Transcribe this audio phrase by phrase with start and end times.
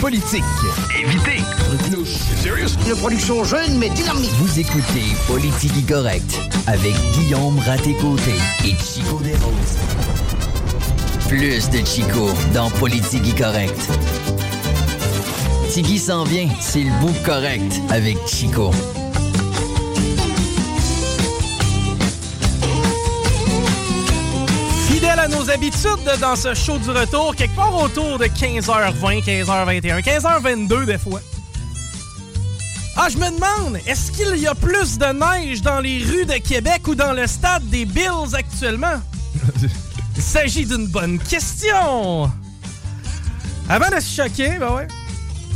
[0.00, 0.44] Politique.
[0.98, 1.42] Évitez.
[2.42, 2.70] Serious?
[2.88, 4.30] Une production jeune mais dynamique.
[4.38, 9.78] Vous écoutez Politigui correct avec Guillaume Raté-Côté et Chico Desroses.
[11.28, 13.78] Plus de Chico dans Politigui correct.
[15.70, 18.70] Tigui s'en vient, c'est le bout correct avec Chico.
[25.40, 30.98] Nos habitudes dans ce show du retour, quelque part autour de 15h20, 15h21, 15h22 des
[30.98, 31.20] fois.
[32.96, 36.34] Ah, je me demande, est-ce qu'il y a plus de neige dans les rues de
[36.34, 39.00] Québec ou dans le stade des Bills actuellement?
[40.16, 42.30] Il s'agit d'une bonne question.
[43.68, 44.88] Avant de se choquer, ben ouais.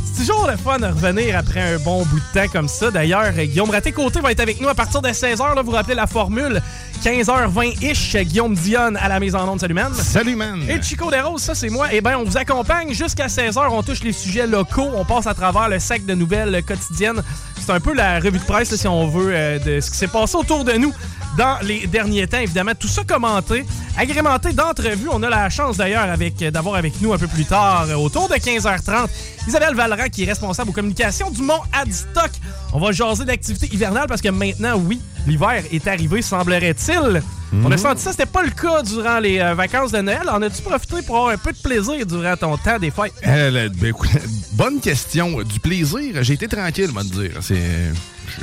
[0.03, 2.89] C'est toujours le fun de revenir après un bon bout de temps comme ça.
[2.89, 5.55] D'ailleurs, Guillaume Raté-Côté va être avec nous à partir de 16h.
[5.55, 6.61] Là, vous rappelez la formule
[7.03, 8.17] 15h20-ish.
[8.23, 9.59] Guillaume Dionne à la mise en onde.
[9.59, 9.93] Salut, man.
[9.93, 10.61] Salut, man.
[10.69, 11.87] Et Chico Desroses, ça, c'est moi.
[11.91, 13.67] Eh bien, on vous accompagne jusqu'à 16h.
[13.69, 14.89] On touche les sujets locaux.
[14.95, 17.21] On passe à travers le sac de nouvelles quotidiennes.
[17.59, 19.97] C'est un peu la revue de presse, là, si on veut, euh, de ce qui
[19.97, 20.93] s'est passé autour de nous
[21.37, 22.39] dans les derniers temps.
[22.39, 23.65] Évidemment, tout ça commenté,
[23.97, 25.09] agrémenté d'entrevues.
[25.11, 28.27] On a la chance, d'ailleurs, avec d'avoir avec nous un peu plus tard, euh, autour
[28.27, 29.09] de 15h30,
[29.47, 32.31] Isabelle Valran, qui est responsable aux communications du Mont Adstock.
[32.73, 37.21] On va jaser d'activité hivernale parce que maintenant, oui, l'hiver est arrivé, semblerait-il.
[37.63, 40.29] On a senti ça, c'était pas le cas durant les euh, vacances de Noël.
[40.29, 43.13] En as-tu profité pour avoir un peu de plaisir durant ton temps des fêtes?
[43.25, 43.93] Euh, ben,
[44.53, 45.41] bonne question.
[45.43, 47.31] Du plaisir, j'ai été tranquille, on va te dire.
[47.41, 47.93] C'est,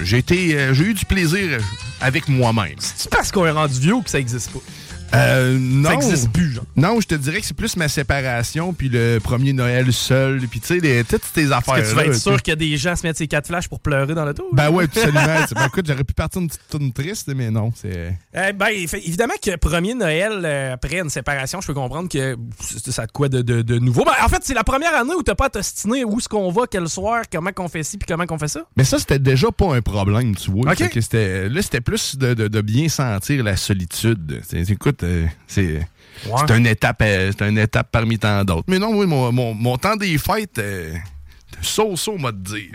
[0.02, 1.58] j'ai été, euh, j'ai eu du plaisir
[2.02, 2.74] avec moi-même.
[2.78, 4.58] C'est parce qu'on est rendu vieux que ça existe pas?
[5.14, 5.88] Euh, non.
[5.90, 6.64] Ça existe plus, genre.
[6.76, 10.60] Non, je te dirais que c'est plus ma séparation, puis le premier Noël seul, puis
[10.60, 11.76] tu sais, toutes tes affaires.
[11.76, 13.46] Est-ce que tu vas être sûr qu'il y a des gens se mettent ces quatre
[13.48, 14.48] flashs pour pleurer dans le tour?
[14.52, 15.20] Ben ouais, absolument.
[15.54, 18.16] Ben, écoute, j'aurais pu partir une petite tourne triste, mais non, c'est.
[18.34, 22.36] Eh ben, évidemment que premier Noël euh, après une séparation, je peux comprendre que
[22.90, 24.04] ça a de quoi de, de- de nouveau.
[24.04, 26.50] Ben, en fait, c'est la première année où t'as pas à t'ostiner où est-ce qu'on
[26.50, 28.60] va, quel soir, comment qu'on fait ci, puis comment qu'on fait ça.
[28.76, 30.74] Mais ça, c'était déjà pas un problème, tu vois.
[30.74, 30.84] Que
[31.48, 34.40] là, c'était plus de, de- de bien sentir la solitude.
[34.52, 35.80] Écoute, euh, c'est
[36.46, 38.64] c'est une étape, euh, c'est une étape parmi tant d'autres.
[38.68, 40.94] Mais non, oui, mon, mon- mon temps des fêtes, euh,
[41.62, 42.70] so-so, m'a te dire.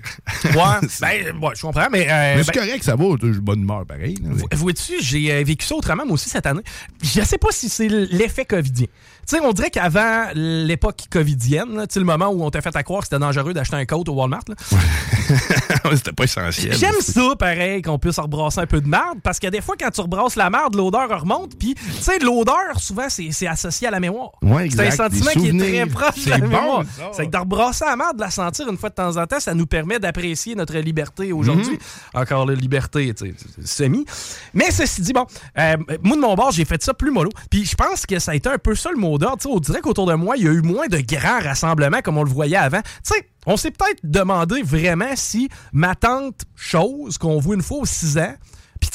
[0.46, 2.08] Ouais, ben, ouais, je comprends, mais...
[2.10, 4.18] euh, Mais c'est ben, correct, ça va, j'ai de bonne humeur, pareil.
[4.54, 6.62] Vois-tu, j'ai euh, vécu ça autrement, moi aussi, cette année.
[7.04, 8.88] Je sais pas si c'est l'effet covidien.
[9.28, 12.74] Tu sais, on dirait qu'avant l'époque covidienne, tu sais, le moment où on t'a fait
[12.74, 14.46] à croire que c'était dangereux d'acheter un coat au Walmart,
[15.96, 16.74] c'était pas essentiel.
[16.74, 19.90] J'aime ça, pareil, qu'on puisse rebrasser un peu de marde, parce que des fois, quand
[19.92, 24.00] tu rebrasses la marde, l'odeur remonte, puis, tu sais, l'odeur, souvent, c'est associé à la
[24.00, 24.32] mémoire.
[24.42, 26.84] Ouais, c'est un sentiment qui est très proche de la bon, mémoire.
[27.12, 29.40] C'est que de rebrasser la marde, de la sentir une fois de temps en temps,
[29.40, 31.74] ça nous permet d'apprécier notre liberté aujourd'hui.
[31.74, 32.22] Mhm.
[32.22, 34.06] Encore la liberté, tu sais, semi.
[34.54, 35.26] Mais ceci dit, bon,
[35.58, 37.30] euh, moi, de mon bord, j'ai fait ça plus mollo.
[37.50, 39.38] Puis je pense que ça a été un peu ça le mot d'ordre.
[39.38, 42.02] Tu sais, On dirait qu'autour de moi, il y a eu moins de grands rassemblements
[42.02, 42.82] comme on le voyait avant.
[42.82, 47.78] Tu sais, on s'est peut-être demandé vraiment si ma tante chose qu'on voit une fois
[47.78, 48.36] aux 6 ans,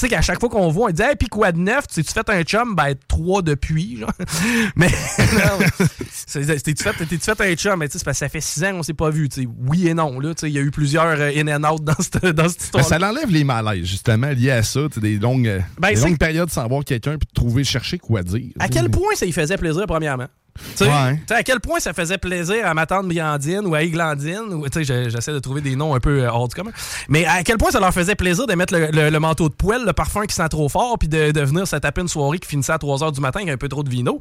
[0.03, 1.87] sais qu'à chaque fois qu'on voit, on dit Hey, puis quoi de neuf?
[1.87, 2.75] Tu tu fait un chum?
[2.75, 4.13] Ben, trois depuis, genre.
[4.77, 4.89] Mais,
[6.33, 7.79] t'es-tu fait, t'es-tu fait un chum?
[7.79, 9.49] Mais tu sais, parce que ça fait six ans qu'on s'est pas vu, tu sais.
[9.69, 10.35] Oui et non, là.
[10.35, 12.63] Tu sais, il y a eu plusieurs euh, in and out dans cette, dans cette
[12.63, 12.85] histoire.
[12.85, 14.81] ça l'enlève les malaises, justement, liés à ça.
[14.89, 17.99] tu sais, Des longues, Ben, des longues périodes sans voir quelqu'un puis de trouver, chercher
[17.99, 18.53] quoi dire.
[18.59, 20.27] À quel point ça y faisait plaisir, premièrement?
[20.59, 21.21] Tu sais, Ouais.
[21.31, 25.33] à quel point ça faisait plaisir à ma tante Biandine ou à Iglandine, ou j'essaie
[25.33, 26.73] de trouver des noms un peu euh, hors du commun,
[27.09, 29.55] mais à quel point ça leur faisait plaisir de mettre le, le- le manteau de
[29.55, 32.39] poêle, le parfum qui sent trop fort, puis de, de venir se taper une soirée
[32.39, 34.19] qui finissait à 3 h du matin avec un peu trop de vino?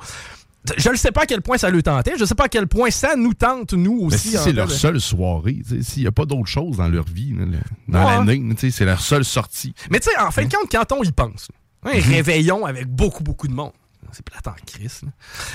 [0.78, 2.68] Je ne sais pas à quel point ça lui tentait, je sais pas à quel
[2.68, 4.30] point ça nous tente, nous Mais aussi.
[4.30, 7.34] si c'est leur de- seule soirée, s'il n'y a pas d'autre chose dans leur vie,
[7.38, 7.48] le-
[7.88, 8.26] dans Ouais.
[8.34, 9.74] l'année, c'est leur seule sortie.
[9.90, 11.50] Mais tu sais, en fin de compte, quand on y pense,
[11.84, 12.14] un Mhm.
[12.14, 13.72] réveillon avec beaucoup, beaucoup de monde.
[14.12, 15.02] C'est plate en crise.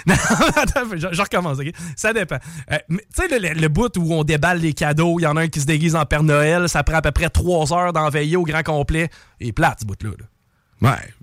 [0.07, 0.15] Non,
[0.57, 1.59] attends, je, recommence?
[1.97, 2.39] Ça dépend.
[2.71, 5.49] Euh, tu sais, le, bout où on déballe les cadeaux, il y en a un
[5.49, 8.37] qui se déguise en Père Noël, ça prend à peu près trois heures d'en veiller
[8.37, 9.11] au grand complet.
[9.41, 10.11] Et plate, ce bout-là.
[10.11, 10.91] là.
[10.91, 11.15] Ouais.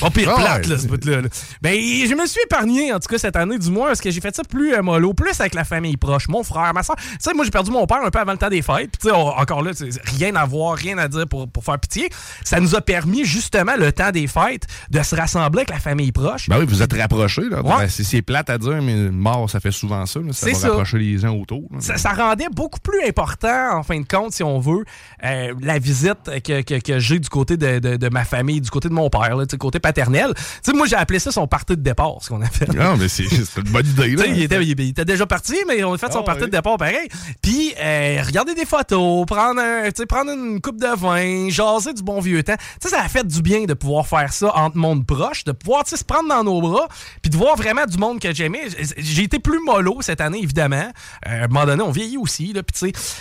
[0.00, 0.72] Pas pire Ah, plate, ouais.
[0.74, 1.20] là, ce bout-là.
[1.22, 1.28] là.
[1.62, 4.20] Ben, je me suis épargné, en tout cas, cette année, du moins, parce que j'ai
[4.20, 6.96] fait ça plus euh, mollo, plus avec la famille proche, mon frère, ma soeur.
[6.96, 8.90] Tu sais, moi, j'ai perdu mon père un peu avant le temps des fêtes.
[8.98, 9.70] Puis, tu sais, encore là,
[10.04, 12.08] rien à voir, rien à dire pour, pour faire pitié.
[12.44, 16.12] Ça nous a permis, justement, le temps des fêtes, de se rassembler avec la famille
[16.12, 16.48] proche.
[16.48, 17.48] Ben oui, vous êtes rapprochés.
[17.48, 17.62] là.
[17.62, 17.74] Ouais.
[17.86, 20.20] Ben, c'est, plate à dire, mais mort, ça fait souvent ça.
[20.20, 20.32] là.
[20.32, 20.68] Ça va ça.
[20.68, 21.62] rapprocher les uns autour.
[21.72, 21.80] là.
[21.80, 24.84] ça, ça rendait beaucoup plus important, en fin de compte, si on veut,
[25.24, 28.70] euh, la visite que, que- que j'ai du côté de, de- de ma famille, du
[28.70, 30.32] côté de mon père, là, tu sais, côté paternel.
[30.36, 32.68] Tu sais, moi, j'ai appelé ça son parti de départ, ce qu'on a fait.
[32.74, 34.08] Non, mais c'est, une bonne idée.
[34.08, 34.22] Tu Là.
[34.24, 36.50] sais, il, était, il était déjà parti, mais on a fait son Ah, parti oui.
[36.50, 37.08] de départ pareil.
[37.42, 41.92] Puis, euh, regarder des photos, prendre, un, tu sais, prendre une coupe de vin, jaser
[41.92, 42.56] du bon vieux temps.
[42.80, 45.52] Tu sais, ça a fait du bien de pouvoir faire ça entre monde proche, de
[45.52, 46.88] pouvoir tu sais, se prendre dans nos bras,
[47.22, 48.68] puis de voir vraiment du monde que j'aimais.
[48.96, 50.90] J'ai été plus mollo cette année, évidemment.
[51.26, 53.16] Euh, à un moment donné, on vieillit aussi, là, puis tu sais.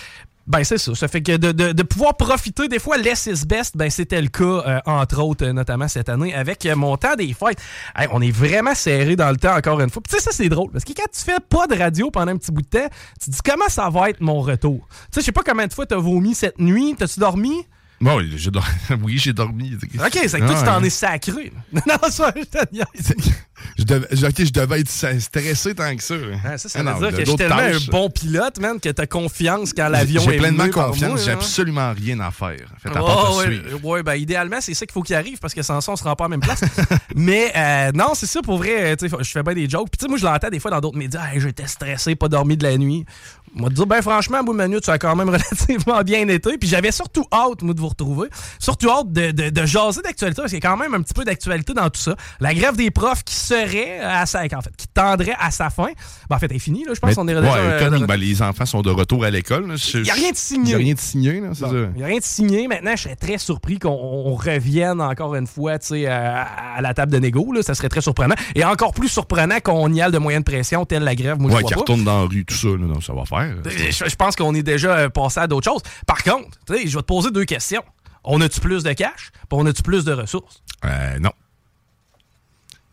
[0.47, 0.95] Ben c'est ça.
[0.95, 4.21] Ça fait que de, de- de pouvoir profiter des fois less is best, ben c'était
[4.21, 7.59] le cas euh, entre autres euh, notamment cette année avec euh, mon temps des fêtes.
[7.97, 10.01] Hey, on est vraiment serré dans le temps encore une fois.
[10.09, 12.37] Tu sais ça c'est drôle parce que quand tu fais pas de radio pendant un
[12.37, 12.87] petit bout de temps,
[13.21, 14.87] tu te dis comment ça va être mon retour?
[14.89, 17.65] Tu sais je sais pas combien de fois t'as vomi cette nuit, t'as-tu dormi?
[17.99, 18.67] Bon, j'ai dor-
[19.03, 19.73] oui, j'ai dormi.
[19.75, 20.87] Ok, c'est que toi tu t'en Ouais.
[20.87, 21.51] es sacré.
[21.73, 22.57] non ça je te.
[23.79, 26.13] Je devais, ok, je devais être stressé tant que ça.
[26.45, 27.87] Ah, ça, ça Ah veut dire que je suis tellement tâches.
[27.87, 31.25] un bon pilote, man, que t'as confiance quand l'avion est J'ai pleinement confiance.
[31.25, 32.59] J'ai absolument rien à faire.
[32.77, 33.41] Faites à Oh,
[33.83, 36.03] ouais, ben idéalement, c'est ça qu'il faut qu'il arrive parce que sans ça, on se
[36.03, 36.61] rend pas à la même place.
[37.15, 38.95] Mais euh, non, c'est ça pour vrai.
[38.95, 39.89] tu sais, Je fais bien des jokes.
[39.89, 41.31] Puis tu sais, moi, je l'entends des fois dans d'autres médias.
[41.33, 43.05] Hey, j'étais stressé, pas dormi de la nuit.
[43.55, 46.57] Moi, te dire, ben franchement, bout de minute, ça a quand même relativement bien été.
[46.57, 48.27] Puis j'avais surtout hâte, moi, de vous retrouver.
[48.59, 51.13] Surtout hâte de, de, de jaser d'actualité parce qu'il y a quand même un petit
[51.13, 52.15] peu d'actualité dans tout ça.
[52.39, 55.87] La grève des profs qui serait à sa, en fait, qui tendrait à sa fin.
[56.29, 56.91] Ben, en fait, elle est finie, là.
[56.93, 59.29] Je pense qu'on est ouais, déjà, euh, correct, ben, les enfants sont de retour à
[59.31, 59.73] l'école.
[59.93, 60.63] Il n'y a rien de signé.
[60.63, 61.77] Il n'y a rien de signé, là, c'est Bon, ça.
[61.93, 62.67] Il n'y a rien de signé.
[62.67, 66.43] Maintenant, je serais très surpris qu'on on revienne encore une fois tu sais, à,
[66.75, 67.51] à la table de négo.
[67.53, 67.63] Là.
[67.63, 68.35] Ça serait très surprenant.
[68.55, 71.39] Et encore plus surprenant qu'on y aille de moyenne pression, telle la grève.
[71.39, 71.79] Moi, Ouais, je qui vois pas.
[71.79, 73.36] retourne dans la rue, tout ça, là, non, ça va faire.
[73.65, 75.81] Je, je pense qu'on est déjà euh, passé à d'autres choses.
[76.05, 77.83] Par contre, tu sais, je vais te poser deux questions.
[78.23, 79.31] On a-tu plus de cash?
[79.33, 80.61] Puis on a-tu plus de ressources?
[80.85, 81.31] Euh, non.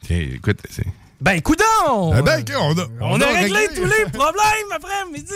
[0.06, 0.87] Tiens, écoute, c'est.
[1.20, 2.12] Ben, coudon!
[2.19, 5.32] Eh ben, on a, On, a réglé, tous les problèmes après-midi.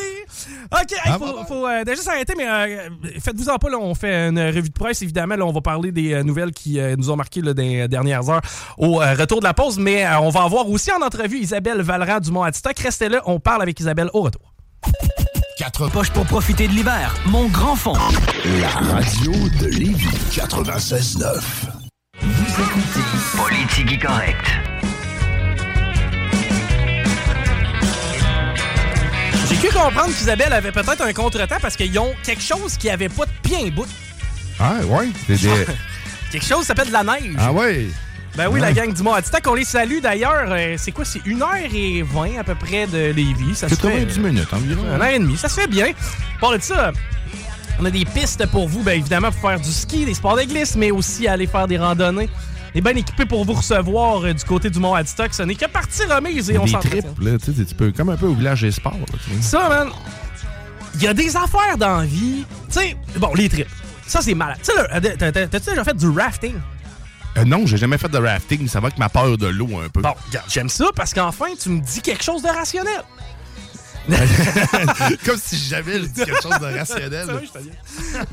[0.71, 1.19] OK, il Ah,
[1.49, 2.91] faut, euh, déjà s'arrêter, mais euh,
[3.21, 5.37] faites-vous en pas, là, on fait une revue de presse, évidemment.
[5.37, 8.29] Là, on va parler des euh, nouvelles qui euh, nous ont marqué là, des dernières
[8.29, 8.43] heures
[8.77, 11.81] au euh, retour de la pause, mais euh, on va avoir aussi en entrevue Isabelle
[11.81, 12.79] Valran du Mont-Atistoc.
[12.81, 14.53] Restez là, on parle avec Isabelle au retour.
[15.58, 17.14] Quatre poches pour profiter de l'hiver.
[17.26, 17.94] Mon grand fond.
[18.61, 21.40] La radio de Lévis 96.9.
[22.20, 23.00] Vous écoutez
[23.37, 24.44] Politique Correct.
[29.49, 33.08] J'ai cru comprendre qu'Isabelle avait peut-être un contretemps parce qu'ils ont quelque chose qui avait
[33.08, 33.87] pas de pied un bout.
[34.61, 35.08] Ah, ouais.
[35.26, 35.67] c'est des-
[36.31, 37.35] Quelque chose qui s'appelle de la neige.
[37.38, 37.87] Ah, ouais.
[38.37, 38.61] Ben oui, Ouais.
[38.61, 40.47] la gang du Mont-Atistoc, on les salue d'ailleurs.
[40.49, 43.55] euh, c'est quoi, c'est 1h20 à peu près de Lévis.
[43.55, 44.83] Ça se fait, 90 minutes environ.
[44.95, 45.87] Un heure et demie, ça se fait bien.
[46.39, 46.93] Pour de ça,
[47.81, 50.43] on a des pistes pour vous, bien évidemment, pour faire du ski, des sports de
[50.43, 52.29] glisse, mais aussi aller faire des randonnées.
[52.75, 55.33] On est bien équipés pour vous recevoir euh, du côté du Mont-Atistoc.
[55.35, 57.01] Ce n'est que partie remise et on s'entretient.
[57.01, 58.93] trips, là, tu sais, comme un peu au village des sports.
[58.93, 59.19] là.
[59.41, 59.89] Ça, man,
[60.95, 62.45] il y a des affaires dans la vie.
[62.71, 63.67] Tu sais, bon, les trips.
[64.07, 64.59] Ça, c'est malade.
[64.63, 65.17] Tu sais,
[65.49, 66.55] t'as-tu déjà fait du rafting?
[67.38, 69.79] Euh, non, j'ai jamais fait de rafting, mais ça va avec ma peur de l'eau
[69.79, 70.00] un peu.
[70.00, 73.02] Bon, regarde, j'aime ça parce qu'enfin, tu me dis quelque chose de rationnel.
[75.25, 77.27] Comme si jamais je dis quelque chose de rationnel.
[77.27, 77.71] Ça, oui, je te dis.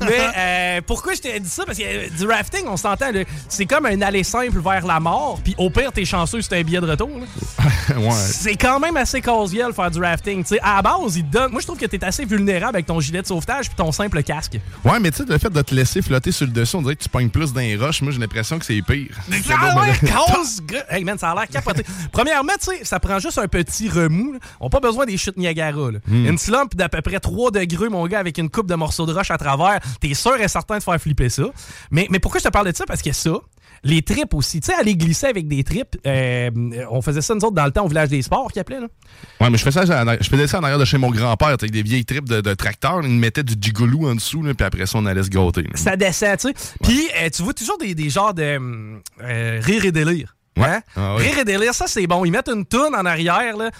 [0.00, 1.64] Mais euh, pourquoi je t'ai dit ça?
[1.64, 3.06] Parce que euh, du rafting, on s'entend,
[3.48, 6.58] c'est comme un aller simple vers la mort, puis au pire, t'es chanceux si t'as
[6.58, 7.10] un billet de retour.
[7.96, 8.10] ouais.
[8.12, 10.44] C'est quand même assez casual faire du rafting.
[10.62, 11.52] À la base, il te donne.
[11.52, 14.22] Moi, je trouve que t'es assez vulnérable avec ton gilet de sauvetage puis ton simple
[14.22, 14.58] casque.
[14.84, 16.96] Ouais, mais tu sais, le fait de te laisser flotter sur le dessus, on dirait
[16.96, 18.02] que tu pognes plus dans les roches.
[18.02, 19.14] Moi, j'ai l'impression que c'est pire.
[19.50, 21.84] Ah ouais, cause Hey man, ça a l'air capoté.
[22.12, 24.32] Premièrement, tu sais, ça prend juste un petit remous.
[24.32, 24.38] là.
[24.60, 25.65] On n'a pas besoin des chutes Niagara.
[25.72, 25.98] Là.
[26.06, 26.26] Hmm.
[26.26, 29.12] Une slump d'à peu près 3 degrés, mon gars, avec une coupe de morceaux de
[29.12, 29.80] roche à travers.
[30.00, 31.44] T'es sûr et certain de faire flipper ça.
[31.90, 32.84] Mais, mais pourquoi je te parle de ça?
[32.86, 33.40] Parce que ça,
[33.84, 34.60] les trips aussi.
[34.60, 36.50] Tu sais, aller glisser avec des trips, euh,
[36.90, 38.80] on faisait ça nous autres dans le temps au village des sports, qui appelait.
[38.80, 38.88] Là.
[39.40, 41.70] Ouais, mais je fais ça, je faisais ça en arrière de chez mon grand-père, avec
[41.70, 43.00] des vieilles tripes de, de tracteurs.
[43.02, 45.62] Ils me mettaient du gigolo en dessous, là, puis après ça, on allait se gâter.
[45.62, 45.70] là.
[45.74, 46.54] Ça descend, tu sais.
[46.82, 50.35] Puis, euh, tu vois toujours des, des genres de hum, euh, rire et délire.
[50.56, 50.66] Ouais.
[50.66, 50.80] Hein?
[50.96, 51.24] Ah oui.
[51.24, 52.24] Rire et délire, ça c'est bon.
[52.24, 53.70] Ils mettent une toune en arrière, là.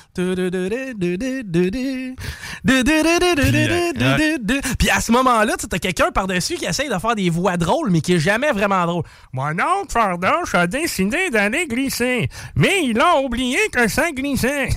[4.78, 7.90] Puis à ce moment-là, tu as quelqu'un par-dessus qui essaye de faire des voix drôles,
[7.90, 9.04] mais qui est jamais vraiment drôle.
[9.32, 14.68] Mon oncle Fardoche a décidé d'aller glisser, mais il a oublié que ça glissait.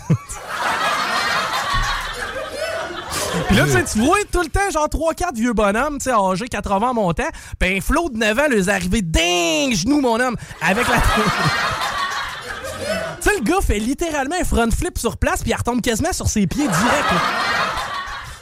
[3.47, 6.11] Puis là, tu sais, tu vois tout le temps, genre 3-4 vieux bonhommes, tu sais,
[6.11, 7.23] âgés 80 montants.
[7.59, 10.95] Puis un flot de 9 ans, les arrivé ding, genou, mon homme, avec la.
[13.21, 16.13] Tu sais, le gars fait littéralement un front flip sur place, puis il retombe quasiment
[16.13, 17.09] sur ses pieds direct.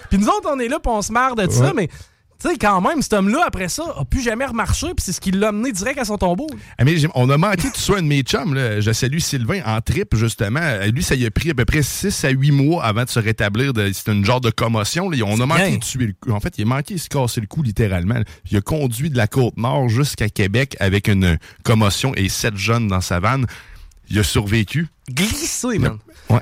[0.09, 1.89] Puis nous autres, on est là, puis on se marre de ça, mais
[2.39, 5.19] tu sais, quand même, cet homme-là, après ça, a plus jamais remarché, puis c'est ce
[5.21, 6.47] qui l'a amené direct à son tombeau.
[6.77, 8.53] Ah, mais on a manqué tout ça, un de mes chums.
[8.53, 8.79] Là.
[8.79, 10.59] Je salue Sylvain en trip, justement.
[10.61, 13.09] Euh, Lui, ça y a pris à peu près 6 à 8 mois avant de
[13.09, 13.73] se rétablir.
[13.73, 15.09] de- C'était une genre de commotion.
[15.09, 15.17] là.
[15.25, 15.77] On a manqué bien.
[15.77, 16.31] de tuer le cou.
[16.31, 18.15] En fait, il a manqué de se casser le cou, littéralement.
[18.15, 18.23] là.
[18.51, 23.01] Il a conduit de la Côte-Nord jusqu'à Québec avec une commotion et sept jeunes dans
[23.01, 23.45] sa vanne.
[24.09, 24.87] Il a survécu.
[25.09, 25.97] Glissé, man.
[26.29, 26.39] Ouais.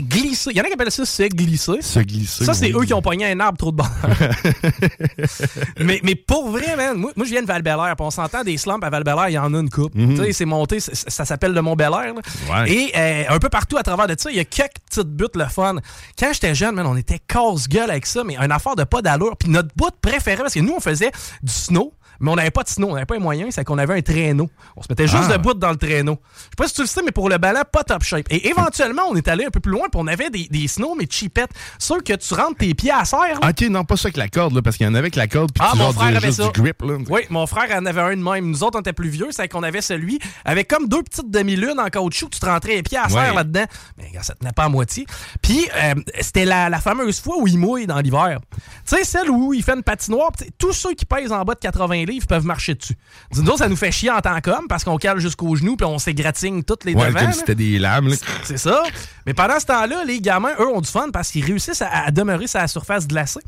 [0.00, 0.50] Glissé.
[0.50, 1.80] Il y en a qui appellent ça se glisser.
[1.82, 2.44] Se glisser.
[2.44, 2.82] Ça, c'est oui.
[2.82, 3.92] eux qui ont pogné un arbre trop de bonheur.
[5.80, 8.56] mais, mais pour vrai, man, moi, moi, je viens de val puis on s'entend des
[8.56, 9.92] slumps à val il y en a une coupe.
[9.94, 12.14] Tu sais, c'est monté, ça s'appelle le Mont-Belair.
[12.50, 12.70] Ouais.
[12.70, 15.36] Et euh, un peu partout à travers de ça, il y a quelques petites buttes
[15.36, 15.76] le fun.
[16.18, 19.36] Quand j'étais jeune, man, on était casse-gueule avec ça, mais une affaire de pas d'allure.
[19.36, 21.10] Puis notre bout préféré, parce que nous, on faisait
[21.42, 21.92] du snow.
[22.20, 24.02] Mais on n'avait pas de snow, on n'avait pas les moyens, c'est qu'on avait un
[24.02, 24.48] traîneau.
[24.76, 25.36] On se mettait juste Ah.
[25.38, 26.18] debout dans le traîneau.
[26.36, 28.26] Je sais pas si tu le sais, mais pour le ballon, pas top shape.
[28.30, 30.94] Et éventuellement, on est allé un peu plus loin, puis on avait des, des snow,
[30.98, 31.50] mais cheapettes.
[31.78, 33.38] Ceux que tu rentres tes pieds à serre.
[33.40, 33.50] là.
[33.50, 35.28] Ok, non, pas ça avec la corde, là, parce qu'il y en avait avec la
[35.28, 36.48] corde, puis Ah, tu mon frère avait ça.
[36.48, 36.82] du grip.
[36.82, 36.96] Là.
[37.08, 38.50] Oui, mon frère en avait un de même.
[38.50, 41.78] Nous autres, on était plus vieux, c'est qu'on avait celui avec comme deux petites demi-lunes
[41.80, 43.34] en caoutchouc, tu te rentrais les pieds à serre Ouais.
[43.34, 43.64] là-dedans.
[43.96, 45.06] Mais ça tenait pas à moitié.
[45.42, 48.40] Puis, euh, c'était la, la fameuse fois où il mouille dans l'hiver.
[48.86, 51.60] Tu sais, celle où il fait une patinoire, tous ceux qui pèsent en bas de
[51.60, 52.94] 80 livres peuvent marcher dessus.
[53.30, 55.86] Dis nous, ça nous fait chier en tant qu'homme parce qu'on cale jusqu'aux genoux puis
[55.86, 57.20] on s'égratigne toutes les Ouais, devants.
[57.20, 58.12] comme c'était des lames.
[58.42, 58.82] C'est ça.
[59.26, 62.10] Mais pendant ce temps-là, les gamins, eux, ont du fun parce qu'ils réussissent à, à
[62.10, 63.40] demeurer sur la surface glacée.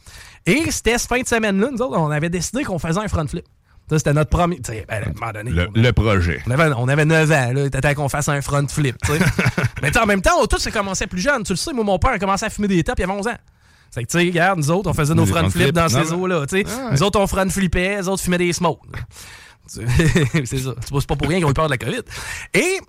[0.47, 3.26] Et c'était cette fin de semaine-là, nous autres, on avait décidé qu'on faisait un front
[3.26, 3.45] flip.
[3.88, 4.57] Ça, c'était notre premier.
[4.61, 6.40] tu sais, ben, à un moment donné, Le, on, le projet.
[6.47, 7.71] on avait, on avait 9 ans, là.
[7.71, 8.97] T'attends qu'on fasse un front flip.
[9.83, 11.43] Mais en même temps, on, tout ça commençait plus jeune.
[11.43, 13.12] Tu le sais, moi, mon père a commencé à fumer des tapes il y avait
[13.19, 13.37] 11 ans.
[13.91, 16.47] C'est que, tu sais, regarde, nous autres, on faisait nos front flips dans ces eaux-là,
[16.47, 16.65] tu sais.
[16.69, 16.91] Ah.
[16.93, 18.81] Nous autres, on front flippait, les autres fumaient des smokes.
[19.67, 20.75] c'est ça.
[20.81, 22.03] C'est pas pour rien qu'ils ont eu peur de la COVID.
[22.55, 22.81] Et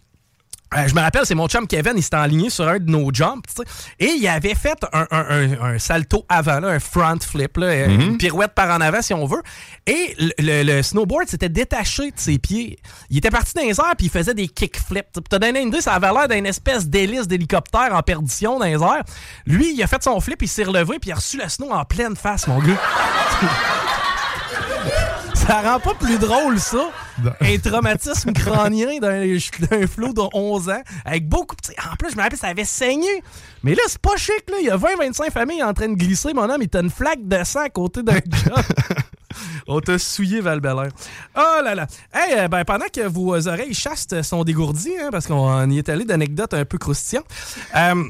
[0.75, 3.11] euh, je me rappelle, c'est mon chum Kevin, il s'était enligné sur un de nos
[3.13, 6.79] jumps, tu sais, et il avait fait un, un- un- un salto avant, là, un
[6.79, 8.01] front flip, là, euh, Mhm.
[8.01, 9.41] une pirouette par en avant si on veut.
[9.87, 12.77] Et le, le- le snowboard s'était détaché de ses pieds.
[13.09, 15.11] Il était parti dans les airs puis il faisait des kickflips.
[15.13, 18.65] Pour te donner une idée, ça avait l'air d'une espèce d'hélice d'hélicoptère en perdition dans
[18.65, 19.03] les airs.
[19.45, 21.71] Lui, il a fait son flip, il s'est relevé puis il a reçu le snow
[21.71, 22.79] en pleine face, mon gars.
[25.48, 26.91] Ça rend pas plus drôle, ça.
[27.41, 31.74] Un traumatisme crânien d'un flot de 11 ans, avec beaucoup de...
[31.91, 33.24] En plus, je me rappelle, ça avait saigné.
[33.63, 34.57] Mais là, c'est pas chic, là.
[34.60, 36.62] Il y a 20-25 familles en train de glisser, mon homme.
[36.62, 38.63] Il t'a une flaque de sang à côté d'un job.
[39.67, 41.88] On t'a souillé, val Oh là là.
[42.13, 45.89] Hey, euh, ben, pendant que vos oreilles chastes sont dégourdies, hein, parce qu'on y est
[45.89, 47.25] allé d'anecdotes un peu croustillantes,
[47.75, 48.03] euh,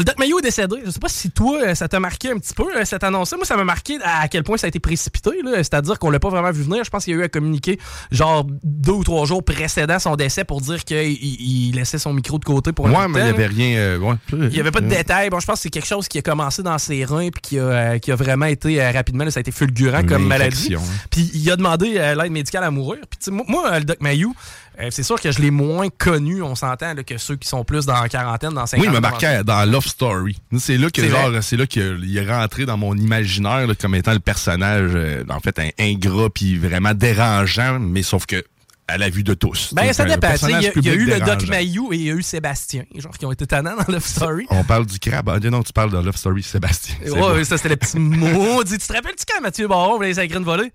[0.00, 0.76] le Doc Mayo est décédé.
[0.84, 3.32] Je sais pas si toi, euh, ça t'a marqué un petit peu, euh, cette annonce
[3.32, 5.30] Moi, ça m'a marqué à quel point ça a été précipité.
[5.58, 6.82] C'est-à-dire qu'on l'a pas vraiment vu venir.
[6.84, 7.78] Je pense qu'il y a eu à communiquer,
[8.10, 12.12] genre, deux ou trois jours précédant son décès pour dire qu'il il- il laissait son
[12.14, 13.76] micro de côté pour un Ouais, mais il n'y avait rien.
[13.78, 14.14] euh, ouais.
[14.32, 15.28] Il n'y avait pas de détails.
[15.28, 17.58] Bon, je pense que c'est quelque chose qui a commencé dans ses reins puis qui
[17.58, 20.26] a, euh, qui a vraiment été euh, rapidement, là, ça a été fulgurant Une comme
[20.26, 20.74] maladie.
[20.74, 20.80] infection.
[21.10, 23.00] Puis il a demandé l'aide médicale à mourir.
[23.10, 24.34] Puis moi, le Doc Mayou,
[24.80, 27.86] euh, c'est sûr que je l'ai moins connu, on s'entend, que ceux qui sont plus
[27.86, 30.38] dans la quarantaine, dans 50 Oui, il m'a marqué dans Love Story.
[30.58, 31.42] C'est là que C'est genre, vrai.
[31.42, 35.40] c'est là qu'il est rentré dans mon imaginaire là, comme étant le personnage, euh, en
[35.40, 38.42] fait, un ingrat puis vraiment dérangeant, mais sauf que
[38.88, 39.72] à la vue de tous.
[39.72, 40.32] Ben, Donc, ça dépend.
[40.42, 41.46] Il y, a- y eu le Doc.
[41.48, 44.46] Mayou et il y a eu Sébastien, genre qui ont été tannants dans Love Story.
[44.50, 45.28] On parle du crabe.
[45.28, 46.96] Ah, non, tu parles de Love Story Sébastien.
[47.06, 48.78] Ouais, ça c'était le petit maudit.
[48.78, 50.72] Tu te rappelles-tu quand Mathieu Baron voulait les sacrer une volée?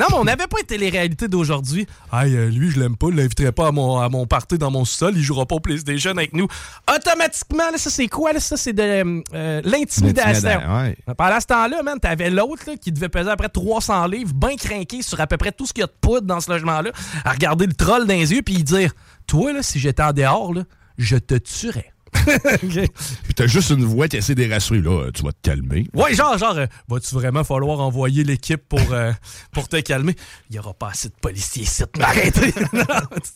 [0.00, 1.86] Non, mais on n'avait pas été les réalités d'aujourd'hui.
[2.10, 4.70] Aïe, euh, lui, je l'aime pas, je l'inviterai pas à mon, à mon party dans
[4.70, 6.48] mon sol, il jouera pas au PlayStation avec nous.
[6.90, 8.32] Automatiquement, là, ça c'est quoi?
[8.32, 8.40] Là?
[8.40, 10.58] Ça c'est de euh, l'intimidation.
[10.74, 10.96] Ouais.
[11.18, 14.56] Pendant ce temps-là, man, t'avais l'autre qui devait peser à peu près 300 livres, bien
[14.56, 16.92] craqué sur à peu près tout ce qu'il y a de poudre dans ce logement-là,
[17.26, 18.94] à regarder le troll dans les yeux puis dire
[19.26, 20.62] Toi, là, si j'étais en dehors, là,
[20.96, 21.92] je te tuerais.
[22.60, 24.80] Puis t'as juste une voix qui essaie de les rassurer.
[24.80, 25.86] Là, euh, tu vas te calmer.
[25.94, 29.12] Ouais, genre, genre, euh, va-tu vraiment falloir envoyer l'équipe pour, euh,
[29.52, 30.14] pour te calmer?
[30.50, 32.52] Il y aura pas assez de policiers ici de m'arrêter.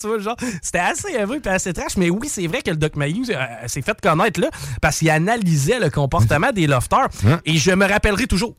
[0.01, 2.77] Tu vois, genre, c'était assez élevé et assez trash, mais oui, c'est vrai que le
[2.77, 4.51] Doc Mayou euh, s'est fait connaître là
[4.81, 7.09] parce qu'il analysait le comportement des lofters.
[7.27, 7.41] Hein?
[7.45, 8.57] Et je me rappellerai toujours.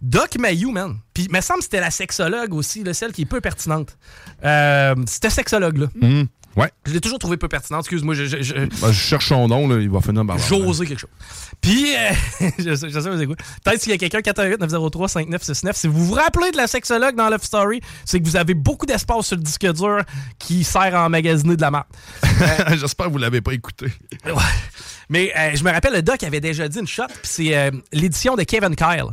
[0.00, 0.96] Doc Mayou, man.
[1.14, 3.96] Puis, il me semble que c'était la sexologue aussi, là, celle qui est peu pertinente.
[4.44, 5.86] Euh, c'était sexologue-là.
[6.02, 6.70] Hum, Ouais.
[6.86, 7.80] Je l'ai toujours trouvé peu pertinente.
[7.82, 10.38] Excuse-moi, je, je- je- Ben, je cherche son nom, là, il va finir par.
[10.38, 11.10] J'osais quelque chose.
[11.60, 12.10] Puis, euh,
[12.58, 13.36] je sais, je sais, quoi.
[13.64, 17.42] Peut-être s'il y a quelqu'un, 418-903-5969, si vous vous rappelez de la sexologue dans Love
[17.42, 20.02] Story, c'est que vous avez beaucoup d'espace sur le disque dur
[20.38, 21.84] qui sert à emmagasiner de la merde.
[22.78, 23.86] J'espère que vous l'avez pas écouté.
[24.24, 24.32] Ouais.
[25.08, 27.70] Mais euh, je me rappelle, le doc avait déjà dit une shot, puis c'est euh,
[27.92, 29.06] l'édition de Kevin Kyle.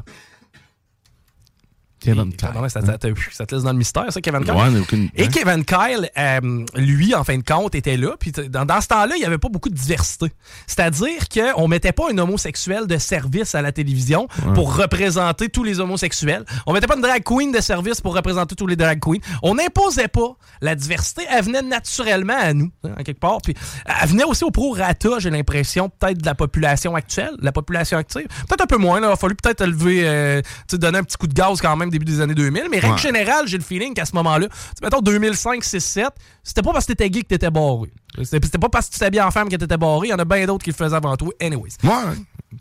[2.02, 2.50] Kevin Kyle.
[2.68, 2.98] ça, ça,
[3.32, 4.54] ça, te laisse dans le mystère, ça, Kevin Kyle?
[4.54, 5.10] Ouais, aucune...
[5.16, 8.16] Et Kevin Kyle, euh, lui, en fin de compte, était là.
[8.20, 10.28] Puis dans, dans ce temps-là, il n'y avait pas beaucoup de diversité.
[10.66, 14.54] C'est-à-dire qu'on mettait pas un homosexuel de service à la télévision ouais.
[14.54, 16.44] pour représenter tous les homosexuels.
[16.66, 19.20] On mettait pas une drag queen de service pour représenter tous les drag queens.
[19.44, 21.22] On n'imposait pas la diversité.
[21.30, 23.38] Elle venait naturellement à nous, hein, en quelque part.
[23.44, 23.54] Puis
[23.86, 28.28] elle venait aussi au pro-rata, j'ai l'impression, peut-être de la population actuelle, la population active.
[28.48, 29.00] Peut-être un peu moins.
[29.00, 29.10] Là.
[29.10, 30.42] Il a fallu peut-être lever, euh,
[30.72, 32.68] donner un petit coup de gaz quand même début des années 2000.
[32.70, 33.00] Mais règle ouais.
[33.00, 34.48] générale, j'ai le feeling qu'à ce moment-là,
[34.82, 36.08] mettons 2005, 6, 7,
[36.44, 37.92] c'était pas parce que t'étais gay que t'étais barré.
[38.24, 40.08] C'était pas parce que tu bien en femme que t'étais barré.
[40.08, 41.30] Il y en a bien d'autres qui le faisaient avant toi.
[41.40, 41.72] Anyways.
[41.84, 41.90] Ouais,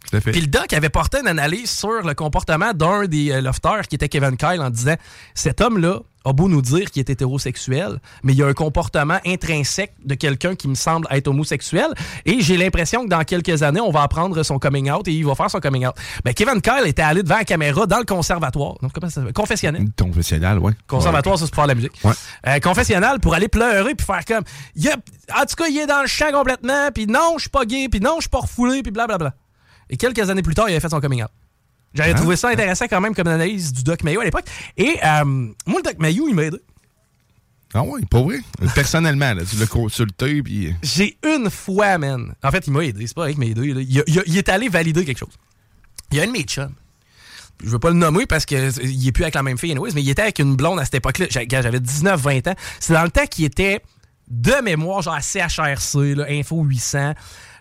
[0.09, 0.33] tout à fait.
[0.33, 3.97] Puis le doc avait porté une analyse sur le comportement d'un des euh, lofters qui
[3.97, 4.95] était Kevin Kyle en disant
[5.35, 9.19] cet homme-là a beau nous dire qu'il est hétérosexuel, mais il y a un comportement
[9.27, 11.89] intrinsèque de quelqu'un qui me semble être homosexuel.
[12.27, 15.25] Et j'ai l'impression que dans quelques années, on va apprendre son coming out et il
[15.25, 15.95] va faire son coming out.
[16.25, 18.75] Ben, Kevin Kyle était allé devant la caméra dans le conservatoire.
[18.83, 19.23] Donc, comment ça?
[19.35, 19.87] Confessionnel.
[19.99, 20.73] Confessionnal, oui.
[20.87, 21.41] Conservatoire, ouais.
[21.41, 21.93] ça, c'est pour la musique.
[22.05, 22.13] Ouais.
[22.47, 24.45] Euh, confessionnal pour aller pleurer puis faire comme.
[24.45, 27.65] A, en tout cas, il est dans le champ complètement, puis non, je suis pas
[27.65, 29.35] gay, puis non, je suis pas refoulé, puis blablabla.
[29.91, 31.31] Et quelques années plus tard, il avait fait son coming out.
[31.93, 32.15] J'avais hein?
[32.15, 34.45] trouvé ça intéressant quand même comme analyse du Doc Mayo à l'époque.
[34.77, 36.59] Et euh, moi, le Doc Mayo, il m'a aidé.
[37.75, 38.39] Ah oui, pas vrai?
[38.75, 40.75] Personnellement, là, tu l'as consulté, puis...
[40.83, 42.35] J'ai une fois, man.
[42.43, 43.07] En fait, il m'a aidé.
[43.07, 43.61] C'est pas vrai qu'il m'a aidé.
[43.63, 45.35] Il, il, il, est allé valider quelque chose.
[46.11, 46.75] Il y a un de mes chums.
[47.63, 50.03] Je veux pas le nommer parce qu'il est plus avec la même fille, anyways, mais
[50.03, 51.27] il était avec une blonde à cette époque-là.
[51.31, 52.55] J'avais 19-20 ans.
[52.79, 53.83] C'est dans le temps qu'il était
[54.29, 57.15] de mémoire, genre à CHRC, là, Info 800.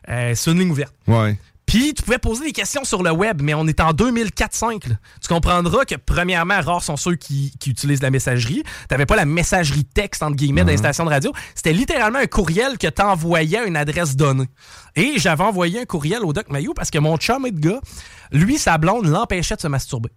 [0.09, 0.93] Euh, c'est une ligne ouverte.
[1.07, 1.37] Ouais.
[1.69, 4.79] Puis, tu pouvais poser des questions sur le web, mais on est en 2004-5.
[4.81, 8.63] Tu comprendras que, premièrement, rares sont ceux qui, qui utilisent la messagerie.
[8.63, 10.65] Tu n'avais pas la messagerie texte, entre guillemets, mm -hmm.
[10.65, 11.31] dans les stations de radio.
[11.53, 14.49] C'était littéralement un courriel que tu envoyais à une adresse donnée.
[14.95, 17.81] Et j'avais envoyé un courriel au Doc Mayou parce que mon chum et de gars,
[18.31, 20.09] lui, sa blonde l'empêchait de se masturber.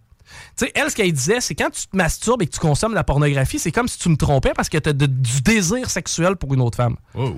[0.57, 2.95] Tu sais, elle, ce qu'elle disait, c'est quand tu te masturbes et que tu consommes
[2.95, 5.87] la pornographie, c'est comme si tu me trompais parce que tu as de, du désir
[5.91, 6.95] sexuel pour une autre femme.
[7.13, 7.35] Oh.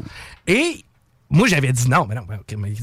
[0.48, 0.86] Et
[1.30, 2.74] moi, j'avais dit non, mais non, okay, mais,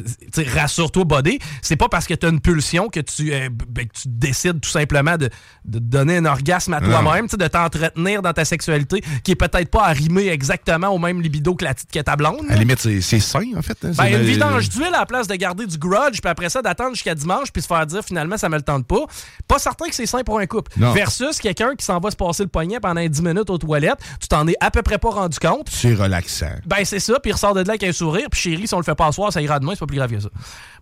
[0.53, 1.39] rassure-toi, body.
[1.63, 4.61] C'est pas parce que tu as une pulsion que tu, euh, ben, que tu décides
[4.61, 5.31] tout simplement de,
[5.65, 9.85] de donner un orgasme à toi-même, de t'entretenir dans ta sexualité qui est peut-être pas
[9.85, 12.45] arrimée exactement au même libido que, la, que ta blonde.
[12.49, 13.79] À la limite, c'est sain, en fait.
[13.85, 16.63] Hein, ben, une vidange d'huile à la place de garder du grudge, puis après ça,
[16.63, 19.05] d'attendre jusqu'à dimanche, puis se faire dire finalement, ça me le tente pas.
[19.47, 20.73] Pas certain que c'est sain pour un couple.
[20.77, 20.93] Non.
[20.93, 24.29] Versus quelqu'un qui s'en va se passer le poignet pendant 10 minutes aux toilettes, tu
[24.29, 25.69] t'en es à peu près pas rendu compte.
[25.71, 26.57] C'est relaxant.
[26.67, 28.79] Ben, c'est ça, puis il ressort de là avec un sourire, puis chérie, si on
[28.79, 30.29] le fait pas asseoir, ça ira demain, c'est pas plus grave que ça.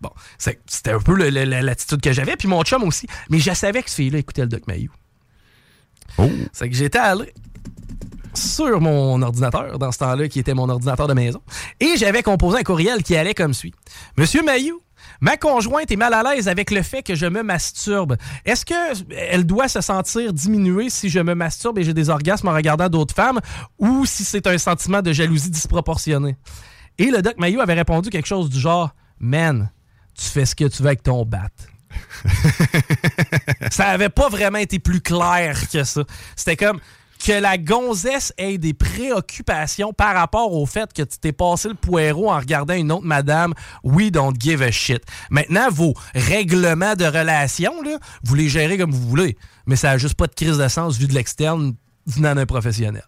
[0.00, 3.06] Bon, c'était un peu l'attitude que j'avais, puis mon chum aussi.
[3.28, 4.90] Mais je savais que ce fille-là écoutait le Doc Mayou.
[6.18, 6.28] Oh.
[6.52, 7.32] C'est que j'étais allé
[8.34, 11.42] sur mon ordinateur, dans ce temps-là, qui était mon ordinateur de maison,
[11.80, 13.74] et j'avais composé un courriel qui allait comme suit.
[14.16, 14.80] Monsieur Mayou,
[15.20, 18.16] Ma conjointe est mal à l'aise avec le fait que je me masturbe.
[18.44, 22.54] Est-ce qu'elle doit se sentir diminuée si je me masturbe et j'ai des orgasmes en
[22.54, 23.40] regardant d'autres femmes
[23.78, 26.36] ou si c'est un sentiment de jalousie disproportionné?
[26.98, 29.70] Et le Doc Mayou avait répondu quelque chose du genre Man,
[30.14, 31.50] tu fais ce que tu veux avec ton bat.
[33.70, 36.02] ça avait pas vraiment été plus clair que ça.
[36.36, 36.80] C'était comme
[37.24, 41.74] que la gonzesse ait des préoccupations par rapport au fait que tu t'es passé le
[41.74, 43.52] poireau en regardant une autre madame,
[43.84, 45.02] we don't give a shit.
[45.28, 49.98] Maintenant, vos règlements de relation, là, vous les gérez comme vous voulez, mais ça n'a
[49.98, 51.74] juste pas de crise de sens vu de l'externe
[52.06, 53.04] venant d'un professionnel.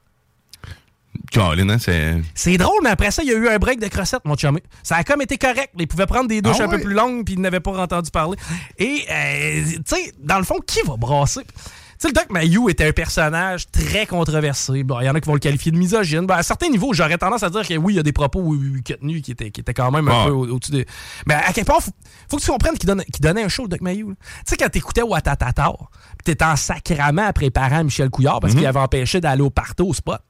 [1.33, 2.57] Colin, c'est.
[2.59, 4.63] Drôle, mais après ça, il y a eu un break de crossettes, mon chumé.
[4.83, 5.71] Ça a comme été correct.
[5.79, 8.11] Il pouvait prendre des douches Ah un peu plus longues, puis il n'avait pas entendu
[8.11, 8.37] parler.
[8.79, 11.43] Et, euh, tu sais, dans le fond, qui va brasser?
[11.45, 11.53] Tu
[11.99, 14.83] sais, le Doc Mayou était un personnage très controversé.
[14.83, 16.27] Bon, il y en a qui vont le qualifier de misogyne.
[16.27, 18.41] Ben, à certains niveaux, j'aurais tendance à dire que oui, il y a des propos
[18.41, 20.27] oui, oui, oui, tenus qui étaient, qui étaient quand même un Ouais.
[20.27, 20.85] peu au- au-dessus de.
[21.27, 21.93] Mais à quel point, faut,
[22.29, 24.15] faut que tu comprennes qu'il donnait un show, le Doc Mayou.
[24.15, 25.71] Tu sais, quand t'écoutais Ouattatata,
[26.19, 29.87] pis t'étais en sacrament à préparer Michel Couillard parce qu'il avait empêché d'aller au partout
[29.89, 30.21] au spot.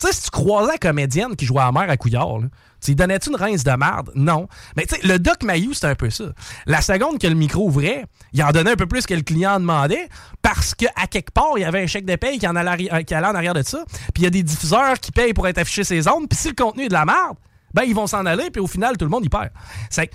[0.00, 2.38] Tu sais, si tu croisais la comédienne qui jouait à la mère à Couillard,
[2.84, 4.10] tu donnais-tu une rince de merde?
[4.14, 4.46] Non.
[4.76, 6.24] Mais tu sais, le Doc Mayou, c'était un peu ça.
[6.66, 9.54] La seconde que le micro ouvrait, il en donnait un peu plus que le client
[9.54, 10.08] en demandait
[10.42, 13.04] parce qu'à quelque part, il y avait un chèque de paye qui, en allait, arri-
[13.04, 13.84] qui allait en arrière de ça.
[14.14, 16.28] Puis il y a des diffuseurs qui payent pour être affichés ces ondes.
[16.28, 17.36] Puis si le contenu est de la merde,
[17.74, 18.50] ben ils vont s'en aller.
[18.50, 19.50] Puis au final, tout le monde y perd.
[19.90, 20.10] C'est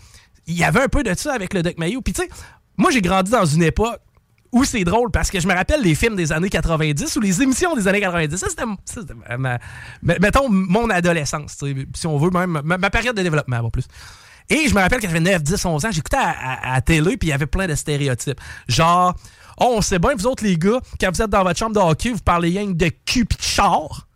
[0.47, 2.01] il y avait un peu de ça avec le Doc Mayou.
[2.01, 2.29] Puis tu sais,
[2.77, 3.99] moi, j'ai grandi dans une époque
[4.51, 7.41] où c'est drôle parce que je me rappelle les films des années 90 ou les
[7.41, 8.37] émissions des années 90.
[8.37, 8.63] Ça, c'était,
[10.01, 11.57] mettons, mon adolescence,
[11.95, 13.85] si on veut, même ma, ma période de développement, en plus.
[14.49, 16.81] Et je me rappelle quand j'avais 9, 10, 11 ans, j'écoutais à, à, à la
[16.81, 18.39] télé, puis il y avait plein de stéréotypes.
[18.67, 19.15] Genre,
[19.59, 21.79] oh, on sait bien, vous autres, les gars, quand vous êtes dans votre chambre de
[21.79, 24.07] hockey, vous parlez rien de cul pis de char.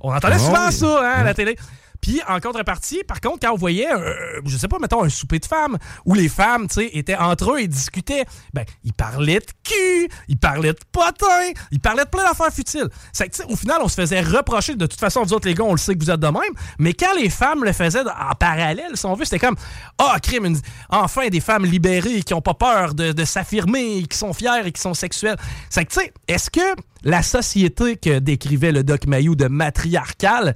[0.00, 0.72] On entendait Ah souvent oui.
[0.72, 1.56] ça, hein, à la télé.
[2.00, 5.38] Puis en contrepartie, par contre, quand on voyait, euh, je sais pas, mettons un souper
[5.38, 9.40] de femmes, où les femmes, tu sais, étaient entre eux et discutaient, ben, ils parlaient
[9.40, 12.88] de cul, ils parlaient de potin, ils parlaient de plein d'affaires futiles.
[13.12, 15.64] C'est que, au final, on se faisait reprocher, de toute façon, vous autres, les gars,
[15.64, 18.34] on le sait que vous êtes de même, mais quand les femmes le faisaient en
[18.38, 19.56] parallèle, si on veut, c'était comme,
[19.98, 24.16] ah, crime, une- enfin, des femmes libérées qui ont pas peur de, de s'affirmer, qui
[24.16, 25.36] sont fières et qui sont sexuelles.
[25.68, 30.54] C'est que, tu sais, est-ce que la société que décrivait le Doc Mayou de matriarcale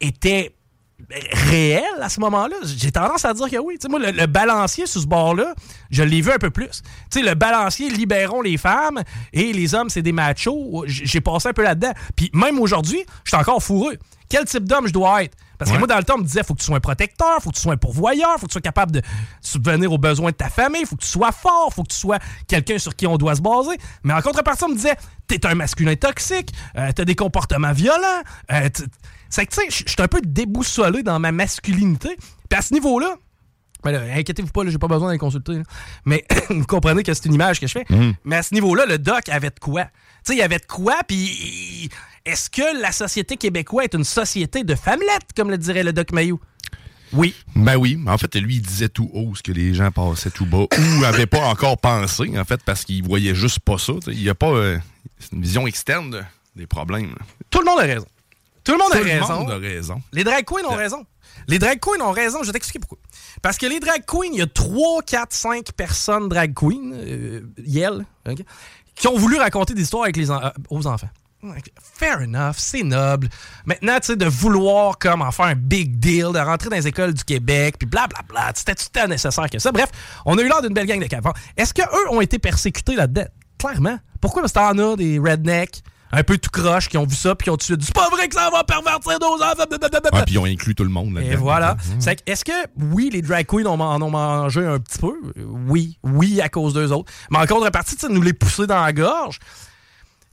[0.00, 0.54] était
[1.32, 2.56] réelle à ce moment-là?
[2.64, 3.78] J'ai tendance à dire que oui.
[3.88, 5.54] Moi, le, le balancier sur ce bord-là,
[5.90, 6.82] je l'ai vu un peu plus.
[7.14, 10.84] Le balancier, libérons les femmes et les hommes, c'est des machos.
[10.86, 11.92] J'ai passé un peu là-dedans.
[12.16, 13.96] Puis même aujourd'hui, je suis encore fourreux.
[14.28, 15.36] Quel type d'homme je dois être?
[15.58, 15.78] Parce que Ouais.
[15.78, 17.54] moi, dans le temps, on me disait, faut que tu sois un protecteur, faut que
[17.54, 19.00] tu sois un pourvoyeur, faut que tu sois capable de
[19.40, 22.18] subvenir aux besoins de ta famille, faut que tu sois fort, faut que tu sois
[22.46, 23.78] quelqu'un sur qui on doit se baser.
[24.02, 24.96] Mais en contrepartie, on me disait,
[25.28, 28.22] t'es un masculin toxique, euh, t'as des comportements violents.
[28.52, 28.68] euh,
[29.30, 32.16] c'est que, tu sais, je suis un peu déboussolé dans ma masculinité.
[32.48, 33.16] Puis à ce niveau-là,
[33.84, 35.54] ben inquiétez-vous pas, j'ai pas besoin d'aller consulter.
[35.54, 35.62] là.
[36.04, 37.84] Mais vous comprenez que c'est une image que je fais.
[38.24, 39.84] Mais à ce niveau-là, le doc avait de quoi?
[39.84, 41.88] Tu sais, il avait de quoi, puis
[42.24, 46.10] est-ce que la société québécoise est une société de femmelettes, comme le dirait le doc
[46.12, 46.40] Mayou?
[47.12, 47.36] Oui.
[47.54, 50.46] Ben oui, en fait, lui, il disait tout haut ce que les gens passaient tout
[50.46, 53.92] bas ou n'avaient pas encore pensé, en fait, parce qu'il voyait juste pas ça.
[54.00, 54.10] t'sais.
[54.12, 54.76] Il n'y a pas euh,
[55.32, 56.22] une vision externe de-
[56.56, 57.14] des problèmes.
[57.50, 58.06] Tout le monde a raison.
[58.66, 59.34] Tout le monde Tout a le raison.
[59.40, 60.02] monde a raison.
[60.12, 61.06] Les drag queens ont raison.
[61.48, 62.40] Les drag queens ont raison.
[62.42, 62.98] Je vais t'expliquer pourquoi.
[63.40, 67.40] Parce que les drag queens, il y a 3, 4, 5 personnes drag queens, euh,
[67.64, 68.04] Yel,
[68.94, 71.08] qui ont voulu raconter des histoires avec les en- euh, aux enfants.
[71.94, 73.28] Fair enough, c'est noble.
[73.66, 76.88] Maintenant, tu sais, de vouloir comme en faire un big deal, de rentrer dans les
[76.88, 79.70] écoles du Québec, puis blablabla, c'était tout tant nécessaire que ça?
[79.70, 79.90] Bref,
[80.24, 81.34] on a eu l'air d'une belle gang de cafards.
[81.56, 83.26] Est-ce qu'eux ont été persécutés là-dedans?
[83.58, 83.98] Clairement.
[84.20, 84.42] Pourquoi?
[84.42, 87.44] Parce que t'en as des rednecks, un peu tout croche, qui ont vu ça, puis
[87.44, 89.64] qui ont tout de suite dit C'est pas vrai que ça va pervertir nos enfants!
[90.12, 91.32] Ah, puis ils ont inclus tout le monde là-dedans.
[91.32, 91.76] Et voilà.
[91.98, 92.52] C'est que, Est-ce que,
[92.92, 95.14] oui, les drag queens en ont mangé un petit peu?
[95.44, 95.98] Oui.
[96.02, 97.12] Oui, à cause d'eux autres.
[97.30, 99.38] Mais en contrepartie, nous les pousser dans la gorge.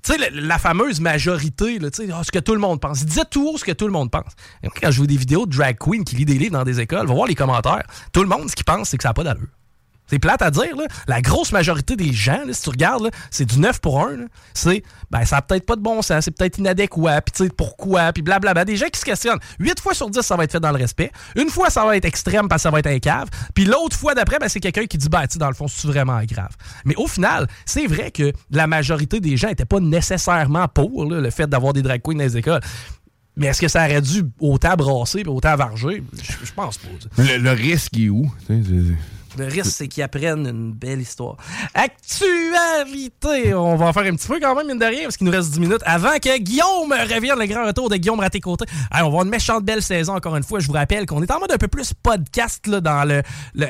[0.04, 3.02] Tu sais, la, la fameuse majorité, là, ah, ce que tout le monde pense.
[3.02, 4.34] Ils disaient tout haut ce que tout le monde pense.
[4.62, 6.82] Et quand je vois des vidéos de drag queens qui lit des livres dans des
[6.82, 7.84] écoles, va voir les commentaires.
[8.12, 9.48] Tout le monde, ce qu'il pense, c'est que ça n'a pas d'allure.
[10.14, 10.84] C'est plate à dire, là.
[11.08, 14.12] La grosse majorité des gens, si tu regardes, c'est du 9 pour 1.
[14.12, 14.26] là.
[14.54, 17.50] C'est, ben, ça a peut-être pas de bon sens, c'est peut-être inadéquat, puis tu sais,
[17.50, 18.64] pourquoi, puis blablabla.
[18.64, 19.40] Des gens qui se questionnent.
[19.58, 21.12] 8 fois sur 10, ça va être fait dans le respect.
[21.36, 23.28] Une fois, ça va être extrême parce que ça va être un cave.
[23.56, 25.88] Puis l'autre fois d'après, ben, c'est quelqu'un qui dit, ben, tu dans le fond, c'est
[25.88, 26.52] vraiment grave.
[26.86, 31.28] Mais au final, c'est vrai que la majorité des gens n'étaient pas nécessairement pour le
[31.32, 32.62] fait d'avoir des drag queens dans les écoles.
[33.36, 36.04] Mais est-ce que ça aurait dû autant brasser et autant varger?
[36.22, 36.90] Je, pense pas.
[37.18, 38.32] le risque est où?
[39.38, 41.38] Le risque, c'est qu'ils apprennent une belle histoire.
[41.74, 43.54] Actualité!
[43.54, 45.34] On va en faire un petit peu quand même, mine de rien, parce qu'il nous
[45.34, 48.66] reste 10 minutes avant que Guillaume revienne, le grand retour de Guillaume Raté-Côté.
[48.92, 50.60] On va avoir une méchante belle saison, encore une fois.
[50.60, 53.24] Je vous rappelle qu'on est en mode un peu plus podcast, là, dans le,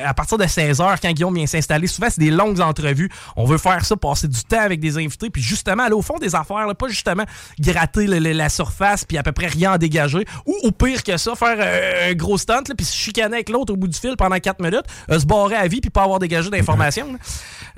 [0.04, 1.86] à partir de 16h, quand Guillaume vient s'installer.
[1.86, 3.10] Souvent, c'est des longues entrevues.
[3.36, 6.18] On veut faire ça, passer du temps avec des invités, puis justement, aller au fond
[6.18, 7.24] des affaires, là, pas justement
[7.58, 10.24] gratter la surface, puis à peu près rien en dégager.
[10.46, 13.48] Ou, au pire que ça, faire euh, un gros stunt, là, puis se chicaner avec
[13.48, 16.02] l'autre au bout du fil pendant 4 minutes, euh, se barrer à vie, puis pas
[16.02, 17.12] avoir dégagé d'informations.
[17.12, 17.18] là.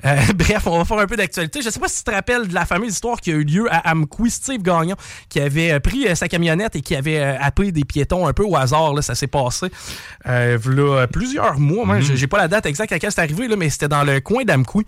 [0.05, 1.61] Euh, bref, on va faire un peu d'actualité.
[1.61, 3.67] Je sais pas si tu te rappelles de la fameuse histoire qui a eu lieu
[3.71, 4.95] à Amqui, Steve Gagnon,
[5.29, 8.43] qui avait euh, pris euh, sa camionnette et qui avait happé des piétons un peu
[8.43, 8.93] au hasard.
[8.93, 9.67] Là, ça s'est passé
[10.27, 11.85] euh, v'là plusieurs mois.
[11.85, 14.03] Moi, j'ai j'ai pas la date exacte à laquelle c'est arrivé, là, mais c'était dans
[14.03, 14.85] le coin d'Amqui.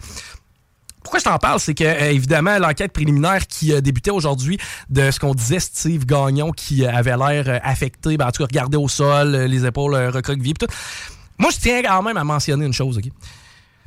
[1.04, 5.12] Pourquoi je t'en parle, c'est que euh, évidemment l'enquête préliminaire qui a débuté aujourd'hui de
[5.12, 8.78] ce qu'on disait Steve Gagnon qui euh, avait l'air affecté, ben, en tout cas regardé
[8.78, 10.68] au sol, les épaules recroquevillées, tout.
[11.40, 13.06] Moi, je tiens quand même à mentionner une chose, ok?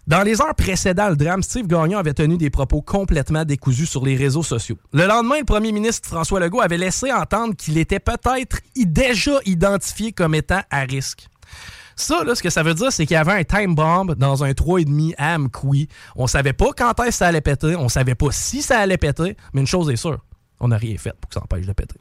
[0.06, 4.04] Dans les heures précédant le drame, Steve Gagnon avait tenu des propos complètement décousus sur
[4.04, 4.76] les réseaux sociaux.
[4.92, 10.10] Le lendemain, le premier ministre François Legault avait laissé entendre qu'il était peut-être déjà identifié
[10.10, 11.28] comme étant à risque.
[11.94, 14.42] Ça, là, ce que ça veut dire, c'est qu'il y avait un time bomb dans
[14.42, 15.88] un 3,5 à Amqui.
[16.16, 18.98] On savait pas quand est-ce que ça allait péter, on savait pas si ça allait
[18.98, 20.18] péter, mais une chose est sûre,
[20.58, 21.94] on n'a rien fait pour que ça empêche de péter.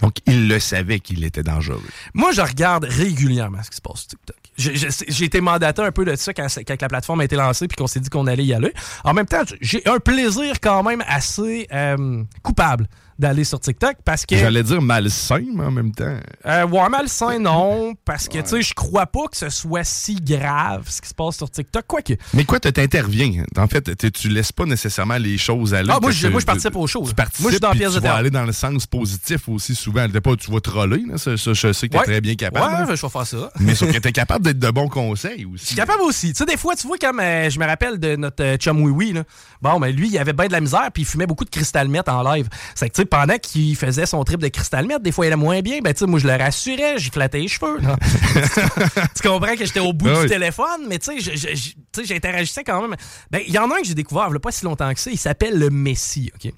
[0.00, 1.82] Donc, il le savait qu'il était dangereux.
[2.14, 4.47] Moi, je regarde régulièrement ce qui se passe sur TikTok.
[4.58, 7.76] J'ai- été mandaté un peu de ça quand, quand la plateforme a été lancée puis
[7.76, 8.72] qu'on s'est dit qu'on allait y aller.
[9.04, 14.24] En même temps, j'ai un plaisir quand même assez euh, coupable d'aller sur TikTok parce
[14.26, 14.36] que...
[14.36, 16.16] J'allais dire malsain, mais en même temps.
[16.46, 17.94] Euh, ouais, malsain, non.
[18.04, 21.14] Parce que, tu sais, je crois pas que ce soit si grave ce qui se
[21.14, 21.84] passe sur TikTok.
[21.86, 22.14] Quoique.
[22.34, 23.44] Mais quoi, tu t'interviens.
[23.56, 25.90] En fait, tu- laisses pas nécessairement les choses aller.
[25.92, 27.14] Ah, moi, je- moi, je participe au show, Tu là.
[27.14, 29.48] participes, Moi, je suis dans la pièce tu de vas aller dans le sens positif
[29.48, 30.08] aussi souvent.
[30.08, 32.04] T'es Pas, tu vas troller, là, ça, ça, je sais que tu es Ouais.
[32.06, 32.72] très bien capable.
[32.90, 33.50] Ouais, je vais faire ça.
[33.60, 35.66] Mais sauf que tu es capable d'être de bons conseils Je aussi.
[35.66, 36.28] suis capable aussi.
[36.32, 38.80] Tu sais, des fois, tu vois, comme euh, je me rappelle de notre euh, chum
[38.82, 39.24] Oui Oui, là.
[39.62, 41.88] Bon, mais lui, il avait bien de la misère, puis il fumait beaucoup de cristal
[42.08, 42.48] en live.
[42.74, 45.28] C'est que, tu sais, pendant qu'il faisait son trip de cristal meth, des fois il
[45.28, 47.78] allait moins bien, ben, tu sais, moi, je le rassurais, j'y flattais les cheveux.
[49.16, 52.96] tu comprends que j'étais au bout Ah du téléphone, mais tu sais, j'interagissais quand même.
[53.30, 55.10] Ben, il y en a un que j'ai découvert a pas si longtemps que ça,
[55.10, 56.52] il s'appelle le Messi, OK?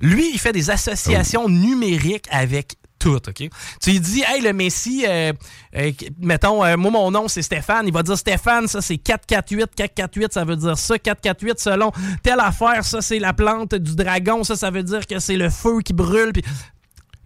[0.00, 3.48] Lui, il fait des associations numériques avec tout, OK?
[3.80, 5.32] Tu lui dis, hey, le Messi, euh,
[5.76, 7.86] euh, mettons, euh, moi, mon nom, c'est Stéphane.
[7.86, 9.74] Il va dire, Stéphane, ça, c'est 448.
[9.74, 10.98] 448, ça veut dire ça.
[10.98, 11.90] 448, selon
[12.22, 14.44] telle affaire, ça, c'est la plante du dragon.
[14.44, 16.32] Ça, ça veut dire que c'est le feu qui brûle.
[16.32, 16.42] Puis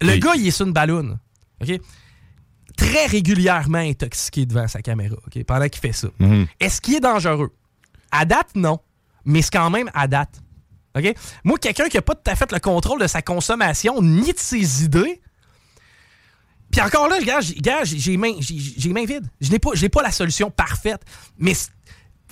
[0.01, 0.21] le Oui.
[0.21, 1.19] gars, il est sur une balloune,
[1.63, 1.79] OK?
[2.77, 5.43] Très régulièrement intoxiqué devant sa caméra, OK?
[5.45, 6.09] Pendant qu'il fait ça.
[6.19, 6.47] Mhm.
[6.61, 7.51] Est-ce qu'il est dangereux?
[8.11, 8.79] À date, non.
[9.25, 10.41] Mais c'est quand même à date.
[10.97, 11.15] OK?
[11.45, 14.39] Moi, quelqu'un qui n'a pas tout à fait le contrôle de sa consommation ni de
[14.39, 15.21] ses idées.
[16.77, 18.35] Puis encore là, j'ai- gars, j'ai mains
[19.07, 19.27] vides.
[19.41, 21.01] Je n'ai pas, pas la solution parfaite.
[21.39, 21.55] Mais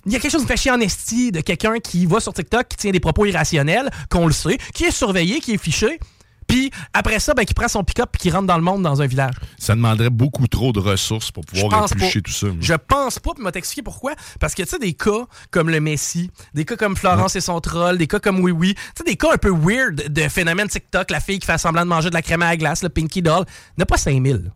[0.04, 2.34] il y a quelque chose me fait chier en esti de quelqu'un qui va sur
[2.34, 5.98] TikTok, qui tient des propos irrationnels, qu'on le sait, qui est surveillé, qui est fiché.
[6.46, 9.02] Puis après ça, ben, qui prend son pick-up et qui rentre dans le monde dans
[9.02, 9.34] un village.
[9.58, 12.28] Ça demanderait beaucoup trop de ressources pour pouvoir éplucher pas.
[12.28, 12.46] tout ça.
[12.60, 14.14] Je pense pas, puis m'a t'expliquer pourquoi.
[14.40, 17.60] Parce que, tu sais, des cas comme le Messi, des cas comme Florence et son
[17.60, 20.68] troll, des cas comme Oui Oui, tu sais, des cas un peu weird de phénomène
[20.68, 22.88] TikTok, la fille qui fait semblant de manger de la crème à la glace, le
[22.88, 24.52] Pinky Doll, il n'y en a pas 5000.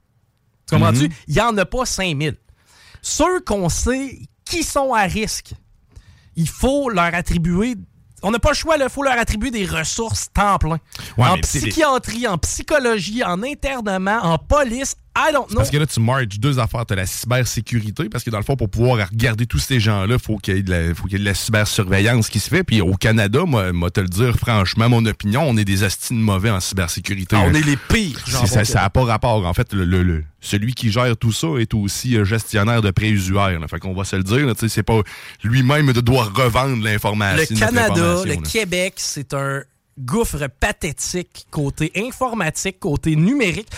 [0.68, 1.11] Tu comprends-tu?
[1.27, 2.37] Il n'y en a pas 5000.
[3.01, 5.53] Ceux qu'on sait qui sont à risque,
[6.37, 7.77] il faut leur attribuer.
[8.22, 10.78] On n'a pas le choix, il faut leur attribuer des ressources temps plein.
[11.16, 15.57] Ouais, en des- psychiatrie, en psychologie, en internement, en police, I don't know.
[15.57, 16.87] Parce que là, tu merges deux affaires.
[16.87, 20.14] Tu as la cybersécurité, parce que dans le fond, pour pouvoir regarder tous ces gens-là,
[20.14, 22.38] il faut qu'il y, ait de la- faut qu'il y ait de la cybersurveillance qui
[22.40, 22.62] se fait.
[22.62, 26.21] Puis au Canada, moi, moi te le dire franchement, mon opinion, on est des astines
[26.21, 27.37] mauvais en cybersécurité.
[27.37, 28.21] Ah, on est les pires.
[28.27, 29.44] Genre, ça n'a pas rapport.
[29.44, 32.90] En fait, le, le- le- celui qui gère tout ça est aussi euh, gestionnaire de
[32.92, 33.59] prêts usuaires.
[33.68, 35.01] Fait qu'on va se le dire, là, c'est pas
[35.42, 37.47] lui-même de doit revendre l'information.
[37.51, 38.37] Le Canada, le là.
[38.49, 39.62] Québec, c'est un
[39.98, 43.68] gouffre pathétique côté informatique, côté numérique.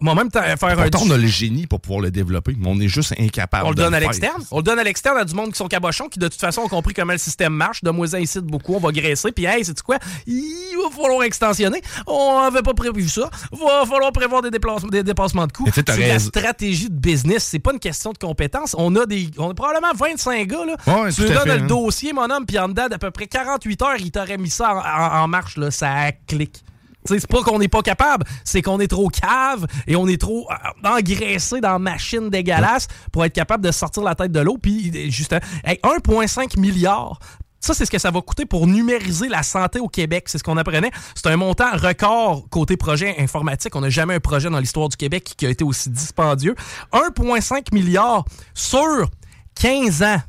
[0.00, 0.88] M'a même faire un...
[1.00, 3.76] On a le génie pour pouvoir le développer, mais on est juste incapable On le
[3.76, 4.42] donne à l'externe.
[4.50, 6.62] On le donne à l'externe à du monde qui sont cabochons, qui de toute façon
[6.62, 7.82] ont compris comment le système marche.
[7.82, 9.32] De moins ici de beaucoup, on va graisser.
[9.32, 9.98] Puis, hey, c'est quoi?
[10.26, 11.80] Il va falloir extensionner.
[12.06, 13.30] On n'avait pas prévu ça.
[13.52, 15.68] Va falloir prévoir des, déplacements, des dépassements de coûts.
[15.72, 17.44] C'est la stratégie de business.
[17.44, 18.74] C'est pas une question de compétence.
[18.78, 20.76] On a des, on a probablement 25 gars, là.
[20.86, 21.66] Ouais, tu donnes fait, le hein.
[21.66, 24.74] dossier, mon homme, puis en dedans d'à peu près 48 heures, il t'aurait mis ça
[24.74, 25.70] en, en- en marche, là.
[25.70, 26.64] Ça clique.
[27.04, 30.48] C'est pas qu'on n'est pas capable, c'est qu'on est trop cave et on est trop
[30.50, 34.56] euh, engraissé dans machine dégueulasse pour être capable de sortir la tête de l'eau.
[34.56, 35.34] Puis, juste,
[35.64, 37.18] hey, 1,5 milliard.
[37.58, 40.24] Ça, c'est ce que ça va coûter pour numériser la santé au Québec.
[40.26, 40.90] C'est ce qu'on apprenait.
[41.14, 43.74] C'est un montant record côté projet informatique.
[43.76, 46.56] On n'a jamais un projet dans l'histoire du Québec qui a été aussi dispendieux.
[46.92, 49.08] 1,5 milliard sur
[49.54, 50.20] 15 ans.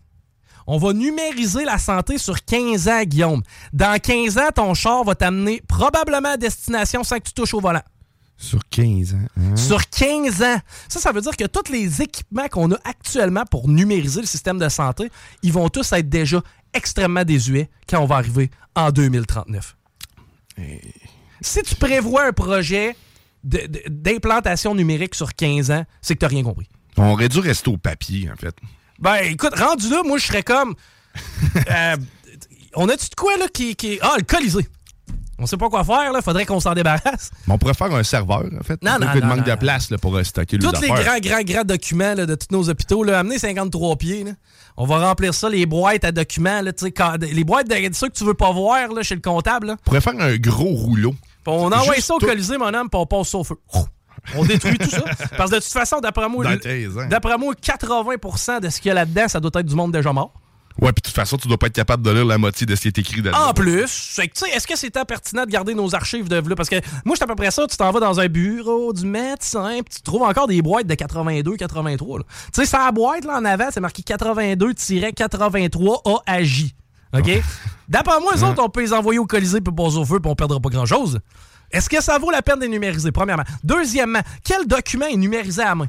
[0.67, 3.41] On va numériser la santé sur 15 ans, Guillaume.
[3.73, 7.59] Dans 15 ans, ton char va t'amener probablement à destination sans que tu touches au
[7.59, 7.81] volant.
[8.37, 9.17] Sur 15 ans.
[9.37, 9.55] hein?
[9.55, 10.57] Sur 15 ans.
[10.89, 14.57] Ça, ça veut dire que tous les équipements qu'on a actuellement pour numériser le système
[14.57, 15.09] de santé,
[15.43, 16.41] ils vont tous être déjà
[16.73, 19.75] extrêmement désuets quand on va arriver en 2039.
[21.41, 22.95] Si tu prévois un projet
[23.43, 26.67] d'implantation numérique sur 15 ans, c'est que tu n'as rien compris.
[26.97, 28.55] On aurait dû rester au papier, en fait.
[29.03, 30.73] Ben, écoute, rendu là, moi, je serais comme.
[31.69, 31.95] Euh,
[32.75, 33.75] on a-tu de quoi, là, qui.
[33.75, 34.67] qui- Ah, le Colisée.
[35.37, 36.21] On sait pas quoi faire, là.
[36.21, 37.31] Faudrait qu'on s'en débarrasse.
[37.45, 38.81] Mais on pourrait faire un serveur, en fait.
[38.81, 41.19] Non, non, non, manque non, de place là, pour euh, stocker Tous les affaires.
[41.19, 44.23] grands, grands, grands documents là, de tous nos hôpitaux, là, amenez 53 pieds.
[44.23, 44.31] là.
[44.77, 47.75] On va remplir ça, les boîtes à documents, là, tu sais, quand- les boîtes de
[47.93, 49.67] ceux que tu veux pas voir là, chez le comptable.
[49.67, 49.73] là.
[49.81, 51.13] On pourrait faire un gros rouleau.
[51.45, 53.55] On envoie ça au tout- Colisée, mon homme, puis on passe ça au feu.
[54.35, 55.03] On détruit tout ça.
[55.37, 57.05] Parce que de toute façon, d'après moi, Dans le- 13 ans.
[57.07, 60.13] d'après moi, 80% de ce qu'il y a là-dedans, ça doit être du monde déjà
[60.13, 60.33] mort.
[60.81, 62.73] Ouais, puis de toute façon, tu dois pas être capable de lire la moitié de
[62.75, 63.37] ce qui est écrit dedans.
[63.49, 66.55] En plus, que, tu sais, est-ce que c'était pertinent de garder nos archives de là?
[66.55, 67.67] Parce que moi, c'est à peu près ça.
[67.67, 70.95] Tu t'en vas dans un bureau du médecin, puis tu trouves encore des boîtes de
[70.95, 72.17] 82, 83.
[72.17, 72.25] là.
[72.51, 76.73] Tu sais, ça la boîte, là, en avant, c'est marqué 82-83 AAJ.
[77.13, 77.41] OK?
[77.87, 80.31] D'après moi, les autres, on peut les envoyer au Colisée puis passer au feu, puis
[80.31, 81.19] on perdra pas grand-chose.
[81.71, 83.43] Est-ce que ça vaut la peine de les numériser, premièrement?
[83.63, 85.87] Deuxièmement, quel document est numérisé à main?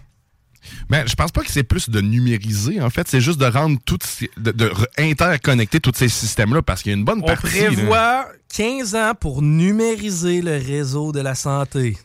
[0.89, 3.07] Mais je pense pas que c'est plus de numériser, en fait.
[3.07, 6.99] C'est juste de rendre toutes ces- de, interconnecter tous ces systèmes-là parce qu'il y a
[6.99, 7.61] une bonne On partie.
[7.61, 7.67] là.
[7.67, 11.97] prévoit 15 ans pour numériser le réseau de la santé.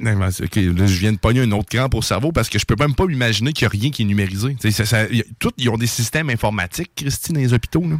[0.00, 2.48] Non, mais c'est- ok, là, je viens de pogner un autre crampe au cerveau parce
[2.48, 4.56] que je peux même pas m'imaginer qu'il n'y a rien qui est numérisé.
[4.70, 5.06] Ça- ça- a-
[5.58, 7.82] ils ont des systèmes informatiques, Christine, dans les hôpitaux.
[7.82, 7.96] Là.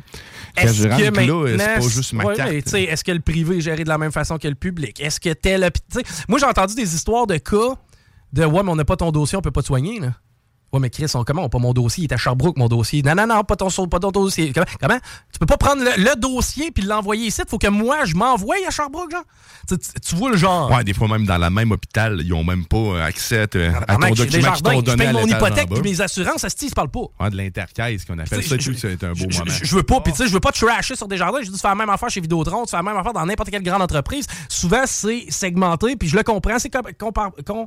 [0.57, 2.51] Est-ce que là, maintenant, c'est pas juste ma ouais, carte.
[2.51, 4.55] mais, tu sais, Est-ce que le privé est géré de la même façon que le
[4.55, 5.01] public?
[5.01, 5.71] Est-ce que tel
[6.29, 7.77] Moi, j'ai entendu des histoires de cas
[8.33, 10.15] de «Ouais, mais on n'a pas ton dossier, on peut pas te soigner.» là.
[10.73, 12.05] Ouais, mais Chris, on, comment on pas mon dossier?
[12.05, 13.01] Il est à Sherbrooke, mon dossier.
[13.03, 14.53] Non, non, non, pas ton, pas ton dossier.
[14.53, 14.99] Comment, comment?
[15.33, 17.41] Tu peux pas prendre le, le dossier puis l'envoyer ici.
[17.43, 19.23] Il faut que moi, je m'envoie à Sherbrooke, genre.
[19.67, 20.71] Tu, tu- tu vois le genre.
[20.71, 23.59] Ouais, des fois, même dans la même hôpital, ils ont même pas accès à, te-
[23.89, 26.91] à ton document je paye mon hypothèque puis mes assurances, ça se ils se parlent
[26.91, 27.01] pas.
[27.21, 28.57] Ouais, de l'intercaisse qu'on appelle ça.
[28.59, 29.51] Tu sais, tout, C'est un beau Je- moment.
[29.51, 31.39] Je, je veux pas, puis tu sais, je veux pas trasher sur des jardins.
[31.41, 33.25] Je dis, tu fais la même affaire chez Vidéotron, tu fais la même affaire dans
[33.25, 34.27] n'importe quelle grande entreprise.
[34.51, 36.59] Souvent, c'est segmenté, puis je le comprends.
[36.59, 37.67] C'est comme.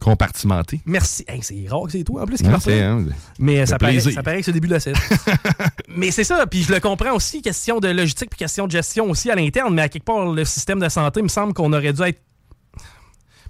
[0.00, 0.80] Compartimenté.
[0.86, 1.24] Merci.
[1.28, 2.38] Hey, c'est rare que c'est tout, en plus.
[2.38, 2.90] qui c'est, ça.
[2.90, 3.04] hein,
[3.38, 4.94] Mais fait ça paraît, ça paraît que c'est le début de la scène.
[5.88, 9.10] mais c'est ça, puis je le comprends aussi, question de logistique puis question de gestion
[9.10, 11.72] aussi à l'interne, mais à quelque part, le système de santé, il me semble qu'on
[11.72, 12.20] aurait dû être.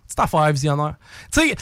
[0.06, 0.94] Petite affaire visionnaire.
[1.32, 1.56] Tu sais,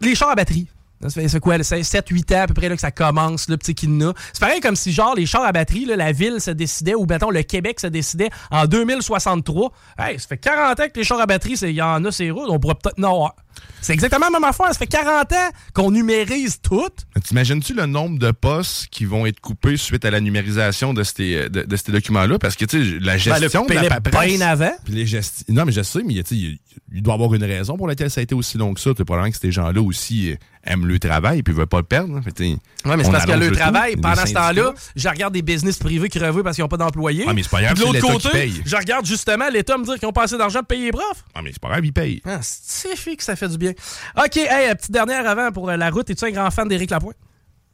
[0.00, 0.68] les chars à batterie.
[1.12, 4.12] Fait, fait quoi, 7-8 ans à peu près là, que ça commence, le petit Kidna.
[4.32, 7.06] C'est pareil comme si, genre, les chars à batterie, là, la ville se décidait, ou
[7.06, 9.72] mettons, le Québec se décidait en 2063.
[9.96, 12.10] Hey, ça fait 40 ans que les chars à batterie, c'est- il y en a
[12.10, 13.36] ces routes, on pourrait peut-être en avoir.
[13.80, 14.66] C'est exactement la même affaire.
[14.68, 15.36] Ça fait 40 ans
[15.72, 16.88] qu'on numérise tout.
[17.24, 21.48] T'imagines-tu le nombre de postes qui vont être coupés suite à la numérisation de ces,
[21.48, 22.38] de, de ces documents-là?
[22.38, 24.26] Parce que, tu sais, la gestion de la coupez-les paperasse...
[24.26, 24.72] bien avant.
[24.84, 26.58] Puis les gesti- Non, mais je sais, mais il,
[26.92, 28.90] il doit y avoir une raison pour laquelle ça a été aussi long que ça.
[28.96, 31.82] C'est probablement que ces gens-là aussi euh, aiment le travail et puis veulent pas le
[31.84, 32.16] perdre.
[32.16, 32.20] hein.
[32.38, 32.56] Oui,
[32.96, 33.54] mais c'est parce que le tout.
[33.56, 37.24] travail, pendant ce temps-là, je regarde des business privés crever parce qu'ils n'ont pas d'employés.
[37.26, 38.62] Ah, mais c'est pas grave, de l'autre qui côté, paye.
[38.64, 41.24] je regarde justement l'État me dire qu'ils ont pas assez d'argent pour payer les profs.
[41.34, 42.20] Ah, mais c'est pas grave, ils payent.
[42.24, 43.72] Ah, c'est que ça fait du bien.
[44.16, 46.08] OK, hey, petite dernière avant pour euh, la route.
[46.10, 47.16] Es-tu un grand fan d'Éric Lapointe?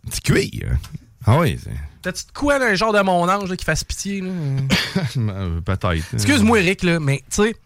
[0.06, 0.76] Petit cuir.
[1.26, 1.70] Ah oui, c'est...
[2.02, 4.22] T'as-tu de quoi, un genre de mon ange là, qui fasse pitié?
[5.16, 6.14] Euh, Peut-être.
[6.14, 7.56] Excuse-moi, Eric, là, mais tu sais,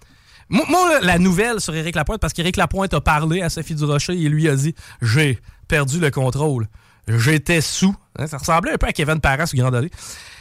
[0.49, 4.29] moi, la nouvelle sur Éric Lapointe, parce qu'Éric Lapointe a parlé à Sophie Durocher et
[4.29, 6.69] lui a dit J'ai perdu le contrôle.
[7.07, 7.95] J'étais sous.
[8.19, 9.71] Hein, ça ressemblait un peu à Kevin Parent sur Grand.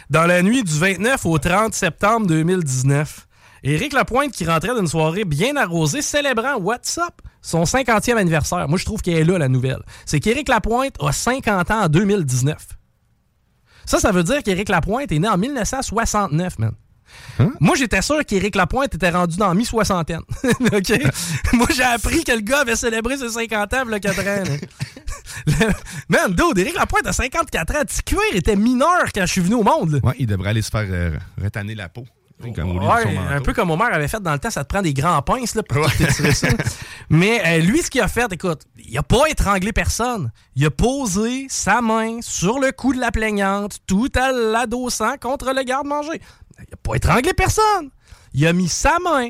[0.09, 3.26] Dans la nuit du 29 au 30 septembre 2019,
[3.63, 8.67] Éric Lapointe qui rentrait d'une soirée bien arrosée célébrant What's Up, son 50e anniversaire.
[8.69, 9.81] Moi, je trouve qu'elle est là, la nouvelle.
[10.05, 12.55] C'est qu'Éric Lapointe a 50 ans en 2019.
[13.85, 16.73] Ça, ça veut dire qu'Éric Lapointe est né en 1969, man.
[17.61, 20.21] Moi, j'étais sûr qu'Éric Lapointe était rendu dans mi-soixantaine.
[20.43, 20.91] OK?
[21.53, 24.43] Moi, j'ai appris que le gars avait célébré ses 50 ans, a 4 ans.
[25.45, 25.53] Le-
[26.09, 27.81] Man, dude, Éric Lapointe a 54 ans.
[27.85, 29.91] Petit cuir était mineur quand je suis venu au monde.
[29.91, 29.99] là.
[30.03, 31.17] Ouais, il devrait aller se faire euh,
[31.75, 32.05] la peau.
[32.43, 35.21] Ouais, un peu comme Homer avait fait dans le temps, ça te prend des grands
[35.23, 36.47] pinces là, pour t'étirer ça.
[37.09, 40.31] Mais euh, lui, ce qu'il a fait, écoute, il a pas étranglé personne.
[40.55, 45.51] Il a posé sa main sur le cou de la plaignante, tout à l'adossant contre
[45.51, 46.21] le garde-manger.
[46.59, 47.89] Il a pas étranglé personne.
[48.33, 49.29] Il a mis sa main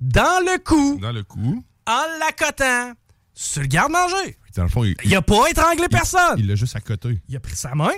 [0.00, 1.64] dans le cou, Dans le cou.
[1.86, 2.92] en l'accotant,
[3.32, 4.36] sur le garde-manger.
[4.56, 6.34] Dans le fond, il, Il a pas étranglé personne.
[6.38, 7.18] il l'a juste à côté.
[7.28, 7.92] Il a pris sa main,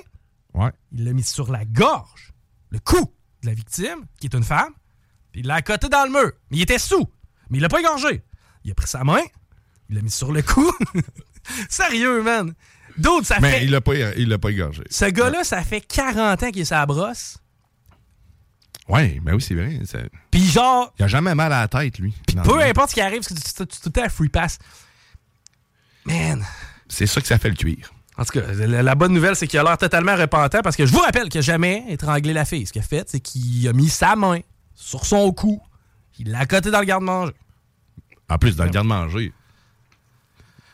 [0.54, 0.70] Ouais.
[0.92, 2.32] il l'a mis sur la gorge,
[2.70, 3.10] le cou
[3.44, 4.72] de la victime, qui est une femme,
[5.32, 6.32] puis il l'a accoté dans le mur.
[6.50, 7.08] Mais il était sous,
[7.50, 8.22] mais il l'a pas égorgé.
[8.64, 9.20] Il a pris sa main,
[9.88, 10.70] il l'a mis sur le cou.
[11.68, 12.54] Sérieux, man.
[12.96, 13.64] D'autres, ça Mais fait...
[13.64, 14.82] il l'a pas, il l'a pas égorgé.
[14.88, 17.38] Ce gars-là, ça fait 40 ans qu'il est sa brosse.
[18.88, 19.80] Ouais, ben oui, c'est vrai.
[19.86, 19.98] ça-
[20.30, 22.14] Puis genre, Il a jamais mal à la tête, lui.
[22.44, 24.58] peu importe ce qui arrive, parce que tu- tout le temps à free pass.
[26.04, 26.44] Man.
[26.88, 27.93] C'est ça que ça fait le cuir.
[28.16, 30.92] En tout cas, la, bonne nouvelle, c'est qu'il a l'air totalement repentant parce que je
[30.92, 32.64] vous rappelle qu'il n'a jamais étranglé la fille.
[32.64, 34.38] Ce qu'il a fait, c'est qu'il a mis sa main
[34.74, 35.60] sur son cou.
[36.18, 37.32] Il l'a accoté dans le garde-manger.
[38.30, 39.32] En plus, dans le garde-manger.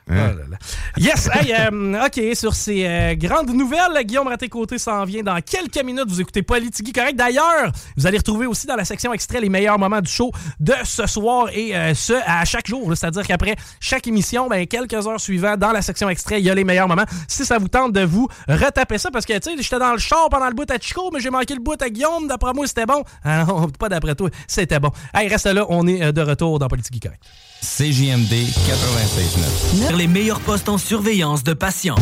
[0.09, 0.57] Oh là là.
[0.97, 1.29] Yes!
[1.29, 6.09] Euh, OK, sur ces euh, grandes nouvelles, Guillaume Raté-Côté s'en vient dans quelques minutes.
[6.09, 7.17] Vous écoutez Politigui Correct.
[7.17, 10.75] D'ailleurs, vous allez retrouver aussi dans la section extrait les meilleurs moments du show de
[10.85, 12.91] ce soir et euh, ce à chaque jour.
[12.97, 16.55] C'est-à-dire qu'après chaque émission, ben, quelques heures suivantes, dans la section extrait, il y a
[16.55, 17.07] les meilleurs moments.
[17.29, 19.99] Si ça vous tente de vous retaper ça, parce que, tu sais, j'étais dans le
[19.99, 22.27] char pendant le bout à Chico, mais j'ai manqué le bout à Guillaume.
[22.27, 23.05] D'après moi, c'était bon.
[23.25, 23.47] Ah
[23.79, 24.91] pas d'après toi, c'était bon.
[25.15, 27.23] Hey, reste là, on est de retour dans Politigui Correct.
[27.63, 29.87] CJMD 96.9.
[29.89, 31.97] Sur les meilleurs postes en surveillance de patients.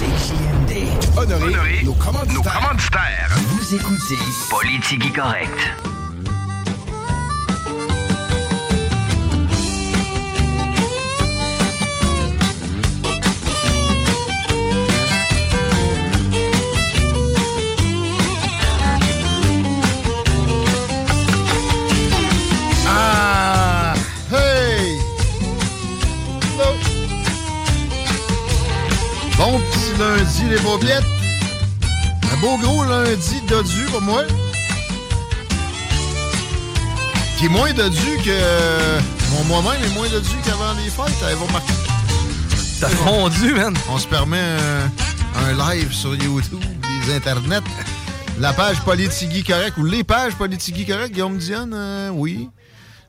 [0.00, 0.88] CJMD.
[1.16, 3.30] Honoré, nos commanditaires.
[3.36, 4.18] Vous écoutez
[4.50, 5.93] Politique Correct.
[30.04, 31.04] Lundi, les paupiètes.
[32.32, 34.22] Un beau gros lundi dodu pour moi.
[37.38, 38.38] Qui est moins dodu que...
[39.48, 41.22] Moi-même est moins dodu qu'avant les fêtes.
[41.24, 41.72] Avez-vous remarqué?
[42.80, 43.74] T'as fondu, man.
[43.90, 44.90] On se permet un,
[45.44, 46.62] un live sur YouTube,
[47.06, 47.60] les internets.
[48.38, 52.48] La page Politigui Correct ou les pages Politigui Correct, Guillaume Dionne, euh, oui.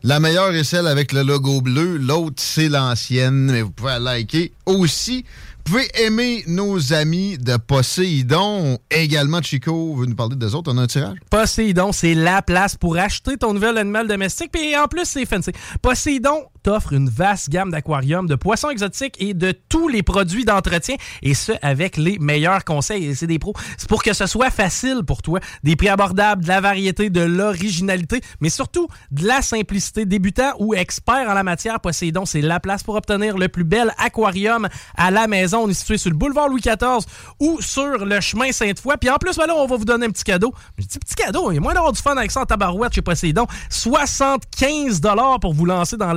[0.04, 1.98] La meilleure est celle avec le logo bleu.
[1.98, 5.26] L'autre, c'est l'ancienne, mais vous pouvez la liker aussi
[5.66, 8.78] pouvez aimer nos amis de Poséidon.
[8.92, 10.72] Également, Chico veut nous parler des autres.
[10.72, 11.18] On a un tirage?
[11.30, 14.52] Poséidon, c'est la place pour acheter ton nouvel animal domestique.
[14.52, 15.52] Puis en plus, c'est fancy.
[15.82, 20.96] Poséidon t'offre une vaste gamme d'aquariums, de poissons exotiques et de tous les produits d'entretien.
[21.22, 23.06] Et ce, avec les meilleurs conseils.
[23.06, 23.54] Et c'est des pros.
[23.78, 25.40] C'est pour que ce soit facile pour toi.
[25.64, 30.08] Des prix abordables, de la variété, de l'originalité, mais surtout de la simplicité.
[30.08, 33.94] Débutant ou expert en la matière, Poséidon, c'est la place pour obtenir le plus bel
[34.00, 35.66] aquarium à la maison.
[35.66, 37.06] On est situé sur le boulevard Louis XIV
[37.40, 38.96] ou sur le chemin Sainte-Foy.
[39.00, 40.52] Puis en plus, voilà, on va vous donner un petit cadeau.
[40.80, 42.94] Je dis petit cadeau, il y a moins d'avoir du fun avec ça en tabarouette
[42.94, 43.46] chez Poséidon.
[43.70, 45.02] 75
[45.40, 46.14] pour vous lancer dans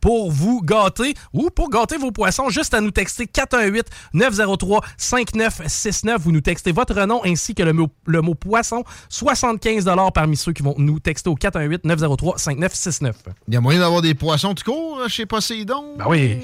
[0.00, 2.48] pour vous gâter ou pour gâter vos poissons.
[2.48, 6.20] Juste à nous texter 418 903 5969.
[6.22, 8.84] Vous nous textez votre nom ainsi que le mot, le mot poisson.
[9.08, 13.16] 75 parmi ceux qui vont nous texter au 418 903 5969.
[13.48, 15.96] Il y a moyen d'avoir des poissons de cours euh, chez Poséidon?
[15.98, 16.38] Ben oui.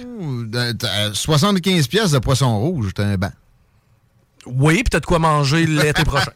[0.54, 3.32] Euh, t'as 75 pièces de poisson rouge, t'as un banc.
[4.46, 6.30] Oui, puis t'as de quoi manger l'été prochain.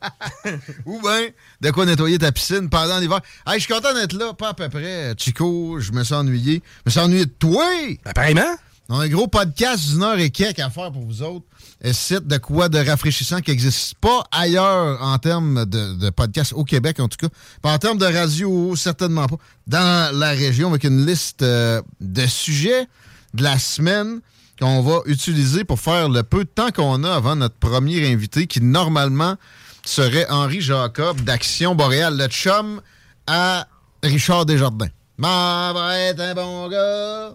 [0.84, 1.28] Ou bien,
[1.60, 3.20] de quoi nettoyer ta piscine pendant l'hiver.
[3.46, 5.14] Hey, je suis content d'être là, pas à peu près.
[5.16, 6.62] Chico, je me suis ennuyé.
[6.78, 7.66] Je me suis ennuyé de toi!
[8.04, 8.56] Apparemment.
[8.92, 11.46] On a un gros podcast d'une heure et quelques à faire pour vous autres.
[11.84, 16.52] Un site de quoi de rafraîchissant qui n'existe pas ailleurs en termes de, de podcast
[16.52, 17.32] au Québec, en tout cas.
[17.62, 19.36] Pas en termes de radio, certainement pas.
[19.68, 22.88] Dans la région, avec une liste euh, de sujets
[23.32, 24.20] de la semaine
[24.60, 28.46] qu'on va utiliser pour faire le peu de temps qu'on a avant notre premier invité,
[28.46, 29.36] qui normalement
[29.84, 32.80] serait Henri Jacob d'Action Boréale, le chum
[33.26, 33.66] à
[34.02, 34.88] Richard Desjardins.
[35.18, 37.32] Ma est un bon gars,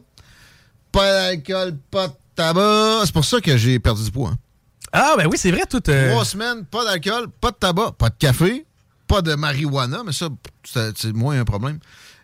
[0.92, 3.02] pas d'alcool, pas de tabac.
[3.06, 4.30] C'est pour ça que j'ai perdu du poids.
[4.30, 4.38] hein.
[4.92, 5.82] Ah, ben oui, c'est vrai, tout.
[5.90, 8.66] euh, Trois semaines, pas d'alcool, pas de tabac, pas de café,
[9.08, 10.30] pas de marijuana, mais ça,
[10.64, 11.80] c'est c'est moins un problème.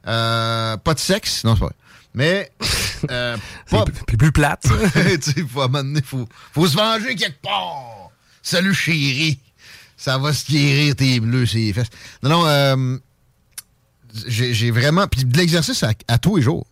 [0.08, 1.76] Euh, pas de sexe, non, c'est pas vrai.
[2.14, 2.52] Mais,
[3.10, 3.38] euh,
[3.70, 4.64] pas, Puis plus plate.
[4.94, 8.10] tu sais, faut, donné, faut, faut se venger quelque part.
[8.42, 9.40] Salut, chérie.
[9.96, 11.90] Ça va se guérir tes bleus, ses fesses.
[12.24, 12.98] Non, non, euh,
[14.28, 15.08] j'ai vraiment.
[15.08, 16.66] Puis de l'exercice à, à tous les jours.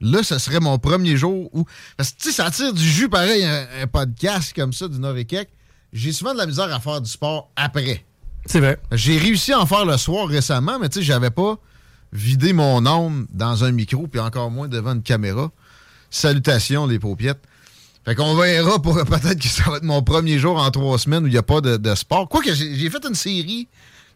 [0.00, 1.64] Là, ce serait mon premier jour où.
[1.96, 4.98] Parce que, tu sais, ça tire du jus pareil, un, un podcast comme ça, du
[4.98, 5.50] Nord et quelques.
[5.92, 8.04] J'ai souvent de la misère à faire du sport après.
[8.46, 8.78] C'est vrai.
[8.92, 11.58] J'ai réussi à en faire le soir récemment, mais tu sais, j'avais pas
[12.14, 15.50] vidé mon âme dans un micro, puis encore moins devant une caméra.
[16.10, 17.42] Salutations, les paupiettes.
[18.04, 21.24] Fait qu'on verra pour peut-être que ça va être mon premier jour en trois semaines
[21.24, 22.28] où il n'y a pas de, de sport.
[22.28, 23.66] Quoique, j'ai j'ai fait une série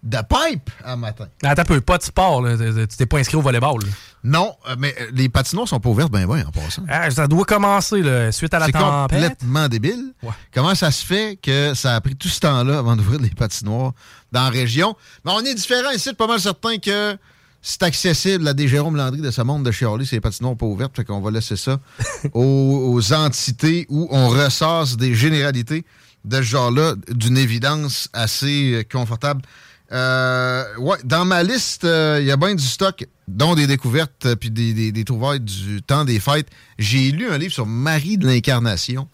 [0.03, 1.26] de pipe un matin.
[1.42, 2.57] Attends un peu, pas de sport, là.
[2.57, 3.80] Tu t'es pas inscrit au volleyball.
[3.80, 3.88] là.
[4.22, 6.82] Non, euh, mais euh, les patinoires sont pas ouvertes, ben ouais, en passant.
[6.88, 9.11] Ah, ça doit commencer, là, suite à la C'est tempête.
[9.18, 10.12] complètement débile.
[10.22, 10.30] Ouais.
[10.55, 13.92] Comment ça se fait que ça a pris tout ce temps-là avant d'ouvrir les patinoires
[14.30, 14.94] dans la région?
[15.24, 17.16] Mais on est différent ici, pas mal certain que
[17.63, 20.67] c'est accessible à des Jérôme Landry de ce monde de Chialis, c'est les patinoires pas
[20.67, 21.81] ouvertes, fait qu'on va laisser ça
[22.33, 25.85] aux, aux entités où on ressasse des généralités
[26.25, 29.43] de ce genre-là d'une évidence assez euh, confortable.
[29.91, 34.27] Euh, ouais, dans ma liste, euh, il y a bien du stock, dont des découvertes
[34.27, 36.49] euh, puis des, des, des trouvailles du temps des fêtes.
[36.79, 39.09] J'ai lu un livre sur Marie de l'Incarnation.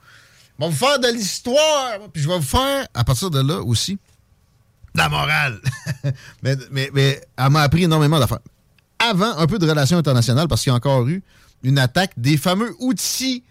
[0.58, 3.60] On va vous faire de l'histoire, puis je vais vous faire, à partir de là
[3.60, 3.98] aussi,
[4.94, 5.60] la morale.
[6.42, 8.40] mais, mais, mais elle m'a appris énormément d'affaires.
[8.98, 11.22] Avant, un peu de relations internationales, parce qu'il y a encore eu
[11.62, 13.42] une attaque des fameux outils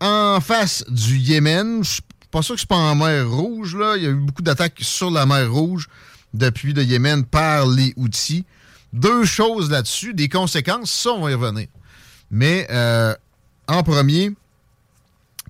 [0.00, 1.84] en face du Yémen.
[1.84, 3.96] Je suis pas sûr que c'est pas en mer Rouge, là.
[3.96, 5.88] Il y a eu beaucoup d'attaques sur la mer Rouge
[6.32, 8.44] depuis le Yémen par les outils.
[8.92, 11.68] Deux choses là-dessus, des conséquences, ça, on va y revenir.
[12.30, 13.14] Mais euh,
[13.68, 14.32] en premier,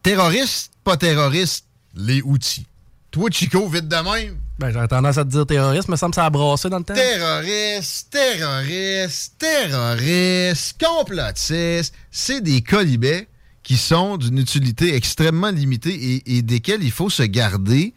[0.03, 1.65] terroriste, pas terroriste,
[1.95, 2.67] les outils.
[3.11, 4.37] Toi, Chico, vite de même.
[4.61, 6.93] Ben, j'aurais tendance à te dire terroriste, me semble ça a brassé dans le temps.
[6.93, 13.27] Terroriste, terroriste, terroriste, complotiste, c'est des colibets
[13.63, 17.95] qui sont d'une utilité extrêmement limitée et, desquels il faut se garder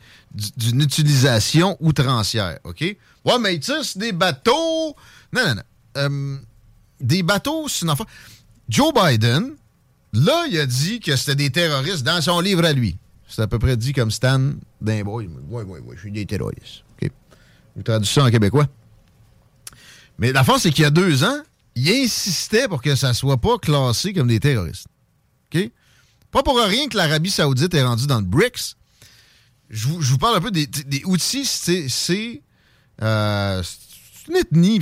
[0.55, 2.79] d'une utilisation outrancière, OK?
[2.79, 4.95] Ouais, mais tu sais, des bateaux...
[5.33, 5.61] Non, non, non.
[5.97, 6.37] Euh,
[7.01, 8.05] des bateaux, c'est une affaire...
[8.69, 9.51] Joe Biden,
[10.13, 12.95] là, il a dit que c'était des terroristes dans son livre à lui.
[13.33, 14.39] C'est à peu près dit comme Stan
[14.79, 15.27] d'un boy.
[15.49, 16.83] Oui, oui, oui, je suis des terroristes.
[17.01, 17.09] OK?
[17.75, 18.67] Je traduis ça en québécois.
[20.19, 21.41] Mais la force, c'est qu'il y a deux ans,
[21.73, 24.85] il insistait pour que ça soit pas classé comme des terroristes.
[25.51, 25.67] OK?
[26.29, 28.75] Pas pour rien que l'Arabie Saoudite est rendue dans le BRICS.
[29.71, 30.67] Je vous, parle un peu des,
[31.05, 31.45] outils.
[31.45, 32.43] C'est
[33.01, 33.63] euh,
[34.29, 34.79] une ethnie.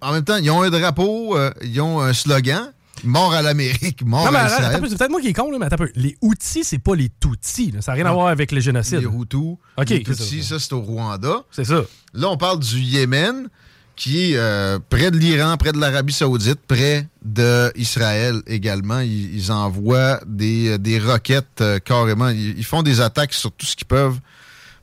[0.00, 2.72] en même temps, ils ont un drapeau, euh, ils ont un slogan.
[3.04, 4.80] Mort à l'Amérique, mort Non, mais à Israël.
[4.88, 5.92] c'est peut-être moi qui est con, là, mais attends un peu.
[5.94, 7.70] Les outils, c'est pas les Tutsis.
[7.72, 7.82] là.
[7.82, 9.00] Ça n'a rien à voir avec le génocide.
[9.00, 9.56] Les Hutus.
[9.78, 10.14] Les ça.
[10.14, 11.42] Tutsis, ça, c'est au Rwanda.
[11.50, 11.82] C'est ça.
[12.14, 13.48] Là, on parle du Yémen,
[13.96, 19.00] qui est euh, près de l'Iran, près de l'Arabie Saoudite, près d'Israël également.
[19.00, 22.28] Ils, envoient des, des roquettes euh, carrément.
[22.28, 24.18] Ils, font des attaques sur tout ce qu'ils peuvent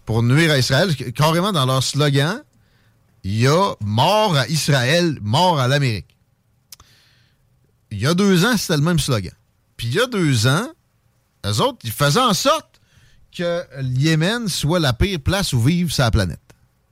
[0.05, 0.95] pour nuire à Israël.
[1.15, 2.41] Carrément dans leur slogan,
[3.23, 6.15] il y a mort à Israël, mort à l'Amérique.
[7.91, 9.33] Il y a deux ans, c'était le même slogan.
[9.77, 10.67] Puis il y a deux ans,
[11.45, 12.81] eux autres, ils faisaient en sorte
[13.35, 16.39] que le Yémen soit la pire place où vivre sa planète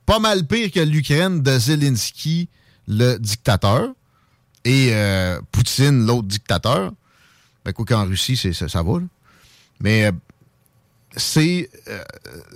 [0.08, 2.48] pas mal pire que l'Ukraine de Zelensky,
[2.86, 3.90] le dictateur,
[4.64, 6.92] et euh, Poutine, l'autre dictateur.
[7.62, 8.92] Ben, quoi qu'en Russie, c'est, ça, va.
[9.80, 10.12] Mais euh,
[11.14, 12.02] c'est, euh,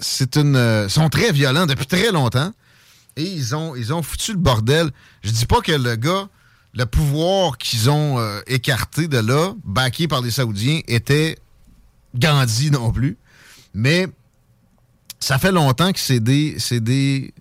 [0.01, 0.89] c'est une.
[0.89, 2.55] Sont très violents depuis très longtemps.
[3.17, 4.91] Et ils ont, ils ont foutu le bordel.
[5.23, 6.31] Je dis pas que le gars,
[6.75, 11.39] le pouvoir qu'ils ont écarté de là, baqué par les Saoudiens, était
[12.15, 13.19] Gandhi non plus.
[13.75, 14.07] Mais
[15.21, 17.33] ça fait longtemps que c'est des, c'est des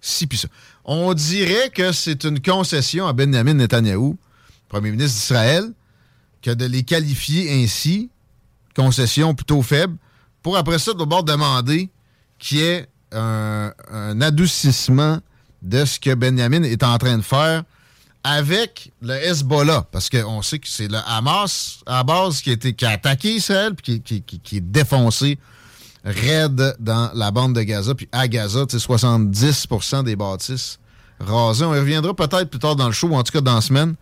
[0.00, 0.48] si puis ça.
[0.84, 4.16] On dirait que c'est une concession à Benjamin Netanyahou,
[4.68, 5.72] premier ministre d'Israël,
[6.42, 8.10] que de les qualifier ainsi,
[8.74, 9.96] concession plutôt faible,
[10.42, 11.90] pour après ça, d'abord demander
[12.38, 13.72] qu'il y ait un,
[14.20, 15.18] adoucissement
[15.62, 17.64] de ce que Benjamin est en train de faire
[18.28, 23.36] avec le Hezbollah, parce qu'on sait que c'est le Hamas à base qui a, attaqué
[23.36, 25.38] Israël puis qui, est défoncé
[26.04, 27.94] raide dans la bande de Gaza.
[27.94, 30.80] Puis à Gaza, 70% des bâtisses
[31.20, 31.64] rasées.
[31.66, 33.60] On y reviendra peut-être plus tard dans le show, ou en tout cas dans la
[33.60, 33.94] semaine,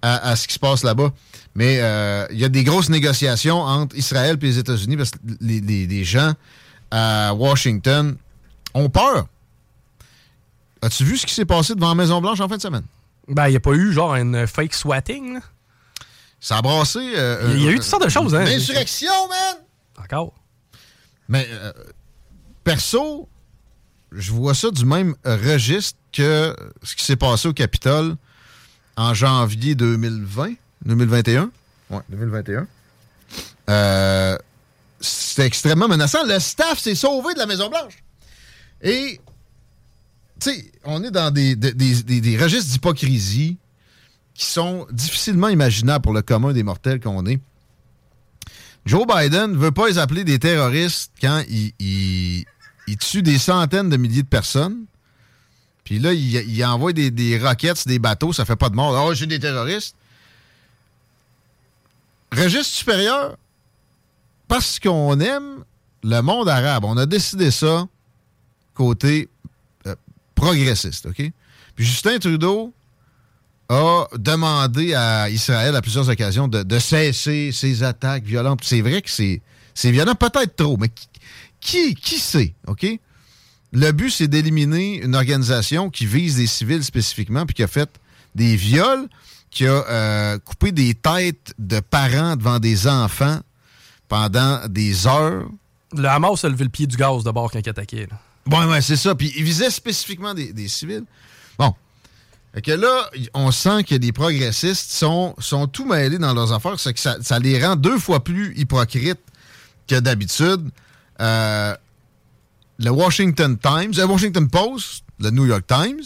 [0.00, 1.12] à, ce qui se passe là-bas.
[1.54, 5.18] Mais euh, il y a des grosses négociations entre Israël et les États-Unis parce que
[5.42, 6.32] les, gens
[6.90, 8.16] à Washington
[8.72, 9.26] ont peur.
[10.80, 12.84] As-tu vu ce qui s'est passé devant la Maison-Blanche en fin de semaine?
[13.28, 15.38] Ben, il n'y a pas eu genre une fake swatting.
[16.40, 16.98] Ça a brassé.
[17.16, 18.44] Euh, il y, a eu toutes sortes de choses, hein?
[18.44, 19.56] L'insurrection, man!
[20.02, 20.34] Encore.
[21.28, 21.72] Mais euh,
[22.64, 23.28] perso,
[24.10, 28.16] je vois ça du même registre que ce qui s'est passé au Capitole
[28.96, 30.54] en janvier 2020,
[30.84, 31.50] 2021.
[31.90, 32.66] Ouais, 2021.
[33.68, 34.38] Euh,
[35.00, 36.24] C'était extrêmement menaçant.
[36.24, 38.02] Le staff s'est sauvé de la Maison-Blanche.
[38.82, 39.20] Et,
[40.40, 40.50] tu
[40.84, 41.56] on est dans des,
[42.40, 43.56] registres d'hypocrisie
[44.34, 47.40] qui sont difficilement imaginables pour le commun des mortels qu'on est.
[48.86, 53.90] Joe Biden ne veut pas les appeler des terroristes quand il, il, tue des centaines
[53.90, 54.84] de milliers de personnes.
[55.84, 59.06] Puis là, il, envoie des, des roquettes des bateaux, ça fait pas de mort.
[59.06, 59.94] Oh, j'ai des terroristes.
[62.32, 63.36] Registre supérieur,
[64.48, 65.64] parce qu'on aime
[66.02, 66.84] le monde arabe.
[66.84, 67.86] On a décidé ça
[68.74, 69.28] côté
[70.40, 71.30] progressiste, OK?
[71.76, 72.74] Puis Justin Trudeau,
[73.70, 78.60] a demandé à Israël à plusieurs occasions de, cesser ses attaques violentes.
[78.64, 79.40] C'est vrai que c'est,
[79.84, 80.90] violent, peut-être trop, mais
[81.60, 82.86] qui, sait, OK?
[83.72, 87.88] Le but, c'est d'éliminer une organisation qui vise des civils spécifiquement, puis qui a fait
[88.34, 89.08] des viols,
[89.52, 93.38] qui a euh, coupé des têtes de parents devant des enfants
[94.08, 95.46] pendant des heures.
[95.96, 98.08] Le Hamas a levé le pied du gaz de bord quand il attaquait.
[98.50, 99.14] Bon, ouais, c'est ça.
[99.14, 101.04] Puis il visait spécifiquement des, des civils.
[101.58, 101.72] Bon,
[102.54, 106.80] et que là, on sent que les progressistes sont, sont tout mêlés dans leurs affaires.
[106.80, 109.20] C'est que ça, les rend deux fois plus hypocrites
[109.86, 110.68] que d'habitude.
[111.20, 111.76] Euh,
[112.78, 116.02] le Washington Times, le Washington Post, le New York Times,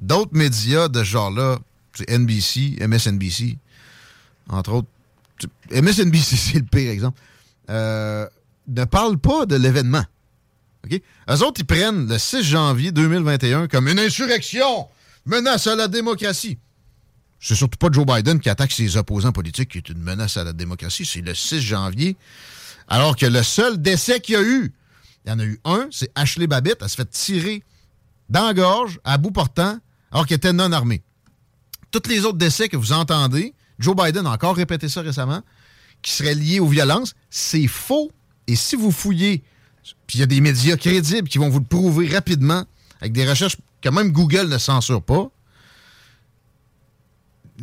[0.00, 1.58] d'autres médias de ce genre-là,
[1.94, 3.56] c'est NBC, MSNBC,
[4.48, 4.88] entre autres.
[5.70, 7.20] MSNBC, c'est le pire exemple.
[7.70, 8.26] Euh,
[8.66, 10.04] ne parlent pas de l'événement.
[10.86, 11.00] OK?
[11.30, 14.88] Eux autres, ils prennent le 6 janvier 2021 comme une insurrection
[15.24, 16.58] menace à la démocratie.
[17.40, 20.44] C'est surtout pas Joe Biden qui attaque ses opposants politiques qui est une menace à
[20.44, 21.04] la démocratie.
[21.04, 22.16] C'est le 6 janvier.
[22.88, 24.72] Alors que le seul décès qu'il y a eu,
[25.24, 26.76] il y en a eu un, c'est Ashley Babbitt.
[26.80, 27.62] Elle se fait tirer
[28.28, 29.78] dans la gorge, à bout portant,
[30.10, 31.02] alors qu'elle était non armée.
[31.90, 35.42] Tous les autres décès que vous entendez, Joe Biden a encore répété ça récemment,
[36.02, 38.10] qui seraient liés aux violences, c'est faux.
[38.46, 39.42] Et si vous fouillez,
[40.06, 42.64] puis il y a des médias crédibles qui vont vous le prouver rapidement,
[43.00, 45.30] avec des recherches que même Google ne censure pas.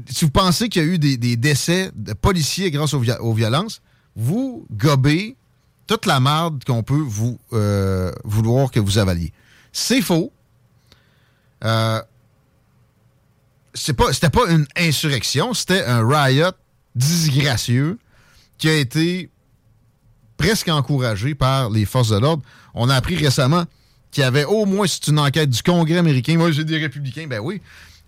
[0.10, 3.82] Si vous pensez qu'il y a eu des, décès de policiers grâce aux, violences,
[4.16, 5.36] vous gobez
[5.86, 9.34] toute la merde qu'on peut vous euh, vouloir que vous avaliez.
[9.72, 10.32] C'est faux.
[11.64, 12.02] Euh,
[13.74, 16.52] c'était pas une insurrection, c'était un riot
[16.96, 17.98] disgracieux
[18.58, 19.30] qui a été
[20.38, 22.44] presque encouragé par les forces de l'ordre.
[22.74, 23.66] On a appris récemment
[24.14, 27.40] qui avait au moins, c'est une enquête du Congrès américain, moi j'ai des républicains, ben
[27.40, 27.62] oui.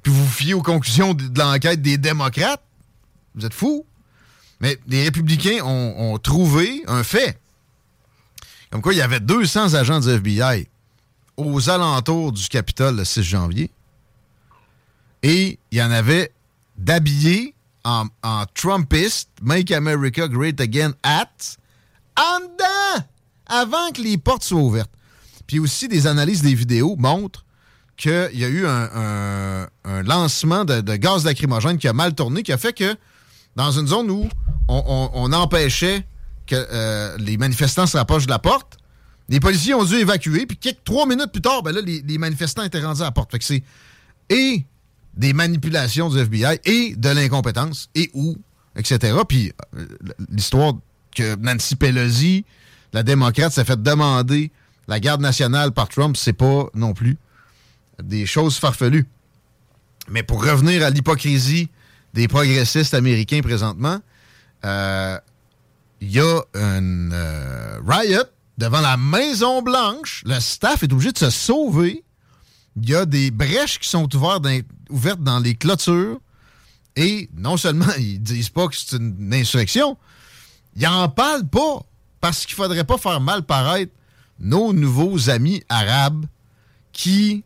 [0.03, 2.61] Puis vous fiez aux conclusions de, l'enquête des démocrates.
[3.33, 3.85] Vous êtes fous.
[4.59, 7.39] Mais les républicains ont, trouvé un fait.
[8.69, 10.67] Comme quoi, il y avait 200 agents du FBI
[11.37, 13.71] aux alentours du Capitole le 6 janvier.
[15.23, 16.31] Et il y en avait
[16.77, 21.57] d'habillés en, en Trumpist, Make America Great Again at,
[22.17, 23.05] en dedans,
[23.45, 24.91] avant que les portes soient ouvertes.
[25.47, 27.45] Puis aussi, des analyses des vidéos montrent
[27.97, 29.67] qu'il y a eu un,
[30.03, 32.95] lancement de, gaz lacrymogène qui a mal tourné, qui a fait que
[33.55, 34.27] dans une zone où
[34.67, 36.05] on, empêchait
[36.45, 38.77] que euh, les manifestants se rapprochent de la porte,
[39.29, 42.63] les policiers ont dû évacuer, puis quelques trois minutes plus tard, ben là, les, manifestants
[42.63, 43.31] étaient rendus à la porte.
[43.31, 43.63] Fait que c'est
[44.29, 44.65] et
[45.15, 48.35] des manipulations du FBI et de l'incompétence et où,
[48.75, 49.17] etc.
[49.27, 49.85] Puis euh,
[50.29, 50.73] l'histoire
[51.15, 52.45] que Nancy Pelosi,
[52.93, 54.51] la démocrate, s'est fait demander
[54.87, 57.17] la garde nationale par Trump, c'est pas non plus
[58.01, 59.07] des choses farfelues.
[60.09, 61.69] Mais pour revenir à l'hypocrisie
[62.13, 63.99] des progressistes américains présentement,
[64.63, 65.17] euh,
[66.01, 68.23] il y a un euh, riot
[68.57, 70.23] devant la Maison Blanche.
[70.25, 72.03] Le staff est obligé de se sauver.
[72.75, 74.59] Il y a des brèches qui sont ouvertes dans,
[74.89, 76.19] ouvertes dans les clôtures.
[76.95, 79.97] Et non seulement ils disent pas que c'est une insurrection,
[80.75, 81.83] ils n'en parlent pas
[82.21, 83.91] parce qu'il faudrait pas faire mal paraître
[84.39, 86.25] nos nouveaux amis arabes
[86.91, 87.43] qui,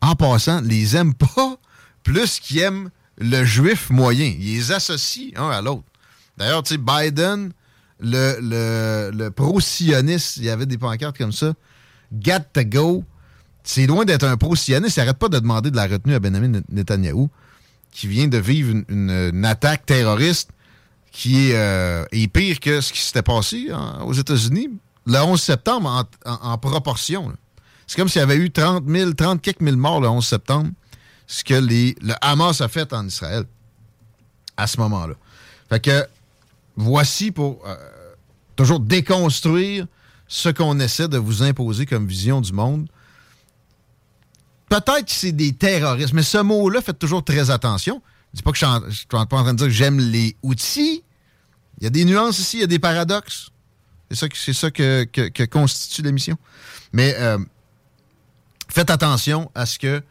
[0.00, 1.58] en passant, les aiment pas
[2.02, 4.32] plus qu'ils aiment le juif moyen.
[4.38, 5.84] Ils les associent un à l'autre.
[6.36, 7.52] D'ailleurs, tu sais, Biden,
[8.00, 11.52] le pro-sioniste, il y avait des pancartes comme ça.
[12.12, 13.04] Got to go.
[13.64, 14.96] C'est loin d'être un pro-sioniste.
[14.96, 17.26] Il n'arrête pas de demander de la retenue à Benjamin Netanyahu,
[17.90, 20.50] qui vient de vivre une, attaque terroriste
[21.18, 24.70] qui est, euh, pire que ce qui s'était passé hein, aux États-Unis
[25.04, 27.32] le 11 septembre en, proportion.
[27.88, 30.70] C'est comme s'il y avait eu 30 000, 30 quelques mille morts le 11 septembre,
[31.26, 33.44] ce que le Hamas a fait en Israël
[34.56, 35.14] à ce moment-là.
[35.68, 36.06] Fait que
[36.76, 37.74] voici pour euh,
[38.54, 39.88] toujours déconstruire
[40.28, 42.86] ce qu'on essaie de vous imposer comme vision du monde.
[44.68, 48.02] Peut-être que c'est des terroristes, mais ce mot-là, faites toujours très attention.
[48.32, 51.02] Je dis pas que je suis, pas en train de dire que j'aime les outils.
[51.80, 53.50] Il y a des nuances ici, il y a des paradoxes.
[54.10, 56.36] C'est ça, que, constitue l'émission.
[56.92, 57.38] Mais euh,
[58.68, 60.02] faites attention à ce que.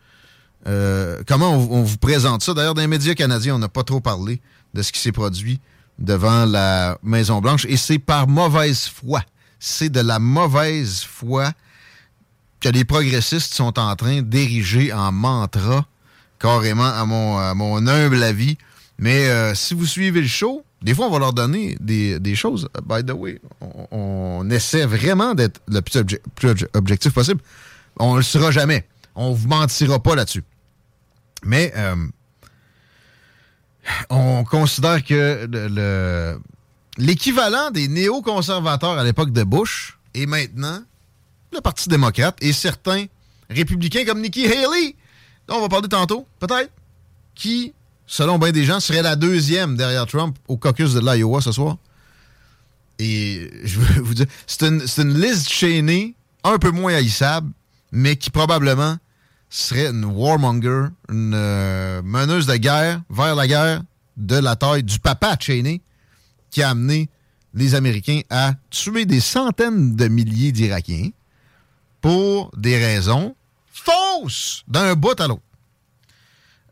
[0.68, 2.54] Euh, comment on, vous présente ça.
[2.54, 4.42] D'ailleurs, dans les médias canadiens, on n'a pas trop parlé
[4.74, 5.60] de ce qui s'est produit
[5.98, 7.66] devant la Maison-Blanche.
[7.66, 9.24] Et c'est par mauvaise foi.
[9.60, 11.52] C'est de la mauvaise foi
[12.60, 15.86] que les progressistes sont en train d'ériger en mantra,
[16.40, 18.58] carrément à mon, mon humble avis.
[19.00, 22.70] Mais euh, si vous suivez le show, des fois, on va leur donner des, choses.
[22.86, 23.42] By the way,
[23.92, 27.42] on, essaie vraiment d'être le plus, objectif possible.
[28.00, 28.88] On ne le sera jamais.
[29.16, 30.44] On vous mentira pas là-dessus.
[31.44, 31.96] Mais euh,
[34.10, 36.38] on considère que
[36.98, 40.82] l'équivalent des néoconservateurs à l'époque de Bush est maintenant
[41.54, 43.06] le Parti démocrate et certains
[43.50, 44.96] républicains comme Nikki Haley,
[45.48, 46.72] dont on va parler tantôt, peut-être,
[47.34, 47.74] qui
[48.08, 51.78] selon bien des gens, serait la deuxième derrière Trump au caucus de l'Iowa ce soir.
[53.00, 57.52] Et je veux vous dire, c'est une, liste chaînée, un peu moins haïssable,
[57.92, 58.98] mais qui probablement
[59.50, 63.84] serait une warmonger, une euh, meneuse de guerre vers la guerre
[64.18, 65.82] de la taille du papa Cheney
[66.50, 67.10] qui a amené
[67.54, 71.10] les Américains à tuer des centaines de milliers d'Irakiens
[72.02, 73.36] pour des raisons
[73.72, 75.42] fausses d'un bout à l'autre.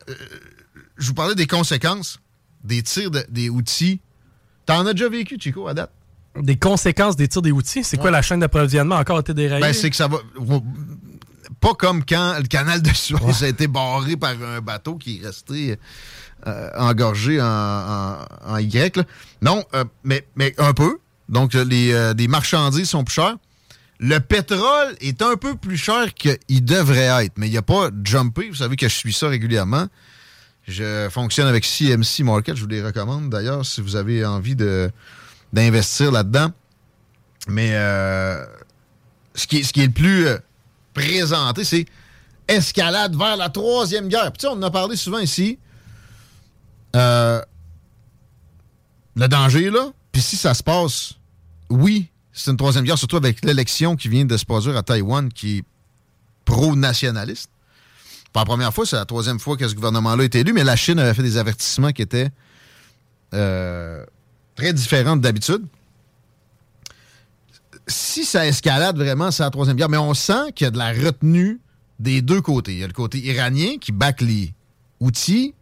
[0.10, 0.16] Euh,
[0.98, 2.20] je vous parlais des conséquences
[2.66, 4.02] des tirs des outils.
[4.66, 5.92] T'en as déjà vécu, Chico, à date?
[6.36, 7.84] Des conséquences des tirs des outils?
[7.84, 8.96] C'est quoi la chaîne d'approvisionnement?
[8.96, 9.62] Encore été déraillée?
[9.62, 10.18] Ben, c'est que ça va.
[11.62, 15.26] Pas comme quand le canal de Suez a été barré par un bateau qui est
[15.26, 15.78] resté
[16.46, 19.00] euh, engorgé en, Y.
[19.42, 20.98] Non, euh, mais, mais un peu.
[21.30, 23.38] Donc, les, euh, les marchandises sont plus chères.
[24.00, 27.90] Le pétrole est un peu plus cher qu'il devrait être, mais il n'y a pas
[28.04, 28.50] jumpé.
[28.50, 29.88] Vous savez que je suis ça régulièrement.
[30.68, 32.56] Je fonctionne avec CMC Market.
[32.56, 34.56] Je vous les recommande d'ailleurs si vous avez envie
[35.54, 36.52] d'investir là-dedans.
[37.48, 38.44] Mais euh,
[39.36, 40.38] ce, qui, ce qui est le plus euh,
[40.94, 41.86] présenté, c'est
[42.48, 44.32] escalade vers la troisième guerre.
[44.32, 45.60] Puis, on en a parlé souvent ici.
[46.96, 47.42] Euh,
[49.16, 49.92] le danger, là.
[50.12, 51.14] Puis si ça se passe,
[51.70, 55.32] oui, c'est une troisième guerre, surtout avec l'élection qui vient de se produire à Taïwan,
[55.32, 55.64] qui est
[56.46, 57.50] pro-nationaliste.
[58.36, 60.76] Pas la première fois, c'est la troisième fois que ce gouvernement-là été élu, mais la
[60.76, 62.28] Chine avait fait des avertissements qui étaient
[63.34, 64.06] euh,
[64.58, 65.64] très différents d'habitude.
[67.88, 70.78] Si ça escalade vraiment, c'est la troisième guerre, mais on sent qu'il y a de
[70.78, 71.62] la retenue
[72.00, 72.74] des deux côtés.
[72.74, 74.54] Il y a le côté iranien qui back les
[75.00, 75.54] outils.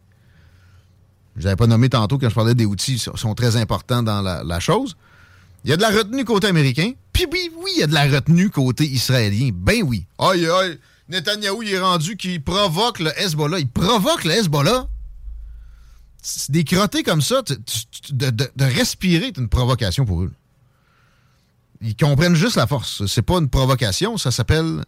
[1.38, 4.24] Je n'avais pas nommé tantôt quand je parlais des outils, ils sont très importants dans
[4.24, 4.98] la, la chose.
[5.64, 6.94] Il y a de la retenue côté américain.
[7.12, 9.52] Puis oui, oui, il y a de la retenue côté israélien.
[9.54, 10.08] Ben oui.
[10.18, 10.80] Aïe, aïe.
[11.14, 13.60] Netanyahou, il est rendu qu'il provoque le Hezbollah.
[13.60, 14.88] Il provoque le Hezbollah.
[16.50, 17.42] Des crottés comme ça,
[18.12, 20.32] de, respirer est une provocation pour eux.
[21.82, 23.06] Ils comprennent juste la force.
[23.08, 24.86] C'est pas une provocation, ça s'appelle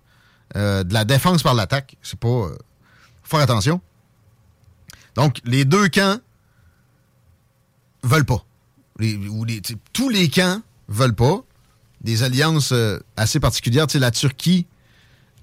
[0.55, 1.97] euh, de la défense par l'attaque.
[2.01, 2.27] C'est pas.
[2.27, 2.57] Euh,
[3.23, 3.81] faire attention.
[5.15, 6.19] Donc, les deux camps
[8.03, 8.45] veulent pas.
[9.93, 11.43] tous les camps veulent pas.
[12.01, 13.87] Des alliances euh, assez particulières.
[13.95, 14.67] la Turquie,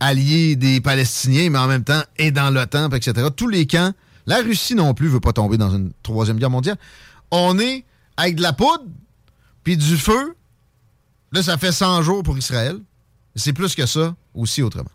[0.03, 3.29] alliée des Palestiniens, mais en même temps est dans l'OTAN, etc.
[3.35, 3.93] Tous les camps.
[4.27, 6.77] La Russie non plus veut pas tomber dans une troisième guerre mondiale.
[7.31, 7.85] On est
[8.17, 8.85] avec de la poudre,
[9.63, 10.35] puis du feu.
[11.31, 12.79] Là, ça fait 100 jours pour Israël.
[13.37, 14.91] C'est plus que ça, aussi autrement.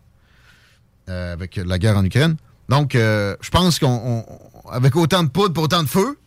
[1.08, 2.36] Euh, avec la guerre en Ukraine.
[2.68, 6.18] Donc, euh, je pense qu'avec autant de poudre pour autant de feu,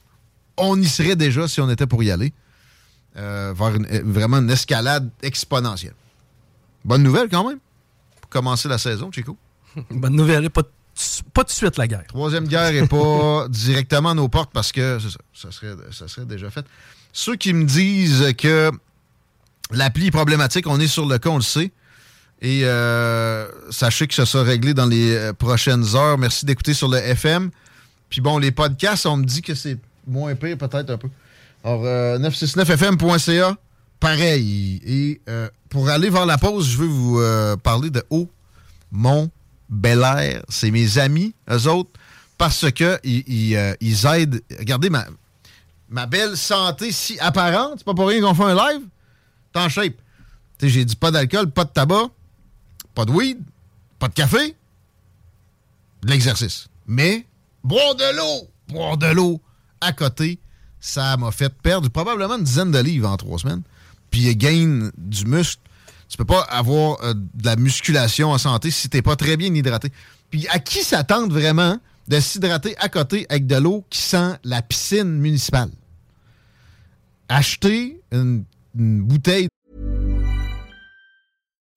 [0.58, 2.34] on y serait déjà si on était pour y aller.
[3.18, 5.94] Euh, vers vraiment une escalade exponentielle.
[6.84, 7.60] Bonne nouvelle quand même.
[8.32, 9.38] Commencer la saison, Chico?
[9.92, 10.64] Bonne nouvelle, pas,
[11.34, 12.06] pas de suite la guerre.
[12.08, 16.26] Troisième guerre n'est pas directement à nos portes parce que ça, ça, serait, ça serait
[16.26, 16.66] déjà fait.
[17.14, 18.72] Ceux qui me disent que
[19.72, 21.72] l'appli est problématique, on est sur le cas, on le sait.
[22.42, 26.18] Et euh, sachez que ça sera réglé dans les euh, prochaines heures.
[26.18, 27.52] Merci d'écouter sur le FM.
[28.10, 29.78] Puis bon, les podcasts, on me dit que c'est
[30.08, 31.10] moins pire, peut-être un peu.
[31.64, 31.84] Alors,
[32.20, 33.54] 969fm.ca, euh,
[34.02, 34.82] pareil.
[34.86, 35.22] Et
[35.70, 38.30] pour aller vers la pause, je veux vous parler de Haut
[38.92, 39.32] Mont
[39.70, 40.44] Bel Air.
[40.50, 41.92] C'est mes amis, eux autres,
[42.38, 43.56] parce que ils,
[44.06, 44.42] aident.
[44.60, 45.06] Regardez ma,
[45.90, 47.76] ma belle santé si apparente.
[47.78, 48.82] C'est pas pour rien qu'on fait un live.
[49.54, 49.96] T'es en shape.
[50.62, 52.10] J'ai dit pas d'alcool, pas de tabac
[52.94, 53.40] pas de weed,
[54.00, 54.56] pas de café,
[56.04, 56.68] de l'exercice.
[56.88, 57.26] Mais
[57.64, 59.42] boire de l'eau, boire de l'eau
[59.80, 60.40] à côté,
[60.80, 63.62] ça m'a fait perdre probablement une dizaine de livres en trois semaines.
[64.12, 65.62] Puis gain du muscle.
[66.08, 69.54] Tu peux pas avoir euh, de la musculation en santé si t'es pas très bien
[69.54, 69.92] hydraté.
[70.30, 74.62] Puis à qui s'attendre vraiment de s'hydrater à côté avec de l'eau qui sent la
[74.62, 75.70] piscine municipale?
[77.30, 78.44] Acheter une
[78.76, 79.48] bouteille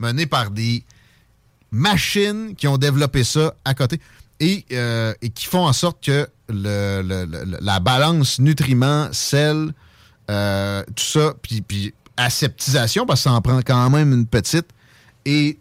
[0.00, 0.84] menée par des
[1.70, 4.00] machines qui ont développé ça à côté
[4.40, 9.72] et, euh, qui font en sorte que la balance nutriments, sel,
[10.30, 14.66] euh, tout ça, puis, aseptisation, parce que ça en prend quand même une petite,
[15.24, 15.58] est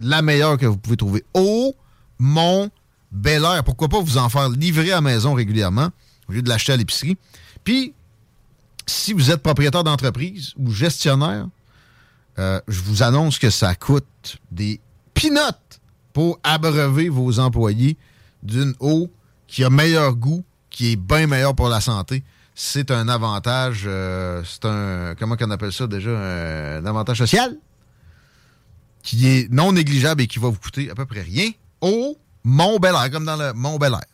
[0.00, 1.24] la meilleure que vous pouvez trouver.
[1.34, 1.74] Eau,
[2.18, 2.70] Mont,
[3.10, 3.64] Bel Air.
[3.64, 5.90] Pourquoi pas vous en faire livrer à la maison régulièrement
[6.28, 7.16] au lieu de l'acheter à l'épicerie.
[7.64, 7.94] Puis,
[8.86, 11.46] si vous êtes propriétaire d'entreprise ou gestionnaire,
[12.38, 14.80] euh, je vous annonce que ça coûte des
[15.14, 15.80] pinottes
[16.12, 17.96] pour abreuver vos employés
[18.42, 19.10] d'une eau
[19.46, 22.22] qui a meilleur goût, qui est bien meilleur pour la santé.
[22.54, 27.56] C'est un avantage, euh, c'est un, comment qu'on appelle ça déjà, un, avantage social
[29.02, 31.50] qui est non négligeable et qui va vous coûter à peu près rien.
[31.80, 34.04] Au Mont Bel Air, comme dans le Mont Bel Air.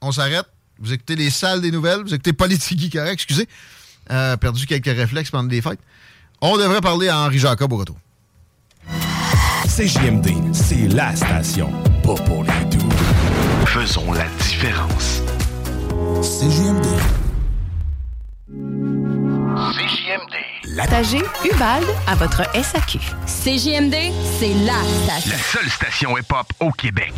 [0.00, 0.46] On s'arrête.
[0.80, 3.48] Vous écoutez les salles des nouvelles, vous écoutez Politique correct, excusez.
[4.10, 5.80] Euh, perdu quelques réflexes pendant les fêtes.
[6.40, 7.96] On devrait parler à Henri Jacob au retour.
[9.66, 11.72] CJMD, c'est la station,
[12.02, 12.88] pas pour les doux.
[13.66, 15.22] Faisons la différence.
[16.22, 16.86] CJMD.
[19.72, 20.76] CJMD.
[20.76, 22.98] Partagez Ubalde à votre SAQ.
[23.26, 25.30] CJMD, c'est la station.
[25.30, 27.14] La seule station hip-hop au Québec.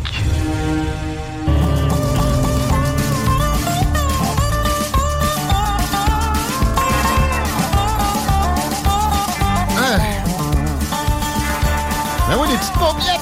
[12.29, 13.21] Ben oui, les petites paupiètes!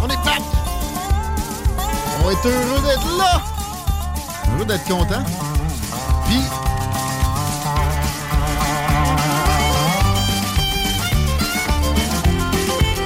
[0.00, 0.40] On est back!
[2.24, 3.42] On être heureux d'être là!
[4.54, 5.24] Heureux d'être content.
[6.26, 6.40] Puis...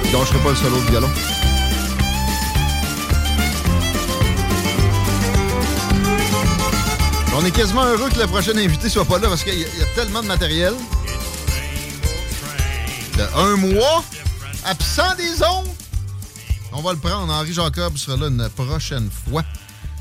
[0.05, 1.09] Je lâcherai pas le solo de violon.
[7.35, 9.61] On On est quasiment heureux que le prochain invité soit pas là parce qu'il y,
[9.61, 10.75] y, a tellement de matériel.
[13.17, 14.03] De un mois,
[14.65, 15.67] absent des ondes.
[16.71, 17.31] On va le prendre.
[17.31, 19.43] Henri Jacob sera là une prochaine fois.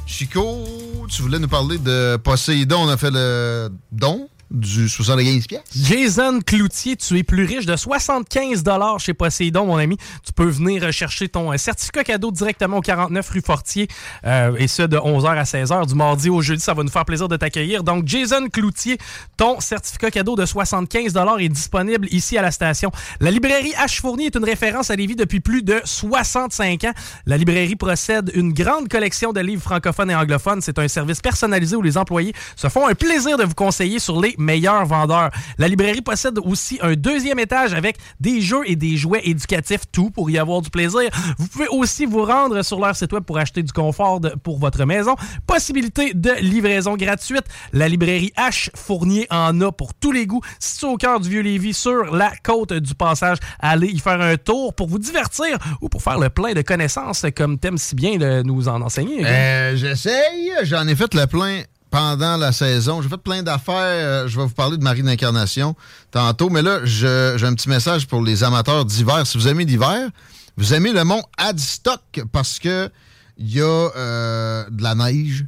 [0.06, 0.66] Chico,
[1.08, 2.86] tu voulais nous parler de Poséidon.
[2.86, 5.62] On a fait le don du 75 pièces.
[5.74, 8.62] Jason Cloutier, tu es plus riche de 75
[8.98, 9.96] chez Poséidon, mon ami.
[10.24, 13.88] Tu peux venir chercher ton euh, certificat cadeau directement au 49 rue Fortier
[14.24, 16.62] euh, et ce de 11h à 16h du mardi au jeudi.
[16.62, 17.82] Ça va nous faire plaisir de t'accueillir.
[17.82, 18.98] Donc, Jason Cloutier,
[19.36, 22.90] ton certificat cadeau de 75 est disponible ici à la station.
[23.20, 24.00] La librairie H.
[24.00, 26.92] Fournier est une référence à Lévis depuis plus de 65 ans.
[27.26, 30.61] La librairie possède une grande collection de livres francophones et anglophones.
[30.61, 34.20] C'est un service personnalisé où les employés se font un plaisir de vous conseiller sur
[34.20, 35.30] les meilleurs vendeurs.
[35.59, 40.11] La librairie possède aussi un deuxième étage avec des jeux et des jouets éducatifs, tout
[40.11, 41.09] pour y avoir du plaisir.
[41.38, 44.84] Vous pouvez aussi vous rendre sur leur site web pour acheter du confort pour votre
[44.84, 45.16] maison.
[45.47, 47.45] Possibilité de livraison gratuite.
[47.72, 50.43] La librairie H Fournier en a pour tous les goûts.
[50.59, 54.74] Situé au cœur du Vieux-Lévis, sur la côte du passage, allez y faire un tour
[54.74, 58.43] pour vous divertir ou pour faire le plein de connaissances comme t'aimes si bien de
[58.43, 59.24] nous en enseigner.
[59.24, 60.53] Euh, J'essaye.
[60.62, 61.62] J'en ai fait le plein
[61.93, 63.03] pendant la saison.
[63.03, 63.74] J'ai fait plein d'affaires.
[63.76, 65.76] Euh, je vais vous parler de Marie d'Incarnation
[66.11, 66.49] tantôt.
[66.49, 69.24] Mais là, j'ai un petit message pour les amateurs d'hiver.
[69.26, 70.09] Si vous aimez l'hiver,
[70.57, 72.90] vous aimez le mont Adstock parce que
[73.36, 73.64] il y a
[73.97, 75.45] euh, de la neige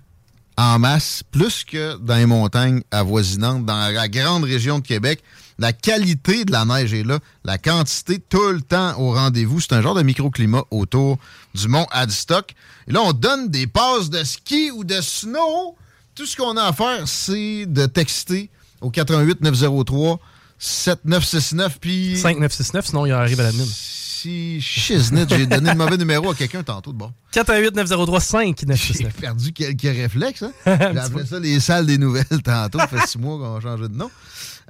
[0.56, 5.22] en masse, plus que dans les montagnes avoisinantes, dans la grande région de Québec.
[5.58, 9.60] La qualité de la neige est là, la quantité tout le temps au rendez-vous.
[9.60, 11.18] C'est un genre de microclimat autour
[11.54, 12.54] du mont Adstock.
[12.86, 15.76] Et là, on donne des passes de ski ou de snow
[16.14, 18.50] tout ce qu'on a à faire, c'est de texter
[18.80, 20.20] au 88 903
[20.58, 23.66] 7969 puis 5969 sinon il arrive à la mine.
[23.66, 27.12] Si shiznit, j'ai donné le mauvais numéro à quelqu'un tantôt de bon.
[27.32, 28.98] 418 903 5969.
[28.98, 30.44] J'ai perdu quelques réflexes.
[30.44, 30.52] Hein?
[30.64, 32.78] J'ai appelé ça les salles des nouvelles tantôt.
[32.78, 34.10] Ça fait six mois qu'on a changé de nom.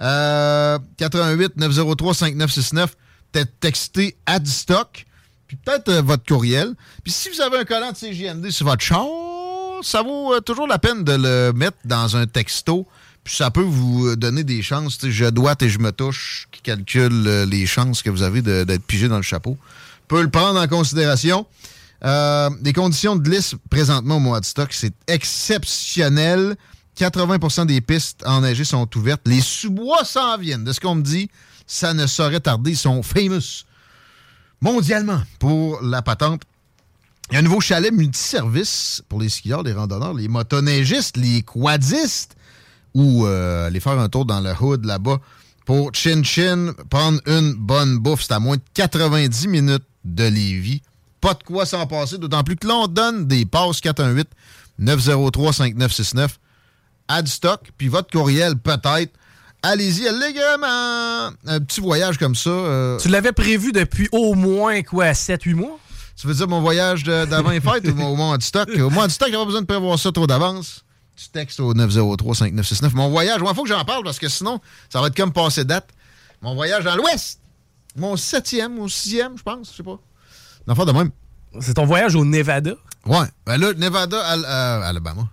[0.01, 2.97] Euh, 88 903 5969.
[3.30, 5.07] Peut-être texter Adstock.
[5.47, 6.74] Puis peut-être euh, votre courriel.
[7.05, 9.07] Puis si vous avez un collant de CGND sur votre char,
[9.85, 12.87] ça vaut euh, toujours la peine de le mettre dans un texto.
[13.22, 14.99] Puis ça peut vous donner des chances.
[15.03, 18.85] Je dois et je me touche qui calcule euh, les chances que vous avez d'être
[18.85, 19.57] pigé dans le chapeau.
[20.09, 21.47] Peut le prendre en considération.
[22.05, 26.57] Euh, les conditions de glisse présentement au mois de stock, c'est exceptionnel.
[26.99, 29.22] 80% des pistes enneigées sont ouvertes.
[29.26, 30.64] Les sous-bois s'en viennent.
[30.64, 31.30] De ce qu'on me dit,
[31.66, 32.72] ça ne saurait tarder.
[32.72, 33.64] Ils sont famous
[34.61, 36.43] mondialement pour la patente.
[37.31, 41.43] Il y a un nouveau chalet multiservice pour les skieurs, les randonneurs, les motoneigistes, les
[41.43, 42.37] quadistes,
[42.93, 45.18] ou euh, aller faire un tour dans le hood là-bas
[45.64, 48.22] pour Chin Chin, prendre une bonne bouffe.
[48.22, 50.83] C'est à moins de 90 minutes de Lévis.
[51.20, 54.29] Pas de quoi s'en passer, d'autant plus que l'on donne des passes 418
[54.79, 56.39] 903 5969
[57.09, 59.12] Adstock, puis votre courriel peut-être.
[59.62, 61.33] Allez-y, allègrement.
[61.47, 62.51] Un petit voyage comme ça.
[62.51, 65.79] euh, Tu l'avais prévu depuis au moins quoi 7-8 mois?
[66.17, 68.69] Tu veux dire mon voyage d'avant les fêtes ou au moins du stock?
[68.79, 70.85] Au moins du stock, il n'y a pas besoin de prévoir ça trop d'avance.
[71.17, 72.93] Tu textes au 903-5969.
[72.95, 75.65] Mon voyage, il faut que j'en parle parce que sinon, ça va être comme passer
[75.65, 75.89] date.
[76.43, 77.41] Mon voyage dans l'Ouest.
[77.97, 79.99] Mon septième ou sixième, je pense, je sais pas.
[80.67, 81.11] Une affaire de même.
[81.61, 82.73] C'est ton voyage au Nevada?
[83.07, 83.27] Ouais.
[83.47, 85.29] Ben là, Nevada, Al- euh, Alabama.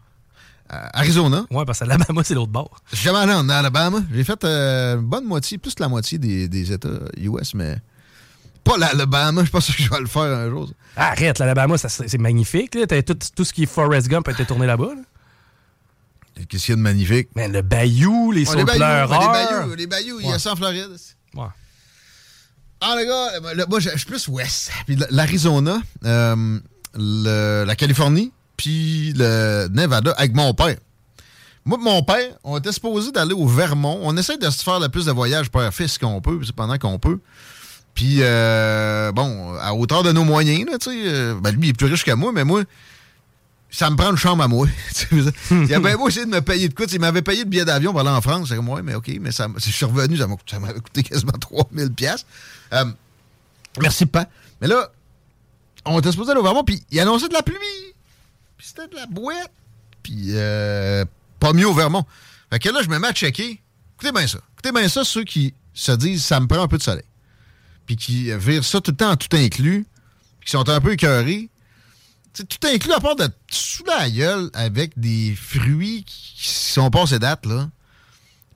[0.71, 1.45] Euh, Arizona.
[1.49, 2.69] Ouais, parce que Alabama, c'est l'autre bord.
[2.91, 4.01] Je suis jamais allé en Alabama.
[4.13, 7.77] J'ai fait euh, une bonne moitié, plus que la moitié des, des États US, mais
[8.63, 9.41] pas l'Alabama.
[9.41, 10.67] Je suis pas sûr que je vais le faire un jour.
[10.67, 10.73] ça.
[11.11, 12.75] Arrête, l'Alabama, ça, c'est c'est magnifique.
[12.75, 12.85] là.
[12.87, 14.89] T'as Tout, tout ce qui est Forrest Gump a été tourné là-bas.
[14.95, 15.01] là.
[16.49, 17.29] Qu'est-ce qu'il y a de magnifique?
[17.35, 20.29] Mais le bayou, les Ouais, les bayous, sauterelles ben, les bayous, les bayous, il y
[20.29, 20.39] a Ouais.
[20.39, 20.89] ça en Floride.
[21.35, 21.45] Ouais.
[22.79, 24.71] Ah, le gars, moi, je je suis plus ouest.
[24.87, 26.59] Puis l'Arizona, euh,
[26.95, 30.77] le- la Californie, puis le Nevada avec mon père.
[31.63, 33.99] Moi et mon père, on était supposé d'aller au Vermont.
[34.01, 36.97] On essaie de se faire le plus de voyages père-fils qu'on peut, c'est pendant qu'on
[36.97, 37.19] peut.
[37.93, 40.97] Puis, euh, bon, à hauteur de nos moyens, là, tu sais.
[41.07, 42.63] euh, ben, lui, il est plus riche que moi, mais moi,
[43.69, 44.67] ça me prend une chambre à moi.
[45.51, 46.85] Il a bien beau essayer de me payer de quoi.
[46.91, 48.49] Il m'avait payé le billet d'avion pour aller en France.
[48.49, 51.03] C'est comme, ouais, mais OK, mais ça, je suis revenu, ça m'a ça m'avait coûté
[51.03, 52.25] quasiment 3000 pièces.
[53.79, 54.25] Merci, pas.
[54.59, 54.91] Mais là,
[55.85, 57.55] on était supposé aller au Vermont, puis il annonçait de la pluie.
[58.57, 59.51] Puis c'était de la boîte.
[60.03, 61.05] Puis euh,
[61.39, 62.03] pas mieux au Vermont.
[62.49, 63.61] Fait que là, je me mets à checker.
[63.95, 64.39] Écoutez bien ça.
[64.53, 67.03] Écoutez bien ça, ceux qui se disent, ça me prend un peu de soleil.
[67.91, 69.85] Puis qui virent ça tout le temps tout inclus.
[70.45, 71.49] Qui sont un peu écœurés.
[72.33, 77.19] C'est tout inclus à part de sous la gueule avec des fruits qui sont passés
[77.19, 77.69] date, là.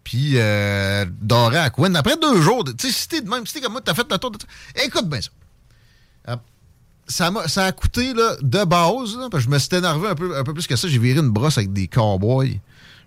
[0.05, 1.93] Puis euh, doré à Quinn.
[1.97, 4.31] Après deux jours, tu sais, si de même, si comme moi, t'as fait le tour
[4.31, 4.37] de
[4.81, 5.29] Écoute bien ça.
[6.29, 6.37] Euh,
[7.05, 10.15] ça, m'a- ça a coûté là, de base, parce que je me suis énervé un
[10.15, 10.87] peu, un peu plus que ça.
[10.87, 12.57] J'ai viré une brosse avec des cowboys.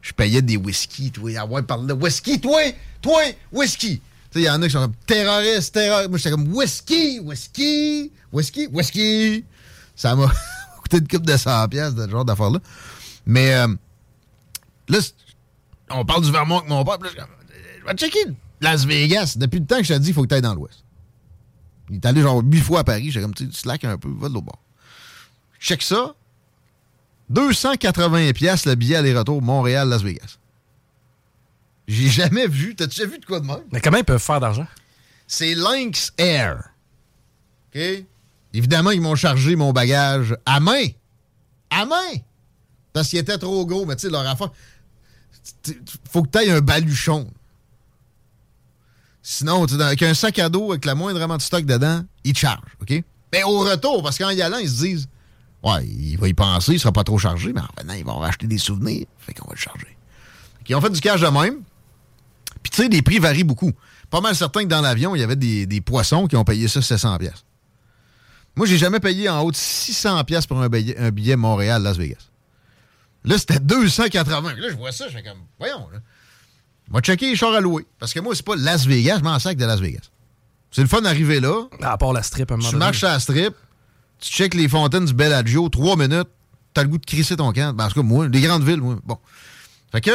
[0.02, 1.30] je payais des whisky, toi.
[1.38, 2.60] Ah ouais, parle de whisky, toi,
[3.00, 4.02] toi, whisky.
[4.34, 6.10] Il y en a qui sont comme terroristes, terroristes.
[6.10, 9.44] Moi, j'étais comme whisky, whisky, whisky, whisky.
[9.96, 10.30] Ça m'a
[10.82, 12.60] coûté une coupe de 100 pièces de ce genre d'affaires-là.
[13.26, 13.68] Mais euh,
[14.88, 14.98] là,
[15.90, 16.98] on parle du Vermont avec mon père.
[17.00, 17.10] là,
[17.80, 18.24] je vais checker
[18.60, 19.34] Las Vegas.
[19.36, 20.84] Depuis le temps que je te dis, il faut que tu ailles dans l'Ouest.
[21.90, 23.10] Il est allé genre huit fois à Paris.
[23.10, 24.62] J'étais comme, tu slack un peu, va de l'autre bord.
[25.58, 26.14] Check ça.
[27.30, 30.38] 280 pièces le billet aller-retour Montréal-Las Vegas.
[31.88, 32.76] J'ai jamais vu.
[32.76, 33.64] T'as-tu déjà vu de quoi de même?
[33.72, 34.66] Mais comment ils peuvent faire d'argent?
[35.26, 36.70] C'est Lynx Air.
[37.74, 37.80] OK?
[38.52, 40.86] Évidemment, ils m'ont chargé mon bagage à main.
[41.70, 42.18] À main!
[42.92, 44.50] Parce qu'il était trop gros, mais tu sais, leur affaire.
[46.10, 47.30] Faut que tu aies un baluchon.
[49.22, 52.38] Sinon, dans- avec un sac à dos avec la moindre de stock dedans, ils te
[52.38, 53.02] chargent, OK?
[53.32, 55.08] Mais au retour, parce qu'en y allant, ils se disent
[55.62, 58.46] Ouais, il va y penser, il sera pas trop chargé, mais en ils vont racheter
[58.46, 59.06] des souvenirs.
[59.18, 59.96] Fait qu'on va le charger.
[60.68, 61.62] Ils ont fait du cash de même.
[62.68, 63.72] Puis tu sais, les prix varient beaucoup.
[64.10, 66.68] Pas mal certain que dans l'avion, il y avait des, des poissons qui ont payé
[66.68, 67.44] ça 700 pièces.
[68.56, 71.96] Moi, j'ai jamais payé en haut de 600 pièces pour un billet, un billet Montréal-Las
[71.96, 72.28] Vegas.
[73.24, 74.54] Là, c'était 280.
[74.54, 76.00] Là, je vois ça, je fais comme, voyons, là.
[76.90, 77.86] Moi, checker les chars à louer.
[77.98, 80.10] Parce que moi, c'est pas Las Vegas, je m'en sac de Las Vegas.
[80.70, 81.66] C'est le fun d'arriver là.
[81.82, 82.84] À part la strip, à un moment Tu donné.
[82.84, 83.54] marches à la strip,
[84.18, 86.28] tu checkes les fontaines du Bellagio, trois minutes,
[86.74, 87.74] t'as le goût de crisser ton camp.
[87.74, 88.98] Ben, en tout cas, moi, les grandes villes, moi.
[89.04, 89.18] Bon.
[89.92, 90.10] Fait que,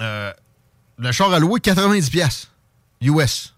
[0.00, 0.32] euh,
[1.00, 2.48] le char à louer, 90 pièces
[3.02, 3.54] US.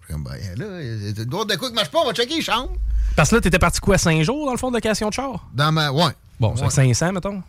[0.00, 2.12] Je suis comme, ben, là, il y a de quoi qui marche pas, on va
[2.12, 2.72] checker les chambres.
[3.16, 5.48] Parce que là, t'étais parti quoi, 5 jours dans le fond de location de char?
[5.54, 6.12] Dans ma, ouais.
[6.38, 6.70] Bon, c'est Ouais.
[6.70, 7.42] 500, mettons.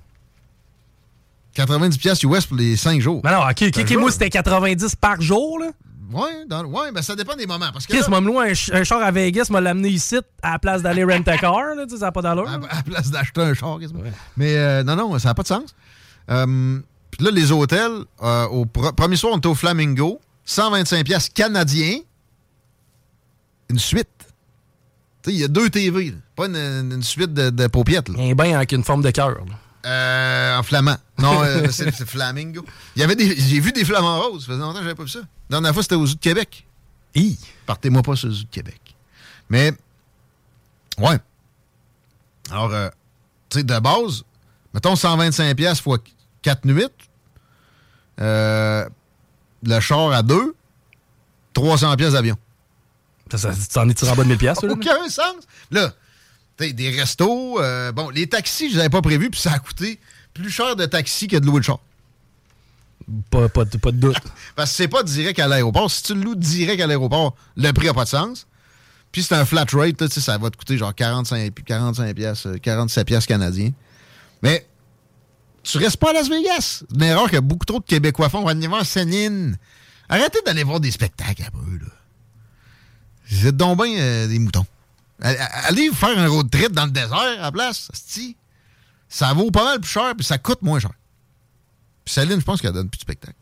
[1.53, 3.21] 90 pièces US pour les 5 jours.
[3.23, 5.67] Mais non, ok, ok, Un ok, moi, c'était 90 par jour, là.
[6.13, 7.71] Ouais, dans- ouais, ben ça dépend des moments.
[7.71, 10.59] Parce que Chris m'a loué un, un char à Vegas, m'a l'amené ici à la
[10.59, 12.49] place d'aller rent a car, là, tu sais, ça n'a pas d'allure.
[12.49, 14.01] à, à la place d'acheter un char, quasiment.
[14.35, 15.73] Mais euh, non, non, ça n'a pas de sens.
[16.29, 16.79] Euh,
[17.12, 21.30] Puis là, les hôtels, euh, au pr- premier soir, on était au Flamingo, 125 pièces
[21.30, 21.99] canadiens,
[23.70, 24.07] une suite.
[25.24, 26.18] Tu sais, il y a deux TV, là.
[26.36, 26.55] pas une,
[26.91, 28.09] une suite de, de paupiètes.
[28.09, 28.20] là.
[28.20, 29.30] Un bain avec une forme de cœur.
[29.45, 29.55] là.
[29.86, 30.97] Euh, en flamand.
[31.18, 32.64] Non, euh, c'est Flamingo.
[32.95, 34.41] Il y avait des, j'ai vu des flamants roses.
[34.45, 35.20] Ça faisait longtemps que j'avais pas vu ça.
[35.20, 36.66] La dernière fois, c'était au Zoo de Québec.
[37.16, 37.38] Hi.
[37.66, 38.80] Partez-moi pas sur le Zoo de Québec.
[39.49, 39.74] Mais,
[40.97, 41.18] ouais.
[42.49, 42.89] Alors, euh,
[43.49, 44.24] tu sais, de base,
[44.74, 45.97] mettons 125 pièces fois
[46.41, 46.85] 4 nuits.
[48.19, 48.87] Euh,
[49.63, 50.55] le char à 2,
[51.53, 52.37] 300 pièces d'avion.
[53.31, 54.73] Ça, ça, tu t'en es tiré en bas de 1000 piastres, là?
[54.73, 55.35] Aucun sens.
[55.71, 55.93] Là,
[56.59, 59.99] des restos, euh, bon, les taxis, je les avais pas prévus, puis ça a coûté
[60.33, 61.79] plus cher de taxi que de louer le char.
[63.31, 64.17] Pas, pas, de- pas de doute.
[64.55, 65.89] Parce que c'est pas direct à l'aéroport.
[65.89, 68.45] Si tu le loues direct à l'aéroport, le prix n'a pas de sens.
[69.11, 72.15] Puis c'est un flat rate, là, tu sais, ça va te coûter genre 45, 45
[72.15, 73.71] pièces, 47 pièces canadiens.
[74.43, 74.65] Mais
[75.64, 76.84] tu restes pas à Las Vegas.
[76.93, 78.39] Une erreur que beaucoup trop de Québécois font.
[78.39, 79.57] On va aller voir Céline.
[80.09, 81.91] Arrêtez d'aller voir des spectacles à peu, là.
[83.30, 84.66] Vous êtes donc bien euh, des moutons.
[85.22, 87.89] Allez- faire un road trip dans le désert à la place.
[89.07, 90.91] Ça vaut pas mal plus cher, puis ça coûte moins cher.
[92.03, 93.36] Puis Céline, je pense qu'elle donne plus de spectacle.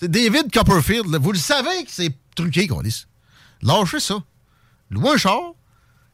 [0.00, 3.06] C'est David Copperfield, là, vous le savez que c'est truqué, qu'on dit.
[3.62, 4.16] Lâchez ça.
[4.90, 5.40] Louez un char,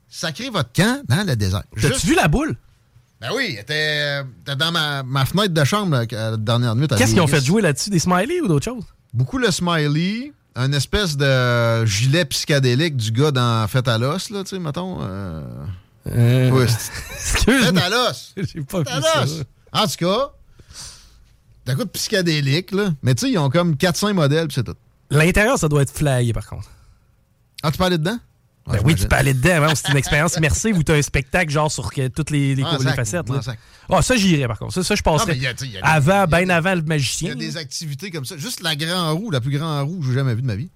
[0.09, 1.65] sacrez votre camp dans le désert.
[1.75, 2.57] T'as-tu Juste- vu la boule?
[3.21, 6.89] Ben oui, était, euh, dans ma, ma fenêtre de chambre là, la dernière nuit.
[6.89, 7.91] Qu'est-ce qu'ils ont fait jouer là-dessus?
[7.91, 8.85] Des smileys ou d'autres choses?
[9.13, 14.43] Beaucoup le smiley, un espèce de gilet psychédélique du gars dans Fête à l'os, là,
[14.43, 14.99] tu sais, mettons.
[15.03, 15.43] Euh...
[16.09, 16.67] Euh,
[17.19, 18.33] Fête à l'os!
[18.37, 19.43] J'ai pas Fête à l'os!
[19.73, 20.33] En tout cas,
[21.67, 22.91] d'un coup de psychédélique, là.
[23.03, 24.77] Mais tu sais, ils ont comme 400 modèles, c'est tout.
[25.11, 26.71] L'intérieur, ça doit être flyé, par contre.
[27.63, 28.19] Ah, tu peux aller dedans?
[28.67, 29.65] Ben oui, tu peux aller dedans.
[29.65, 32.55] hein, C'est une expérience immersive où tu as un spectacle genre sur que- toutes les,
[32.55, 33.27] les, Ah, les facettes.
[33.31, 33.55] ah, là.
[33.89, 34.75] Ah, ça, j'irais, par contre.
[34.75, 35.33] Ça, ça je Ah, passerais.
[35.33, 36.85] mais il y a- tu sais, il y a des- avant, bien avant le Il
[36.85, 37.33] y magicien.
[37.33, 38.37] a des activités comme ça.
[38.37, 40.71] Juste la grand roue, la plus grand roue que j'ai jamais vue de ma vie.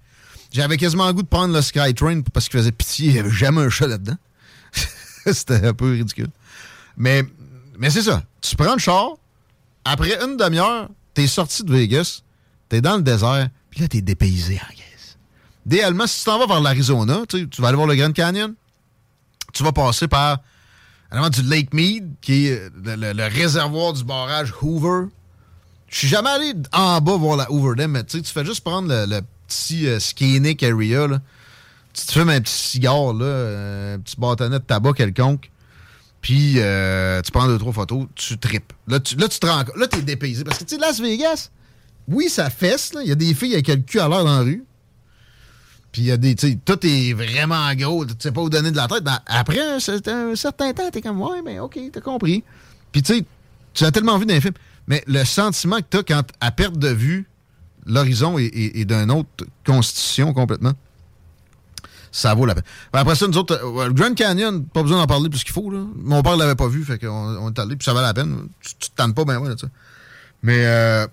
[0.51, 3.07] J'avais quasiment le goût de prendre le Skytrain parce qu'il faisait pitié.
[3.07, 4.17] Il n'y avait jamais un chat là-dedans.
[5.31, 6.29] C'était un peu ridicule.
[6.97, 7.23] Mais,
[7.77, 8.23] mais c'est ça.
[8.41, 9.11] Tu prends le char,
[9.85, 12.21] après une demi-heure, t'es sorti de Vegas,
[12.69, 14.73] t'es dans le désert, puis là, t'es dépaysé en.
[15.65, 18.53] Idéalement, si tu t'en vas vers l'Arizona, tu vas aller voir le Grand Canyon,
[19.53, 20.39] tu vas passer par
[21.31, 25.07] du Lake Mead, qui est le, le- réservoir du barrage Hoover.
[25.87, 28.89] Je suis jamais allé en bas voir la Hoover Dam, mais tu fais juste prendre
[28.89, 31.07] le, petit euh, scenic area.
[31.93, 35.49] Tu te fumes un petit cigare, là, euh, un petit bâtonnet de tabac quelconque,
[36.21, 38.73] puis euh, tu prends deux, trois photos, tu tripes.
[38.87, 39.63] Là, tu, là, tu te rends.
[39.75, 40.43] Là, t'es dépaysé.
[40.43, 41.49] Parce que, tu sais, Las Vegas,
[42.07, 42.91] oui, ça fesse.
[43.01, 44.65] Il y a des filles avec le cul à l'air dans la rue.
[45.95, 48.75] Puis il y a des, tout est vraiment gros, tu sais pas où donner de
[48.75, 49.01] la tête.
[49.01, 52.43] Ben, après un, un certain temps, t'es comme, ouais, mais ok, t'as compris.
[52.91, 53.25] Puis tu sais,
[53.73, 54.55] Tu l'as tellement vu dans les films.
[54.87, 57.29] Mais le sentiment que tu as quand, à perte de vue,
[57.85, 60.73] l'horizon est, d'une autre constitution complètement,
[62.11, 62.65] ça vaut la peine.
[62.91, 65.71] Ben, après ça, nous autres, euh, Grand Canyon, pas besoin d'en parler plus qu'il faut.
[65.71, 65.85] Là.
[65.95, 68.49] Mon père l'avait pas vu, fait qu'on on est allé, puis ça valait la peine.
[68.59, 69.67] Tu, tu te tannes pas, ben ouais, là, ça.
[70.43, 71.07] Mais euh,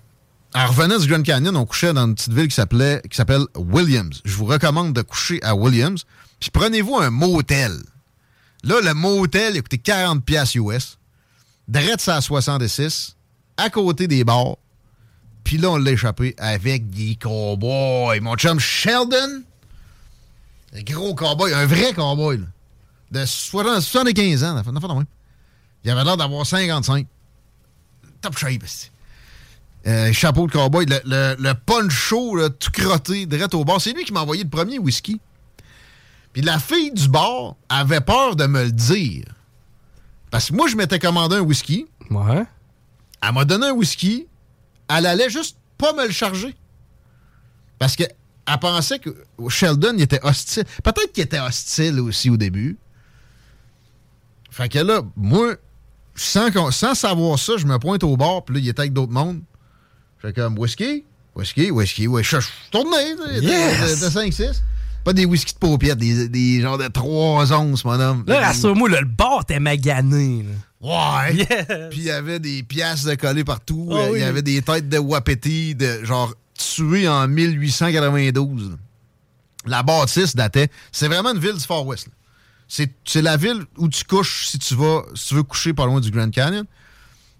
[0.55, 4.21] en revenant du Grand Canyon, on couchait dans une petite ville qui s'appelait s'appelle Williams.
[4.23, 6.03] Je vous recommande de coucher à Williams.
[6.39, 7.71] Puis prenez-vous un motel.
[8.63, 10.97] Là, le motel, il a coûté 40 pièces US.
[11.67, 13.15] Drette ça à 66,
[13.57, 14.57] à côté des bars.
[15.43, 18.19] Puis là, on l'a échappé avec des cowboys.
[18.21, 19.43] Mon chum Sheldon,
[20.73, 22.45] un gros cowboy, un vrai cowboy, là,
[23.11, 24.61] de 60 75 ans.
[25.83, 27.07] Il avait l'air d'avoir 55.
[28.21, 28.63] Top shape.
[29.85, 33.81] Euh, chapeau de cowboy, le, le, le poncho là, tout crotté, direct au bar.
[33.81, 35.19] C'est lui qui m'a envoyé le premier whisky.
[36.31, 39.25] Puis la fille du bar avait peur de me le dire.
[40.31, 41.85] Parce que moi, je m'étais commandé un whisky.
[42.09, 42.45] Ouais.
[43.21, 44.25] Elle m'a donné un whisky.
[44.87, 46.55] Elle allait juste pas me le charger.
[47.77, 48.03] Parce que
[48.45, 49.09] elle pensait que
[49.49, 50.65] Sheldon il était hostile.
[50.83, 52.77] Peut-être qu'il était hostile aussi au début.
[54.49, 55.55] Fait que là, moi,
[56.15, 59.11] sans, sans savoir ça, je me pointe au bar, puis là, il était avec d'autres
[59.11, 59.41] mondes.
[60.23, 61.03] Je fais comme whisky,
[61.35, 63.99] whisky, whisky, ouais, je suis tourné, tu sais, de- Yes!
[63.99, 64.61] de, 5-6.
[65.03, 68.23] Pas des whisky de paupières, des, des genres de 3 onces, mon homme.
[68.25, 70.45] Là, rassure-moi, le bar t'es magané.
[70.79, 71.45] Ouais.
[71.89, 73.89] Puis il y avait des pièces de collées partout.
[73.91, 74.19] Ah Euh, Il oui.
[74.21, 78.69] y avait des têtes de Wapiti, de genre tuées en 1892.
[78.69, 78.75] là.
[79.65, 80.69] La bâtisse datait.
[80.93, 82.07] C'est vraiment une ville du Far West.
[82.69, 85.99] c'est la ville où tu couches si tu vas si tu veux coucher pas loin
[85.99, 86.65] du Grand Canyon.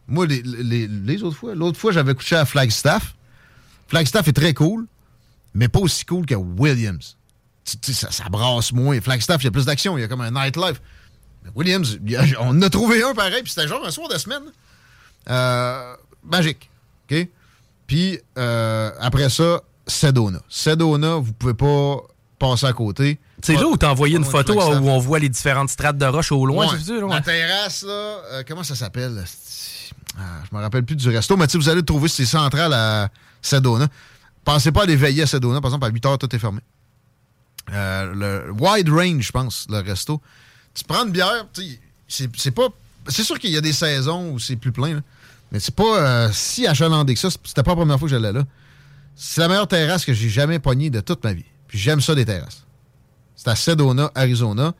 [0.08, 3.16] Moi, les, les- les autres fois, l'autre fois, j'avais couché à Flagstaff.
[3.88, 4.86] Flagstaff est très cool,
[5.54, 7.16] mais pas aussi cool que Williams.
[7.64, 9.00] Tu- tu sais, ça, ça brasse moins.
[9.00, 9.98] Flagstaff, il y a plus d'action.
[9.98, 10.82] Il y a comme un nightlife.
[11.44, 14.18] Mais Williams, a- on en a trouvé un pareil, puis c'était genre un soir de
[14.18, 14.44] semaine.
[15.30, 16.70] Euh, magique.
[17.10, 17.28] OK?
[17.88, 20.40] Puis euh, après ça, Sedona.
[20.50, 21.98] Sedona, vous pouvez pas
[22.40, 23.20] passer à côté.
[23.42, 26.32] C'est là où t'as envoyé une photo où on voit les différentes strates de roche
[26.32, 26.78] au loin, Ouais.
[26.82, 29.24] c'est La terrasse, là, euh, comment ça s'appelle?
[30.18, 32.72] Ah, je me rappelle plus du resto, mais sais, vous allez le trouver, c'est central
[32.74, 33.10] à
[33.42, 33.88] Sedona.
[34.44, 35.62] Pensez pas à aller veiller à Sedona.
[35.62, 36.60] Par exemple, à 8 h, tout est fermé.
[37.72, 40.22] Euh, le Wide Range, je pense, le resto.
[40.74, 41.48] Tu prends une bière,
[42.08, 42.68] c'est pas.
[43.08, 45.02] C'est sûr qu'il y a des saisons où c'est plus plein,
[45.52, 47.30] mais c'est pas euh, si achalandé que ça.
[47.44, 48.44] C'était pas la première fois que j'allais là.
[49.16, 51.46] C'est la meilleure terrasse que j'ai jamais pognée de toute ma vie.
[51.68, 52.64] Puis j'aime ça, des terrasses.
[53.36, 54.74] C'est à Sedona, Arizona.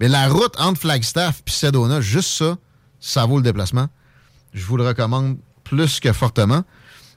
[0.00, 2.56] Mais la route entre Flagstaff et Sedona, juste ça,
[3.00, 3.88] ça vaut le déplacement.
[4.52, 6.64] Je vous le recommande plus que fortement.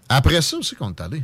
[0.09, 1.23] Après ça aussi qu'on est allé.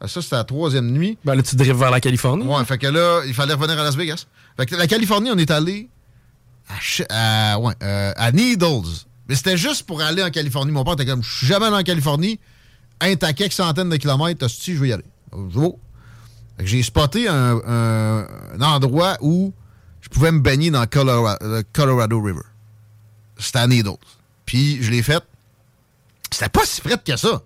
[0.00, 1.16] Ah, Ça, c'était la troisième nuit.
[1.24, 2.44] Ben là, tu drives vers la Californie.
[2.44, 4.26] Ouais, fait que là, il fallait revenir à Las Vegas.
[4.56, 5.88] Fait que la Californie, on est allé
[6.68, 9.06] à, Ch- à- ouais, euh, à Needles.
[9.28, 10.72] Mais c'était juste pour aller en Californie.
[10.72, 12.38] Mon père était comme, je suis jamais allé en Californie.
[13.00, 15.04] Un à quelques centaines de kilomètres, hostie, je vais y aller.
[16.58, 19.52] J'ai spoté un, un- un endroit où
[20.00, 22.42] je pouvais me baigner dans le Colorado, le Colorado River.
[23.38, 23.96] C'était à Needles.
[24.52, 25.24] Puis je l'ai fait.
[26.30, 27.40] C'était pas si frais que ça.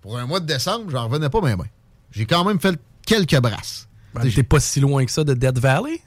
[0.00, 1.56] Pour un mois de décembre, j'en revenais pas bien.
[1.56, 1.66] bien.
[2.12, 3.88] J'ai quand même fait quelques brasses.
[4.14, 6.00] Ben, T'es pas si loin que ça de Dead Valley?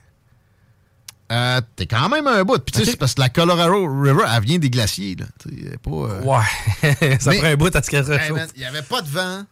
[1.30, 2.58] Euh, T'es quand même un bout.
[2.60, 5.18] Puis tu sais, parce que la Colorado River, elle vient des glaciers.
[5.18, 5.26] Là.
[5.84, 7.18] Pas, euh, Ouais.
[7.20, 8.06] ça Mais- prend un bout à ce qu'elle
[8.56, 9.44] Il n'y avait pas de vent.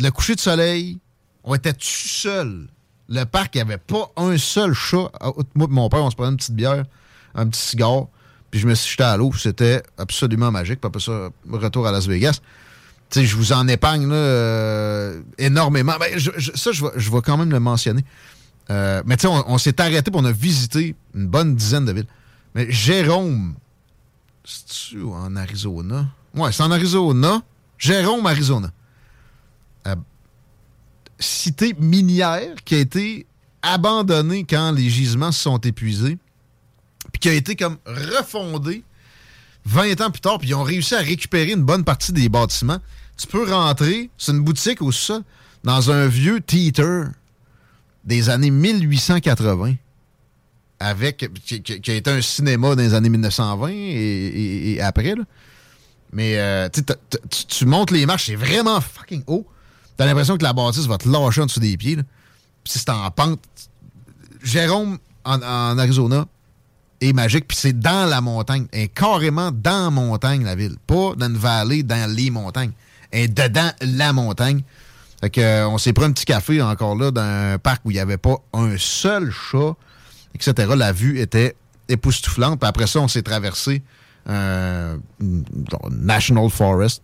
[0.00, 1.00] Le coucher de soleil,
[1.42, 2.68] on était tout seul.
[3.08, 5.10] Le parc, il n'y avait pas un seul chat.
[5.20, 6.84] Ah, Moi et mon père, on se prenait une petite bière,
[7.34, 8.06] un petit cigare,
[8.50, 9.32] puis je me suis jeté à l'eau.
[9.32, 10.80] C'était absolument magique.
[10.80, 12.40] Puis après ça, retour à Las Vegas.
[13.10, 15.94] Tu sais, je vous en épargne euh, énormément.
[15.98, 18.04] Ben, ça, je vais, je vais quand même le mentionner.
[18.70, 21.84] Euh, mais tu sais, on, on s'est arrêté pour on a visité une bonne dizaine
[21.84, 22.06] de villes.
[22.54, 23.54] Mais Jérôme,
[24.44, 26.06] c'est-tu en Arizona?
[26.34, 27.42] Ouais, c'est en Arizona.
[27.78, 28.70] Jérôme, Arizona.
[29.86, 29.96] Euh,
[31.18, 33.26] cité minière qui a été
[33.62, 36.18] abandonnée quand les gisements se sont épuisés,
[37.20, 38.82] qui a été comme refondée
[39.66, 42.78] 20 ans plus tard, puis ils ont réussi à récupérer une bonne partie des bâtiments.
[43.18, 45.22] Tu peux rentrer, c'est une boutique au sol,
[45.62, 47.10] dans un vieux theater
[48.04, 49.74] des années 1880
[50.78, 55.14] avec qui, qui- a été un cinéma dans les années 1920 et, après.
[55.14, 55.24] Là.
[56.12, 56.82] Mais euh, tu
[57.46, 59.46] tu montes les marches, c'est vraiment fucking haut.
[59.98, 61.96] T'as l'impression que la bâtisse va te lâcher en dessous des pieds.
[61.96, 62.02] là.
[62.64, 63.40] Puis c'est en pente.
[64.42, 66.26] Jérôme, en Arizona,
[67.00, 67.48] est magique.
[67.48, 68.66] Puis c'est dans la montagne.
[68.72, 70.76] Elle est carrément dans la montagne, la ville.
[70.86, 72.72] Pas dans une vallée, dans les montagnes.
[73.10, 74.62] Elle est dedans la montagne.
[75.20, 77.90] Fait que, euh, on s'est pris un petit café encore là dans un parc où
[77.90, 79.74] il n'y avait pas un seul chat,
[80.34, 80.72] etc.
[80.76, 81.56] La vue était
[81.88, 82.60] époustouflante.
[82.60, 83.82] Puis après ça, on s'est traversé
[84.26, 84.98] un
[85.90, 87.02] National Forest.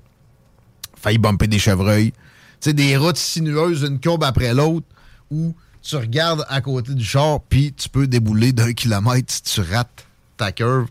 [0.96, 2.12] Failli bumper des chevreuils.
[2.60, 4.86] Sais, des routes sinueuses, une courbe après l'autre,
[5.30, 5.54] où
[5.86, 10.06] tu regardes à côté du char, puis tu peux débouler d'un kilomètre si tu rates
[10.36, 10.88] ta curve.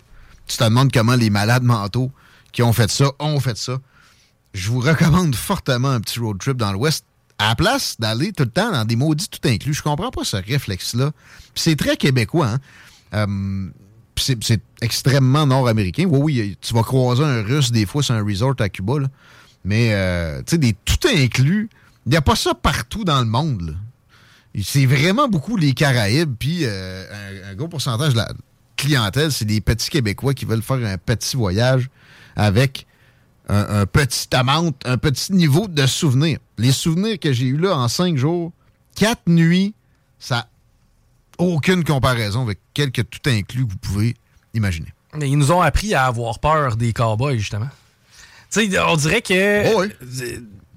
[0.48, 2.12] Tu te demandes comment les malades mentaux
[2.52, 3.80] qui ont fait ça ont fait ça.
[4.54, 7.06] Je vous recommande fortement un petit road trip dans l'Ouest.
[7.38, 10.24] À la place d'aller tout le temps dans des maudits tout inclus, je comprends pas
[10.24, 11.12] ce réflexe-là.
[11.54, 12.60] C'est très québécois, hein?
[13.14, 13.70] Euh,
[14.18, 16.06] c'est extrêmement nord-américain.
[16.08, 19.08] Oui, oui, tu vas croiser un russe des fois sur un resort à Cuba, là.
[19.66, 21.70] mais euh, tu sais, des tout inclus,
[22.06, 23.78] il n'y a pas ça partout dans le monde.
[24.64, 28.32] C'est vraiment beaucoup les Caraïbes, puis euh, un, gros pourcentage de la
[28.78, 31.90] clientèle, c'est des petits Québécois qui veulent faire un petit voyage
[32.36, 32.86] avec
[33.48, 36.40] un, petit amount, un petit niveau de souvenirs.
[36.58, 38.52] Les souvenirs que j'ai eus là en cinq jours,
[38.96, 39.74] quatre nuits,
[40.20, 40.48] ça
[41.38, 44.16] aucune comparaison avec quelques tout inclus que vous pouvez
[44.54, 44.94] imaginer.
[45.22, 47.70] Ils nous ont appris à avoir peur des cowboys, justement.
[48.52, 49.74] Tu sais, on dirait que.
[49.76, 49.84] Oh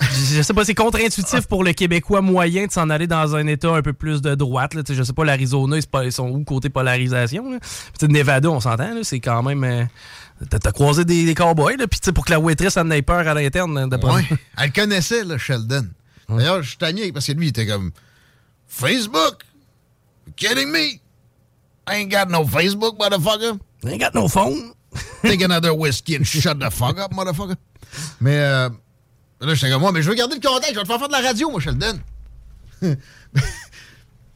[0.00, 3.70] Je sais pas, c'est contre-intuitif pour le Québécois moyen de s'en aller dans un État
[3.70, 4.74] un peu plus de droite.
[4.74, 4.82] Là.
[4.88, 7.50] Je sais pas, l'Arizona, ils, sont où côté polarisation?
[7.50, 7.58] Là?
[7.98, 9.64] Puis, Nevada, on s'entend, c'est quand même.
[9.64, 9.84] euh,
[10.50, 13.34] T'as croisé des, des cowboys, là, puis pour que la waitress en ait peur à
[13.34, 13.88] l'interne.
[13.88, 14.24] d'après Ouais.
[14.30, 14.38] moi.
[14.58, 15.88] Elle connaissait, là, Sheldon.
[16.28, 17.90] D'ailleurs, je suis parce que lui, il était comme
[18.68, 19.42] Facebook?
[20.26, 21.00] You kidding me?
[21.88, 23.58] I ain't got no Facebook, motherfucker.
[23.84, 24.74] I ain't got no phone.
[25.22, 27.56] Take another whiskey and shut the fuck up, motherfucker.
[28.20, 28.68] Mais euh,
[29.40, 31.08] là, j'étais comme moi, mais je veux garder le contact, je vais te faire faire
[31.08, 31.98] de la radio, moi, Sheldon.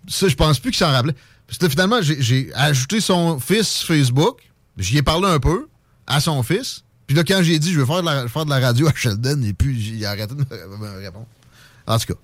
[0.09, 1.15] Ça, je pense plus qu'il s'en rappelait.
[1.47, 4.41] Parce que finalement, j'ai- ajouté son fils Facebook.
[4.79, 5.69] J'y ai parlé un peu
[6.07, 6.83] à son fils.
[7.07, 8.93] Puis là, quand j'ai dit je veux faire de la, faire de la radio à
[8.95, 11.27] Sheldon, et puis il a arrêté de me, me répondre.
[11.87, 12.19] En tout cas.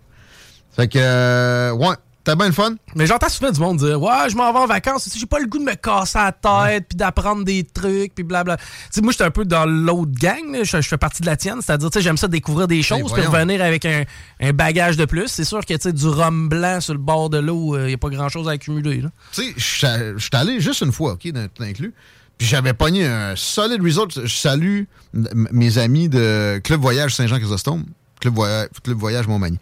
[0.74, 1.94] Fait que, euh, ouais,
[2.28, 2.74] t'as bien le fun?
[2.94, 5.46] Mais j'entends souvent du monde dire Ouais, je m'en vais en vacances, j'ai pas le
[5.46, 8.58] goût de me casser la tête, puis d'apprendre des trucs, puis blabla.
[8.90, 11.88] Sais, moi, j'étais un peu dans l'autre gang, je, fais partie de la tienne, c'est-à-dire,
[11.88, 14.04] tu sais, j'aime ça découvrir des choses, puis revenir avec un,
[14.40, 15.28] un bagage de plus.
[15.28, 17.94] C'est sûr que, tu sais, du rhum blanc sur le bord de l'eau, il n'y
[17.94, 19.02] a pas grand-chose à accumuler.
[19.32, 21.94] Tu sais, je suis- allé juste une fois, OK, dans inclus.
[22.36, 24.26] Puis j'avais pogné un solide result.
[24.26, 24.82] Je salue
[25.12, 27.86] mes amis de Club Voyage Saint-Jean-Chrysostome,
[28.20, 29.58] Club, Voyage, Club Voyage Montmagny.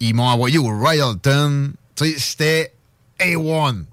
[0.00, 1.72] Ils m'ont envoyé au Royalton.
[1.96, 2.74] C'était
[3.20, 3.84] A1.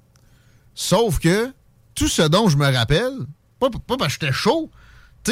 [0.74, 1.52] Sauf que
[1.94, 3.12] tout ce dont je me rappelle,
[3.58, 4.70] pas, parce que j'étais chaud,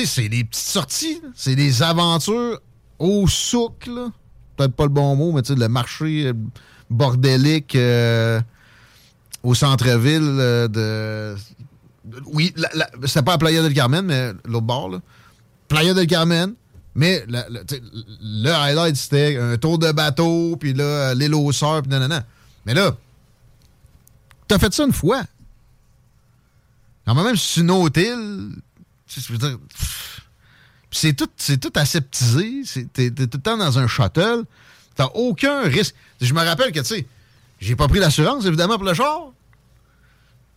[0.04, 2.60] c'est des petites sorties, c'est des aventures
[2.98, 3.88] au souk.
[4.56, 6.32] Peut-être pas le bon mot, mais le marché euh,
[6.90, 8.40] bordélique euh,
[9.42, 11.36] au centre-ville euh, de.
[12.26, 12.54] Oui,
[13.04, 15.00] c'était pas à Playa del Carmen, mais l'autre bord, là.
[15.68, 16.54] Playa del Carmen,
[16.96, 22.24] mais le highlight, c'était un tour de bateau, puis là, l'île aux sœurs, puis nanana.
[22.64, 22.96] Mais là,
[24.48, 25.22] t'as fait ça une fois.
[27.06, 28.50] Quand même, c'est une autre île.
[29.06, 29.58] dire,
[30.90, 31.28] c'est tout,
[31.60, 32.62] tout aseptisé.
[32.94, 34.44] T'es tout le temps dans un shuttle.
[34.94, 35.94] T'as aucun risque.
[36.18, 37.06] Je me rappelle que, tu sais,
[37.60, 39.32] j'ai pas pris l'assurance, évidemment, pour le char.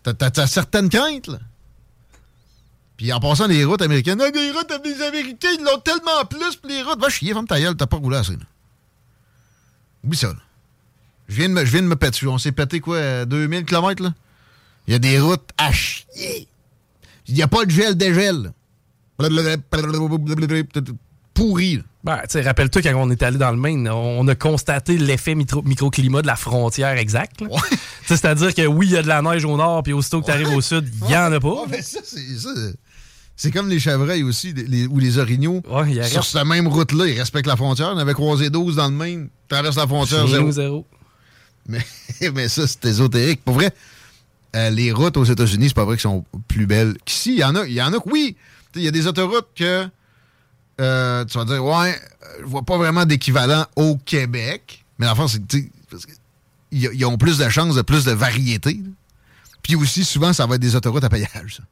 [0.04, 1.40] T'as certaines craintes, là.
[3.00, 6.58] Puis en passant les routes américaines, Ah, des routes des Américains, ils l'ont tellement plus,
[6.58, 7.00] puis les routes.
[7.00, 8.40] Va chier, ferme ta gueule, t'as pas roulé assez, là.
[10.04, 10.34] Oublie ça, là.
[11.30, 12.28] Je viens de me, je viens de me péter.
[12.28, 14.14] On s'est pété, quoi, à 2000 km, là?
[14.86, 16.50] Il y a des routes à chier.
[17.30, 18.52] Il n'y a pas de gel dégel.
[21.34, 21.84] Pourri, là.
[22.04, 25.36] Ben, tu sais, rappelle-toi quand on est allé dans le Maine, on a constaté l'effet
[25.36, 27.42] micro- microclimat de la frontière exacte.
[28.06, 30.26] sais, C'est-à-dire que oui, il y a de la neige au nord, puis aussitôt que
[30.26, 31.48] tu arrives au sud, il n'y en a pas.
[31.50, 32.50] Ouais, mais ça, c'est ça.
[33.42, 35.62] C'est comme les chevreuils aussi, les- ou les orignaux.
[36.10, 37.94] Sur cette même route-là, ils respectent la frontière.
[37.96, 39.30] On avait croisé 12 dans le Maine.
[39.48, 40.52] Traverse la frontière, zéro.
[40.52, 40.86] zéro.
[41.66, 41.80] Mais,
[42.34, 43.42] mais ça, c'est ésotérique.
[43.46, 43.72] Pour vrai,
[44.58, 47.32] euh, les routes aux États-Unis, c'est pas vrai qu'elles sont plus belles qu'ici.
[47.32, 48.36] Il y en a, il y en a que oui.
[48.76, 49.88] Il y a des autoroutes que
[50.82, 51.98] euh, tu vas dire, ouais,
[52.42, 54.84] je vois pas vraiment d'équivalent au Québec.
[54.98, 56.12] Mais c'est sais, parce que
[56.72, 58.74] ils ont plus de chances de plus de variété.
[58.74, 58.90] là.
[59.64, 61.56] Puis aussi, souvent, ça va être des autoroutes à péage.
[61.58, 61.64] ça.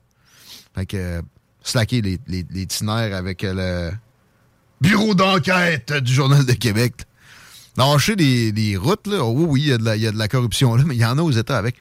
[0.76, 1.22] Fait que,
[1.68, 3.91] slacker les, les, les avec le
[4.81, 6.94] bureau d'enquête du Journal de Québec.
[7.77, 10.07] Lâcher les, les routes, là, oh oui, oui, il y, a de la- il y
[10.07, 11.76] a de la corruption là, mais il y en a aux États avec.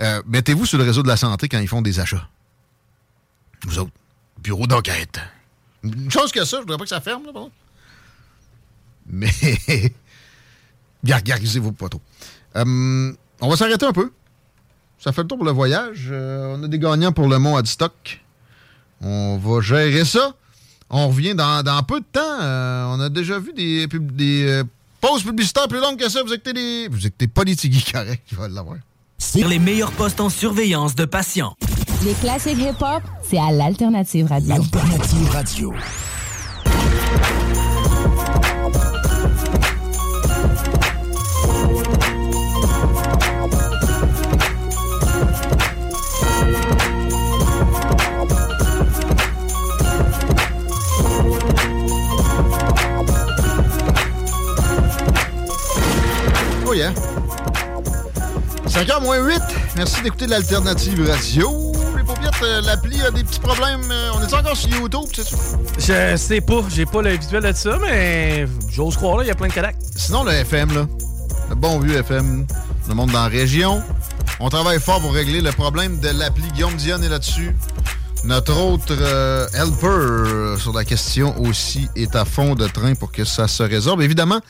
[0.00, 2.28] Euh, Mettez-vous sur le réseau de la santé quand ils font des achats.
[3.66, 3.92] Vous autres,
[4.42, 5.18] bureau d'enquête.
[5.82, 7.32] Une chose que ça, je voudrais pas que ça ferme, là.
[9.06, 9.30] Mais,
[11.04, 12.00] gargarisez-vous pas trop.
[12.56, 14.10] Euh, on va s'arrêter un peu.
[14.98, 16.08] Ça fait le tour pour le voyage.
[16.10, 18.22] Euh, on a des gagnants pour le mont Adstock.
[19.00, 20.34] On va gérer ça.
[20.90, 22.20] On revient dans, dans peu de temps.
[22.42, 24.64] Euh, on a déjà vu des, pub- des euh,
[25.00, 26.22] pauses publicitaires plus longues que ça.
[26.22, 26.88] Vous écoutez des.
[26.90, 28.76] Vous écoutez Politigui correct, il va l'avoir.
[29.18, 31.54] Sur les meilleurs postes en surveillance de patients.
[32.04, 34.54] Les classiques hip-hop, c'est à l'Alternative Radio.
[34.54, 35.72] Alternative Radio.
[59.10, 59.42] Moins 8.
[59.76, 61.72] Merci d'écouter l'Alternative Radio.
[61.96, 63.82] Les paupiètes, euh, l'appli a des petits problèmes.
[63.90, 65.36] Euh, on est encore sur YouTube, c'est ça?
[66.12, 69.30] Je sais pas, j'ai pas le visuel de ça, mais j'ose croire, là, il y
[69.30, 69.74] a plein de Kodak.
[69.96, 70.86] Sinon, le FM, là.
[71.48, 72.46] Le bon vieux FM.
[72.88, 73.82] Le monde dans la région.
[74.38, 76.44] On travaille fort pour régler le problème de l'appli.
[76.54, 77.56] Guillaume Dion est là-dessus.
[78.22, 83.24] Notre autre euh, helper sur la question aussi est à fond de train pour que
[83.24, 84.02] ça se résorbe.
[84.02, 84.40] Évidemment,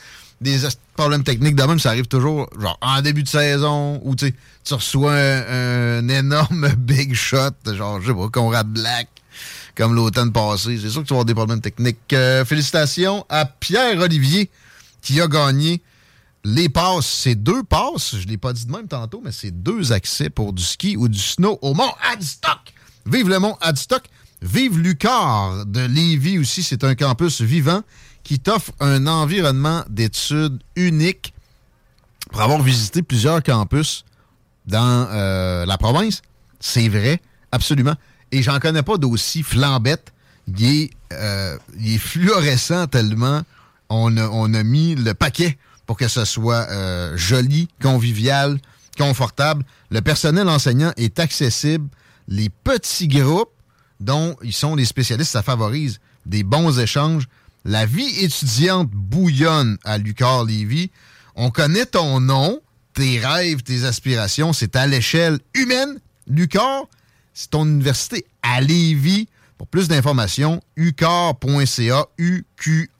[0.41, 0.61] des
[0.97, 4.35] problèmes techniques de même, ça arrive toujours genre en début de saison où tu
[4.71, 9.09] reçois un, énorme big shot, genre, je sais pas, Conrad Black,
[9.75, 10.79] comme l'automne passé.
[10.81, 12.13] C'est sûr que tu vas avoir des problèmes techniques.
[12.13, 14.51] Euh, félicitations à Pierre-Olivier
[15.03, 15.83] qui a gagné
[16.45, 17.07] les passes.
[17.07, 20.53] C'est deux passes, je l'ai pas dit de même tantôt, mais c'est deux accès pour
[20.55, 22.73] du ski ou du snow au Mont Adstock.
[23.07, 24.05] Vive le Mont Adstock.
[24.43, 26.63] Vive Lucar de Lévis aussi.
[26.63, 27.83] C'est un campus vivant
[28.23, 31.35] qui t'offre un environnement d'études unique
[32.31, 34.05] pour avoir visité plusieurs campus
[34.67, 36.23] dans euh, la province.
[36.61, 37.21] C'est vrai,
[37.53, 37.95] absolument.
[38.33, 40.13] Et j'en connais pas d'aussi flambette.
[40.47, 43.43] Il est, euh, il est fluorescent tellement
[43.91, 48.59] on a, on a mis le paquet pour que ce soit euh, joli, convivial,
[48.97, 49.65] confortable.
[49.91, 51.89] Le personnel enseignant est accessible.
[52.29, 53.51] Les petits groupes
[53.99, 57.27] dont ils sont les spécialistes, ça favorise des bons échanges.
[57.65, 60.91] La vie étudiante bouillonne à Lucar Lévis.
[61.35, 62.61] On connaît ton nom,
[62.95, 64.53] tes rêves, tes aspirations.
[64.53, 66.01] C'est à l'échelle humaine.
[66.27, 66.85] Lucar,
[67.35, 69.29] c'est ton université à Lévis.
[69.59, 72.91] Pour plus d'informations, ucar.ca, U-Q-A-R.ca.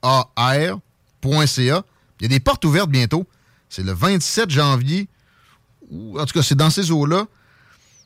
[2.19, 3.25] Il y a des portes ouvertes bientôt.
[3.67, 5.07] C'est le 27 janvier.
[5.89, 7.25] Ou, en tout cas, c'est dans ces eaux-là.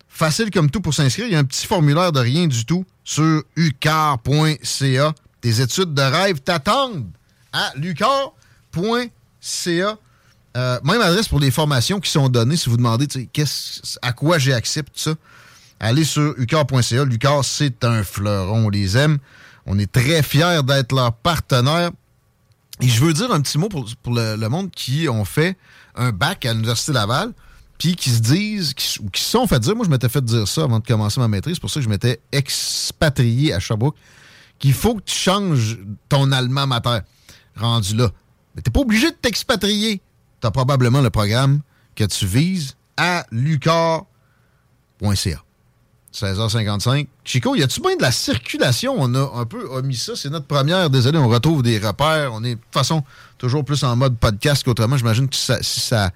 [0.07, 1.27] Facile comme tout pour s'inscrire.
[1.27, 5.13] Il y a un petit formulaire de rien du tout sur ucar.ca.
[5.45, 7.05] Tes études de rêve t'attendent
[7.53, 8.31] à lucar.ca.
[10.57, 12.57] Euh, même adresse pour les formations qui sont données.
[12.57, 13.05] Si vous demandez
[14.01, 14.57] à quoi j'ai
[14.95, 15.13] ça,
[15.79, 17.05] allez sur ucar.ca.
[17.05, 18.65] Lucar, c'est un fleuron.
[18.65, 19.19] On les aime.
[19.67, 21.91] On est très fiers d'être leur partenaire.
[22.81, 25.55] Et je veux dire un petit mot pour, le, monde qui ont fait
[25.93, 27.33] un bac à l'Université Laval,
[27.77, 30.47] puis qui se disent, ou qui se sont fait dire, moi je m'étais fait dire
[30.47, 33.95] ça avant de commencer ma maîtrise, c'est pour ça que je m'étais expatrié à Sherbrooke,
[34.59, 35.79] qu'il faut que tu changes
[36.09, 36.99] ton allemand mater
[37.57, 38.09] rendu là.
[38.55, 40.01] Mais t'es pas obligé de t'expatrier.
[40.41, 41.61] T'as probablement le programme
[41.95, 44.05] que tu vises à lucar.ca.
[46.13, 47.07] 16h55.
[47.25, 48.95] Chico, y a-tu bien de la circulation?
[48.97, 50.15] On a un peu omis ça.
[50.15, 50.89] C'est notre première.
[50.89, 52.31] Désolé, on retrouve des repères.
[52.33, 53.03] On est de toute façon
[53.37, 54.95] toujours plus en mode podcast qu'autrement.
[54.95, 56.11] J'imagine que si ça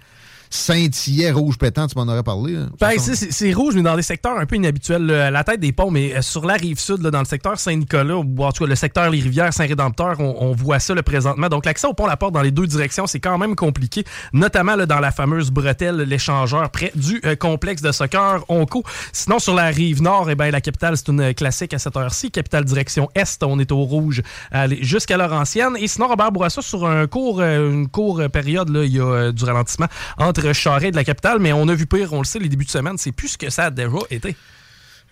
[0.50, 2.56] scintillait rouge pétant, tu m'en aurais parlé.
[2.56, 2.70] hein.
[2.80, 5.06] Ben, c'est- rouge, mais dans des secteurs un peu inhabituels.
[5.06, 7.26] là, à la tête des ponts, mais euh, sur la rive sud, là, dans le
[7.26, 10.94] secteur Saint-Nicolas, ou en tout cas le secteur Les Rivières, Saint-Rédempteur, on, on voit ça
[10.96, 11.48] là, présentement.
[11.50, 14.04] Donc l'accès au pont La Porte dans les deux directions, c'est quand même compliqué,
[14.34, 18.84] notamment là, dans la fameuse bretelle, l'échangeur, près du euh, complexe de soccer Onco.
[19.14, 22.32] Sinon, sur la rive nord, eh ben, la capitale, c'est une classique à cette heure-ci.
[22.32, 24.22] Capitale direction est, on est au rouge
[24.82, 25.76] jusqu'à Laurentienne.
[25.80, 29.04] Et sinon, Robert Bourassa, sur un court, euh, une courte période, là, il y a
[29.06, 32.40] euh, du ralentissement entre De la capitale, mais on a vu pire, on le sait,
[32.40, 34.36] les débuts de semaine, c'est plus que ça a déjà été.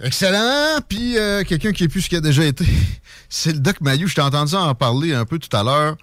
[0.01, 0.79] Excellent.
[0.87, 2.65] Puis euh, quelqu'un qui est plus ce qui a déjà été,
[3.29, 4.07] c'est le Doc Mayou.
[4.07, 5.97] Je t'ai entendu en parler un peu tout à l'heure.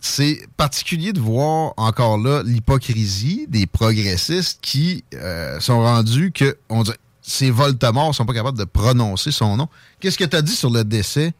[0.00, 6.82] C'est particulier de voir encore là l'hypocrisie des progressistes qui euh, sont rendus que on
[6.82, 9.68] dirait, ces Voldemort sont pas capables de prononcer son nom.
[10.00, 11.32] Qu'est-ce que tu as dit sur le décès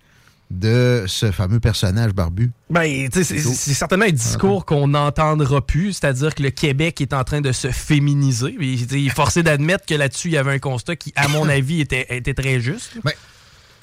[0.50, 2.52] de ce fameux personnage barbu?
[2.70, 7.40] Ben, c'est- certainement un discours qu'on n'entendra plus, c'est-à-dire que le Québec est en train
[7.40, 8.56] de se féminiser.
[8.60, 11.80] Il est forcé d'admettre que là-dessus, il y avait un constat qui, à mon avis,
[11.80, 12.92] était, était très juste.
[13.04, 13.12] Ben,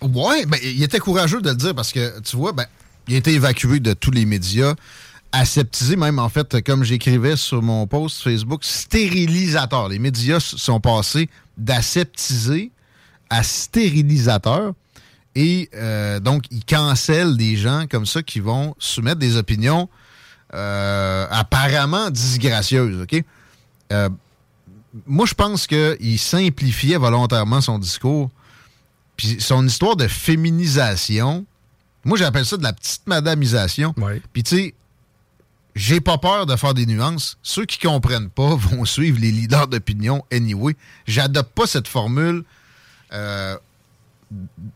[0.01, 2.65] ouais, ben, il était courageux de le dire parce que, tu vois, ben,
[3.09, 4.73] il a été évacué de tous les médias,
[5.33, 9.89] aseptisé même, en fait, comme j'écrivais sur mon post Facebook, stérilisateur.
[9.89, 11.27] Les médias sont passés
[11.57, 12.71] d'aseptisé
[13.29, 14.73] à stérilisateur.
[15.35, 19.89] Et euh, donc, ils cancellent des gens comme ça qui vont soumettre des opinions
[20.53, 23.23] euh, apparemment disgracieuses, OK?
[23.91, 24.09] Euh,
[25.07, 28.29] moi, je pense qu'il simplifiait volontairement son discours.
[29.17, 31.45] Puis son histoire de féminisation,
[32.05, 33.95] moi, j'appelle ça de la petite madamisation.
[34.33, 34.73] Puis tu sais,
[35.75, 37.37] j'ai pas peur de faire des nuances.
[37.41, 40.75] Ceux qui comprennent pas vont suivre les leaders d'opinion anyway.
[41.07, 42.43] J'adopte pas cette formule
[43.13, 43.57] euh,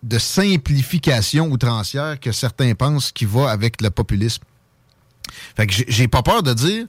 [0.03, 4.43] de simplification outrancière que certains pensent qui va avec le populisme.
[5.55, 6.85] Fait que j'ai- pas peur de dire,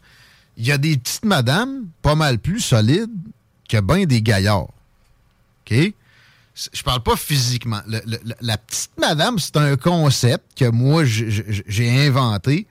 [0.57, 3.11] il y a des petites madames pas mal plus solides
[3.69, 4.69] que bien des gaillards.
[5.71, 5.93] OK?
[6.73, 7.81] Je parle pas physiquement.
[8.41, 12.67] La petite madame, c'est un concept que moi, j'ai inventé,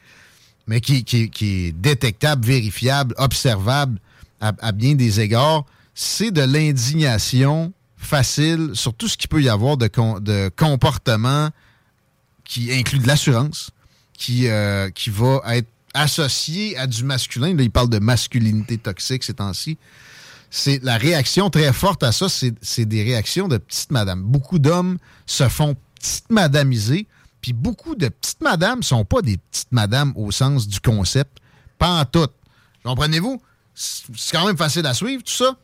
[0.68, 1.06] mais qui,
[1.42, 4.00] est détectable, vérifiable, observable
[4.42, 5.66] à bien des égards.
[5.96, 11.50] C'est de l'indignation facile sur tout ce qu'il peut y avoir de, de comportement
[12.44, 13.72] qui inclut de l'assurance,
[14.14, 17.54] qui, euh, qui va être associé à du masculin.
[17.56, 19.78] Là, il parle de masculinité toxique ces temps-ci
[20.50, 24.24] c'est la réaction très forte à ça, c'est des réactions de petites madames.
[24.24, 27.08] Beaucoup d'hommes se font petites madamiser,
[27.42, 31.38] puis beaucoup de petites madames sont pas des petites madames au sens du concept,
[31.78, 32.28] pas en tout.
[32.84, 33.42] Comprenez-vous?
[33.74, 35.56] C'est quand même facile à suivre, tout ça.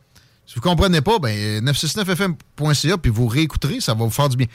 [0.46, 4.46] Si vous comprenez pas, ben 969fm.ca, puis vous réécouterez, ça va vous faire du bien.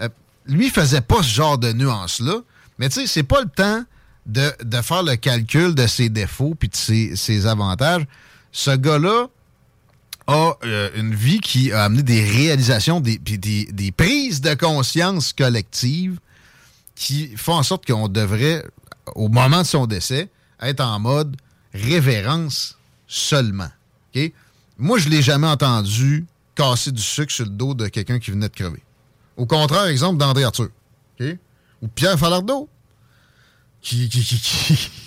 [0.00, 0.08] Euh,
[0.46, 2.40] lui faisait pas ce genre de nuances-là,
[2.78, 3.82] mais tu sais, c'est pas le temps
[4.26, 4.52] de,
[4.82, 8.06] faire le calcul de ses défauts puis de ses, avantages.
[8.52, 9.28] Ce gars-là,
[10.26, 16.18] a euh, une vie qui a amené des réalisations, des prises de conscience collectives
[16.98, 18.64] qui font en sorte qu'on devrait,
[19.14, 20.28] au moment de son décès,
[20.60, 21.36] être en mode
[21.72, 22.76] révérence
[23.06, 23.70] seulement.
[24.14, 24.32] OK?
[24.78, 26.24] Moi, je l'ai jamais entendu
[26.54, 28.82] casser du sucre sur le dos de quelqu'un qui venait de crever.
[29.36, 30.68] Au contraire, exemple d'André Arthur.
[31.82, 32.68] Ou Pierre Falardeau,
[33.80, 34.08] qui,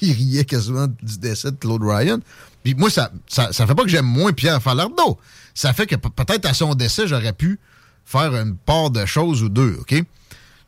[0.02, 2.19] riait quasiment du décès de Claude Ryan.
[2.64, 5.19] Puis moi, ça, ça, ça fait pas que j'aime moins Pierre Falardeau.
[5.53, 7.60] Ça fait que pe- peut-être à son décès, j'aurais pu
[8.06, 9.88] faire une part de choses ou deux, OK?
[9.89, 10.06] Tu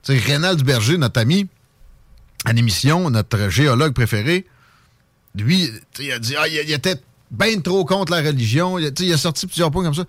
[0.04, 1.48] sais, Rénal Duberger, notre ami,
[2.46, 4.46] à l'émission, notre géologue préféré,
[5.36, 5.70] lui,
[6.00, 7.02] il a dit, ah, il, il était
[7.34, 8.80] bien trop contre la religion.
[8.80, 10.06] Il, a- il sorti plusieurs points comme ça.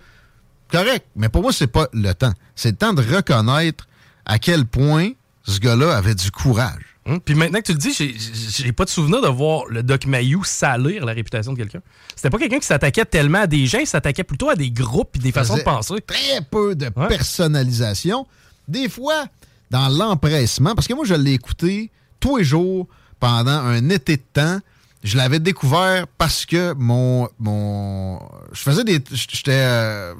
[0.71, 2.33] Correct, mais pour moi, c'est pas le temps.
[2.55, 3.87] C'est le temps de reconnaître
[4.25, 5.09] à quel point
[5.43, 6.81] ce gars-là avait du courage.
[7.07, 10.07] Hum, Puis maintenant que tu le dis, j'ai- pas de souvenir de voir le Doc
[10.07, 11.81] Mayou salir la réputation de quelqu'un.
[12.15, 15.15] C'était pas quelqu'un qui s'attaquait tellement à des gens, il s'attaquait plutôt à des groupes
[15.17, 16.01] et des façons de penser.
[16.01, 18.25] Très peu de personnalisation.
[18.67, 19.25] Des fois,
[19.69, 22.87] dans l'empressement, parce que moi, je l'ai écouté tous les jours
[23.19, 24.59] pendant un été de temps.
[25.05, 27.29] Je l'avais découvert parce que mon.
[27.39, 28.19] mon
[28.51, 28.99] je faisais des.
[29.11, 29.51] J'étais.
[29.51, 30.13] euh,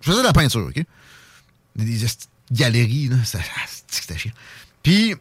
[0.00, 0.82] Je faisais de la peinture, OK?
[1.76, 2.06] Des,
[2.50, 3.16] galeries, là.
[3.34, 3.38] Ah,
[3.86, 4.32] C'était chiant.
[4.82, 5.14] Puis.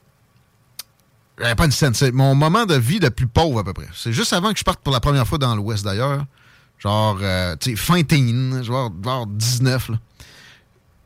[1.38, 1.94] J'avais pas une scène.
[1.94, 3.88] C'est mon moment de vie le plus pauvre, à peu près.
[3.96, 6.24] C'est juste avant que je parte pour la première fois dans l'Ouest, d'ailleurs.
[6.78, 10.00] Genre, euh, tu sais, fin teen, genre, genre 19, là.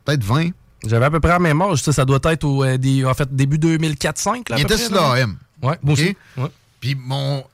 [0.04, 0.50] Peut-être 20.
[0.86, 3.14] J'avais à peu près la même âge, ça, ça doit être au, euh, des- en
[3.14, 4.44] fait, début 2004-5.
[4.50, 5.38] Il était sur l'AM.
[5.62, 5.92] Ouais, moi OK?
[5.92, 6.16] aussi.
[6.36, 6.50] Ouais.
[6.80, 7.44] Puis mon,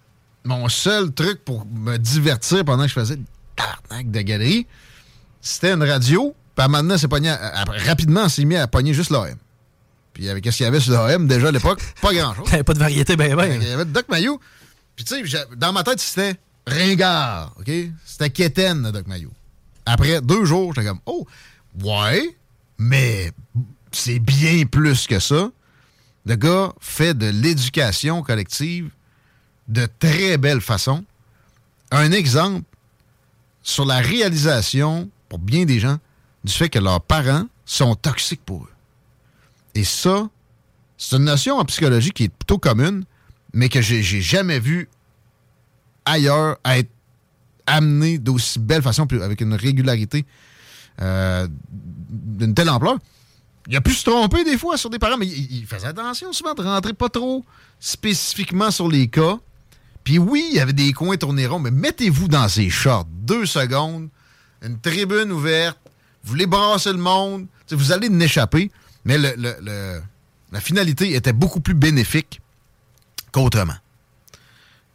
[0.45, 3.19] mon seul truc pour me divertir pendant que je faisais
[3.57, 4.67] tabarnak de galerie,
[5.41, 6.35] c'était une radio.
[6.57, 9.37] Puis maintenant, c'est pogné à- à- rapidement, on s'est mis à pogner juste l'AM.
[10.13, 12.45] Puis avec ce qu'il y avait sur l'AM, déjà à l'époque, pas grand-chose.
[12.51, 13.61] T'avais pas de variété, ben ben.
[13.63, 14.39] Il y avait Doc Mayou.
[14.97, 16.35] Puis tu sais, dans ma tête, c'était
[16.67, 17.71] ringard, OK?
[18.05, 19.31] C'était quétaine, Doc Mayou.
[19.87, 21.27] Après deux jours, j'étais comme, oh,
[21.83, 22.37] ouais,
[22.79, 23.33] mais
[23.91, 25.51] c'est bien plus que ça.
[26.27, 28.91] Le gars fait de l'éducation collective
[29.69, 31.05] de très belle façon.
[31.91, 32.65] Un exemple
[33.63, 35.99] sur la réalisation, pour bien des gens,
[36.45, 38.73] du fait que leurs parents sont toxiques pour eux.
[39.75, 40.29] Et ça,
[40.99, 43.05] c'est une notion en psychologie qui est plutôt commune,
[43.53, 44.89] mais que j'ai jamais vu
[46.05, 46.91] ailleurs être
[47.67, 50.25] amené d'aussi belle façon, avec une régularité
[51.01, 52.99] euh, d'une telle ampleur.
[53.69, 56.33] Il a pu se tromper des fois sur des parents, mais il, il faisait attention
[56.33, 57.45] souvent de rentrer pas trop
[57.79, 59.39] spécifiquement sur les cas.
[60.05, 63.07] Puis oui, il y avait des coins tournés ronds, mais mettez-vous dans ces shorts.
[63.11, 64.09] Deux secondes,
[64.63, 65.79] une tribune ouverte,
[66.25, 68.71] vous voulez brasser le monde, vous allez en échapper,
[69.05, 72.41] mais la finalité était beaucoup plus bénéfique
[73.33, 73.77] qu'autrement.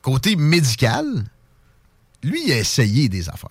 [0.02, 1.26] Côté médical,
[2.24, 3.50] lui, il a essayé des affaires.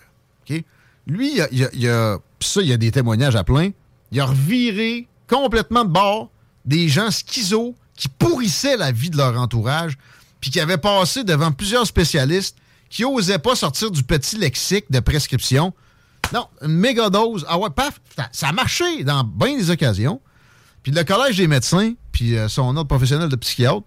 [1.08, 3.70] Lui, il a, ça, il y a des témoignages à plein.
[4.10, 6.30] Il a reviré complètement de bord
[6.64, 9.98] des gens schizos qui pourrissaient la vie de leur entourage,
[10.40, 12.56] puis qui avaient passé devant plusieurs spécialistes
[12.88, 15.72] qui n'osaient pas sortir du petit lexique de prescription.
[16.32, 17.44] Non, une méga dose.
[17.48, 20.20] Ah ouais, paf, ça, ça a marché dans bien des occasions.
[20.82, 23.82] Puis le Collège des médecins, puis euh, son autre professionnel de psychiatre,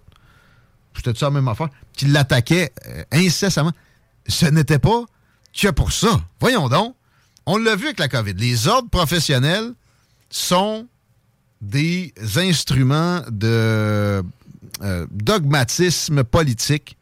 [0.96, 3.72] c'était ça la même affaire, qui l'attaquait euh, incessamment.
[4.28, 5.06] Ce n'était pas
[5.54, 6.22] que pour ça.
[6.40, 6.96] Voyons donc.
[7.46, 8.34] On l'a vu avec la COVID.
[8.34, 9.74] Les ordres professionnels
[10.30, 10.88] sont
[11.62, 14.24] des instruments de
[14.81, 16.97] euh, dogmatisme politique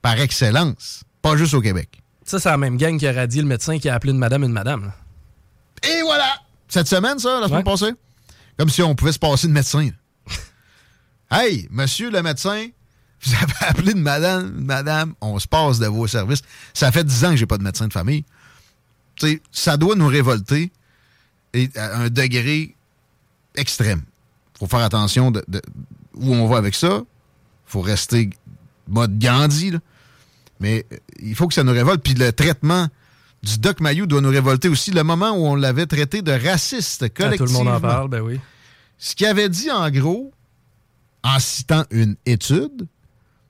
[0.00, 1.04] par excellence.
[1.22, 2.02] Pas juste au Québec.
[2.24, 4.44] Ça, c'est la même gang qui a radié le médecin qui a appelé une madame
[4.44, 4.84] une madame.
[4.86, 4.94] là.
[5.88, 6.40] Et voilà!
[6.68, 7.92] Cette semaine, ça, la semaine passée?
[8.58, 9.90] Comme si on pouvait se passer de médecin.
[11.30, 12.68] hey, monsieur le médecin,
[13.22, 16.42] vous avez appelé de madame, madame, on se passe de vos services.
[16.74, 18.24] Ça fait 10 ans que j'ai pas de médecin de famille.
[19.50, 20.72] ça doit nous révolter
[21.54, 22.74] et à un degré
[23.54, 24.02] extrême.
[24.58, 25.42] faut faire attention de,
[26.14, 27.02] où on va avec ça.
[27.72, 28.30] Faut rester
[28.86, 29.78] mode Gandhi, là.
[30.60, 32.02] mais euh, il faut que ça nous révolte.
[32.02, 32.88] Puis le traitement
[33.42, 34.90] du Doc Mayou doit nous révolter aussi.
[34.90, 37.32] Le moment où on l'avait traité de raciste collectivement.
[37.32, 38.38] Ah, tout le monde en parle, ben oui.
[38.98, 40.32] Ce qu'il avait dit, en gros,
[41.24, 42.86] en citant une étude,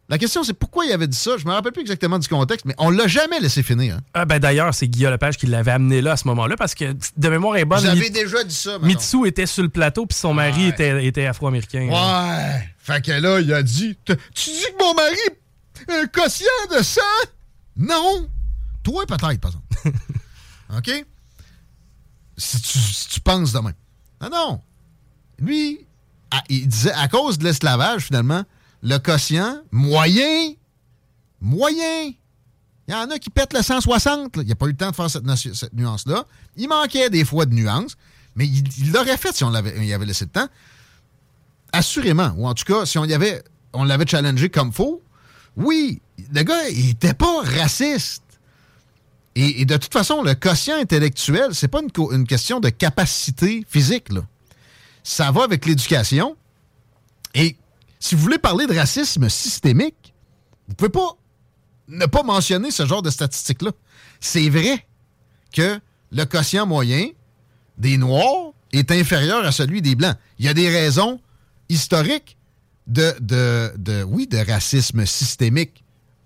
[0.09, 1.37] la question, c'est pourquoi il avait dit ça?
[1.39, 3.97] Je me rappelle plus exactement du contexte, mais on l'a jamais laissé finir.
[3.97, 4.01] Hein.
[4.15, 6.95] Ah ben D'ailleurs, c'est Guillaume Lepage qui l'avait amené là à ce moment-là, parce que
[7.17, 7.81] de mémoire est bonne.
[7.81, 8.79] J'avais déjà dit ça.
[8.81, 11.89] Mitsu était sur le plateau, puis son mari était, était afro-américain.
[11.89, 12.72] Ouais.
[12.83, 14.15] Fait que là, il a dit Tu
[14.51, 15.17] dis que mon mari
[15.89, 16.47] est un quotient
[16.77, 17.01] de sang
[17.77, 18.29] Non.
[18.83, 19.59] Toi, peut-être, par exemple.
[20.77, 20.91] OK?
[22.37, 23.75] Si tu, si tu penses de même.
[24.21, 24.61] Non, non.
[25.39, 25.87] Lui,
[26.49, 28.43] il disait à cause de l'esclavage, finalement,
[28.83, 30.53] le quotient moyen,
[31.41, 32.13] moyen.
[32.89, 34.39] Il y en a qui pètent le 160.
[34.39, 35.25] Il n'y a pas eu le temps de faire cette,
[35.73, 36.27] nuance-là.
[36.57, 37.97] Il manquait des fois de nuances,
[38.35, 40.49] mais il l'aurait fait si on l'avait, il avait laissé le temps.
[41.73, 42.33] Assurément.
[42.37, 43.05] Ou en tout cas, si on
[43.85, 45.03] l'avait challengé comme faux,
[45.57, 46.01] oui,
[46.33, 48.23] le gars, il n'était pas raciste.
[49.35, 54.13] Et, de toute façon, le quotient intellectuel, c'est pas une, une, question de capacité physique.
[54.13, 54.21] Là.
[55.03, 56.37] Ça va avec l'éducation.
[57.35, 57.57] Et
[57.99, 60.13] si vous voulez parler de racisme systémique,
[60.69, 61.17] vous pouvez pas
[61.89, 63.73] ne pas mentionner ce genre de statistiques-là.
[64.21, 64.87] C'est vrai
[65.53, 65.81] que
[66.11, 67.09] le quotient moyen
[67.79, 70.17] des Noirs est inférieur à celui des Blancs.
[70.39, 71.21] Il y a des raisons
[71.73, 72.37] historiques
[72.87, 75.85] de, de, de oui, de racisme systémique.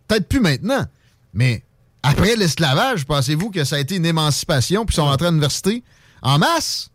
[0.09, 0.87] Peut-être plus maintenant,
[1.35, 1.63] mais
[2.03, 5.83] après l'esclavage, pensez-vous que ça a été une émancipation puis ils sont rentrés à l'université
[6.23, 6.91] en masse?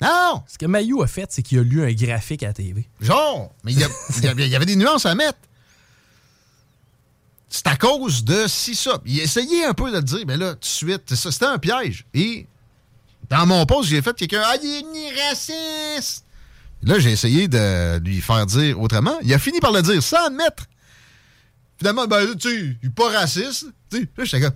[0.00, 0.42] Non!
[0.46, 2.88] Ce que Mayou a fait, c'est qu'il a lu un graphique à la TV.
[3.00, 3.54] Genre!
[3.64, 5.38] Mais il y, avait des nuances à mettre.
[7.48, 9.00] C'est à cause de si ça.
[9.06, 12.04] Il essayait un peu de le dire, mais là, tout de suite, c'était un piège.
[12.12, 12.46] Et
[13.30, 16.25] dans mon poste, j'ai fait quelqu'un Ah, il est raciste!
[16.82, 19.16] Là, j'ai essayé de lui faire dire autrement.
[19.22, 20.66] Il a fini par le dire sans admettre.
[21.78, 23.66] Finalement, ben, tu sais, il est pas raciste.
[23.90, 24.54] Tu là, j'étais comme,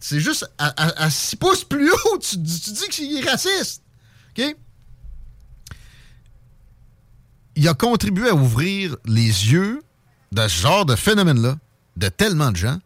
[0.00, 3.82] c'est juste à, 6 pouces plus haut, tu, dis qu'il est raciste.
[4.36, 4.56] OK?
[7.56, 9.82] Il a contribué à ouvrir les yeux
[10.32, 11.56] de ce genre de phénomène-là,
[11.96, 12.78] de tellement de gens.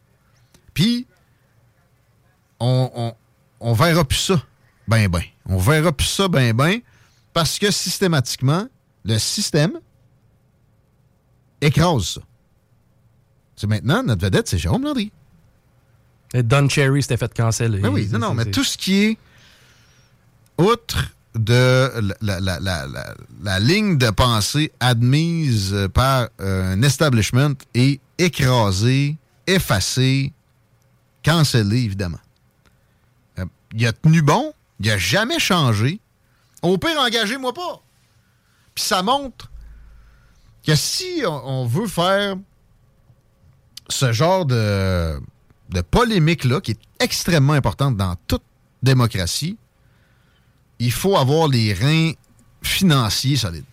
[0.75, 1.07] Puis,
[2.61, 3.15] on,
[3.61, 4.43] on, verra plus ça,
[4.87, 5.23] ben, ben.
[5.47, 6.81] On verra plus ça, ben, ben,
[7.39, 8.67] parce que systématiquement,
[9.05, 9.79] le système
[11.61, 12.21] écrase ça.
[13.55, 15.13] C'est maintenant, notre vedette, c'est Jérôme Landry.
[16.35, 17.79] Et Don Cherry s'était fait canceller.
[17.79, 19.19] Ben oui, non, non, mais tout ce qui est
[20.59, 21.89] outre de
[22.21, 29.17] la, ligne de pensée admise par un establishment est écrasé,
[29.47, 30.33] effacé,
[31.23, 32.19] cancellé, évidemment.
[33.39, 33.45] Euh,
[33.77, 36.01] il a tenu bon, il a jamais changé.
[36.63, 37.83] Au pire, engagez-moi pas.
[38.75, 39.51] Puis ça montre
[40.65, 42.37] que si on, veut faire
[43.89, 45.21] ce genre de,
[45.91, 48.43] polémique-là, qui est extrêmement importante dans toute
[48.83, 49.57] démocratie,
[50.79, 52.13] il faut avoir les reins
[52.63, 53.65] financiers solides.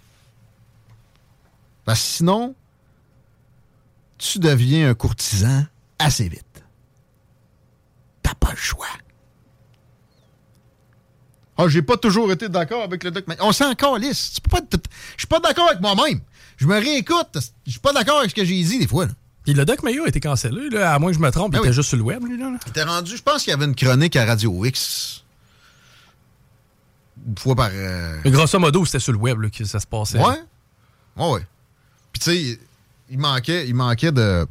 [1.84, 2.56] Parce que sinon,
[4.18, 5.66] tu deviens un courtisan
[6.00, 6.64] assez vite.
[8.24, 8.88] T'as pas le choix.
[11.58, 13.26] Ah, j'ai pas toujours été d'accord avec le doc.
[13.40, 14.34] On s'en calisse.
[14.36, 16.20] Je suis pas d'accord avec moi-même.
[16.58, 17.38] Je me réécoute.
[17.66, 19.08] Je suis pas d'accord avec ce que j'ai dit des fois.
[19.44, 21.60] Puis le Doc Mayo a été cancellé, là, à moins que je me trompe, il
[21.60, 22.36] ben était juste sur le web, lui.
[22.36, 22.52] Là.
[22.66, 25.24] Il était rendu, je pense qu'il y avait une chronique à Radio X
[27.28, 27.70] une fois par.
[27.72, 30.20] Euh, Mais grosso modo, c'était sur le web que ça se passait.
[30.20, 30.36] Ouais.
[31.18, 31.48] Ouais, ouais.
[32.12, 32.60] Puis tu sais,
[33.10, 34.46] il manquait, il manquait de.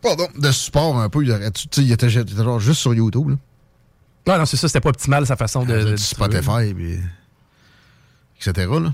[0.00, 1.24] Pardon, de support un peu.
[1.24, 3.30] Il était, il était genre juste sur YouTube.
[3.30, 3.36] Là.
[4.28, 5.92] Non, non, c'est ça, c'était pas optimal sa façon de.
[5.92, 6.98] de Spotify, puis.
[8.36, 8.68] etc.
[8.70, 8.92] Là.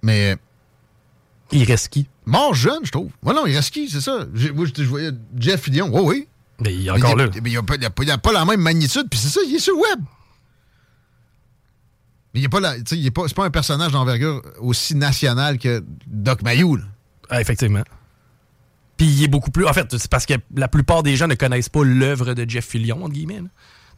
[0.00, 0.36] Mais.
[1.50, 2.08] Il reste qui?
[2.24, 3.10] Mort jeune, je trouve.
[3.24, 4.24] Ouais, non, il reste qui, c'est ça?
[4.54, 5.90] Moi, je, voyais Jeff Fillion.
[5.92, 6.28] Oui, oui.
[6.60, 7.26] Mais il est encore là.
[7.42, 10.00] Mais il n'a pas, la même magnitude, puis c'est ça, il est sur le web.
[12.32, 15.58] Mais il n'est pas, là, il est pas, c'est pas un personnage d'envergure aussi national
[15.58, 16.78] que Doc Mayou.
[17.28, 17.82] Ah, effectivement.
[18.96, 19.66] Puis il est beaucoup plus.
[19.66, 22.66] En fait, c'est parce que la plupart des gens ne connaissent pas l'œuvre de Jeff
[22.66, 23.42] Fillion, entre guillemets.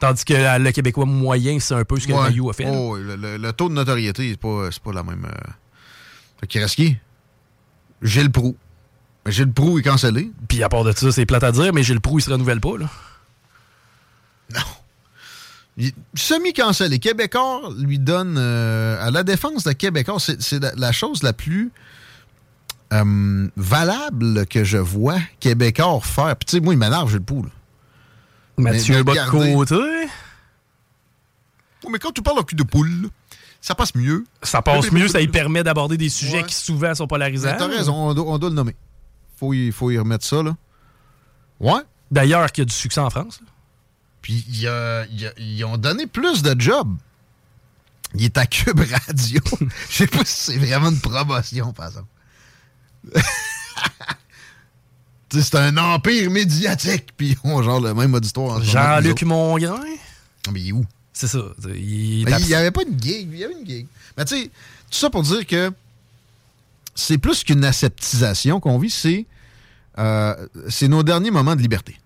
[0.05, 2.67] Tandis que le Québécois moyen, c'est un peu ce que Mayou a fait.
[2.69, 5.25] Oh, le, taux de notoriété, c'est pas, pas la même.
[5.25, 5.51] Euh...
[6.39, 6.95] Fait qu'il reste qui?
[8.03, 8.55] Gilles Proux.
[9.25, 10.31] Gilles Proux est cancellé.
[10.47, 12.61] Puis à part de ça, c'est plate à dire, mais Gilles Proux, il se renouvelle
[12.61, 12.87] pas, là.
[14.53, 15.89] Non.
[16.13, 16.99] Semi-cancellé.
[16.99, 18.35] Québécois lui donne.
[18.37, 21.71] euh, à la défense de Québécois, c'est la, la chose la plus
[22.93, 26.35] euh, valable que je vois Québécois faire.
[26.35, 27.41] Puis, tu sais, moi, il m'énerve, j'ai le pouls.
[27.41, 27.49] là.
[28.57, 29.75] Mathieu bas de côté.
[31.83, 33.09] Oh, mais quand tu parles au cul de poule,
[33.61, 34.25] ça passe mieux.
[34.41, 36.43] Ça passe mieux, ça lui permet d'aborder des sujets Ouais.
[36.45, 37.51] qui souvent sont polarisants.
[37.51, 38.75] Mais T'as raison, on doit, on doit le nommer.
[39.37, 40.55] Faut y, faut y remettre ça, là.
[41.59, 41.81] Ouais.
[42.11, 43.39] D'ailleurs, qu'il y a du succès en France.
[44.21, 44.67] Puis y
[45.37, 46.95] ils ont donné plus de jobs.
[48.15, 49.41] Il est à Cube Radio.
[49.89, 52.07] Je sais pas si c'est vraiment une promotion, par exemple.
[55.31, 58.61] C'est un empire médiatique, puis ils ont genre le même auditoire.
[58.63, 59.23] Jean-Luc.
[59.23, 59.79] Mongrain?
[60.51, 60.85] Mais il est où?
[61.13, 61.39] C'est ça.
[61.75, 63.27] Il, est Ben, n'y avait pas une gig.
[63.31, 63.87] Il y avait une gig.
[64.17, 65.71] Mais tu sais, tout ça pour dire que
[66.93, 69.25] c'est plus qu'une aseptisation qu'on vit, c'est
[69.97, 70.35] euh,
[70.83, 71.97] nos derniers moments de liberté.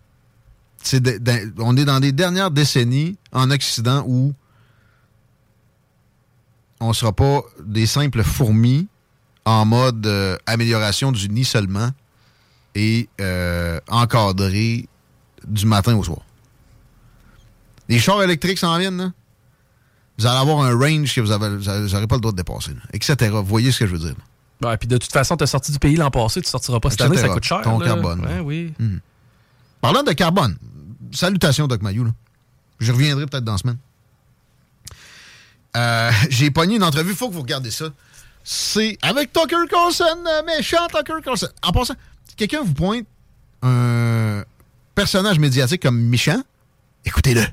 [0.82, 4.34] C'est de- de- on est dans des dernières décennies en Occident où
[6.80, 8.88] on ne sera pas des simples fourmis
[9.46, 11.90] en mode euh, amélioration du nid seulement
[12.80, 14.88] et euh, encadré
[15.46, 16.20] du matin au soir.
[17.90, 19.12] Les chars électriques s'en viennent, là.
[20.18, 23.32] Vous allez avoir un range que vous n'aurez pas le droit de dépasser, là, etc.
[23.34, 24.16] Vous voyez ce que je veux dire?
[24.64, 27.02] Ouais, puis de toute façon, t'as sorti du pays l'an passé, tu sortiras pas cette
[27.02, 27.62] année, ça coûte cher.
[27.62, 27.86] Ton là.
[27.86, 28.22] carbone.
[28.22, 28.74] Ouais, oui.
[28.80, 29.00] Mhm.
[29.82, 30.58] Parlant de carbone,
[31.12, 32.08] salutations, Doc Mayou.
[32.80, 33.78] Je reviendrai peut-être dans la semaine.
[35.76, 37.86] Euh, J'ai pogné une entrevue, il faut que vous regardez ça.
[38.44, 41.50] C'est avec Tucker Carlson, euh, méchant Tucker Carlson.
[41.62, 41.96] En passant,
[42.40, 43.06] quelqu'un vous pointe
[43.62, 44.44] un
[44.96, 46.42] personnage médiatique comme méchant,
[47.04, 47.44] écoutez-le.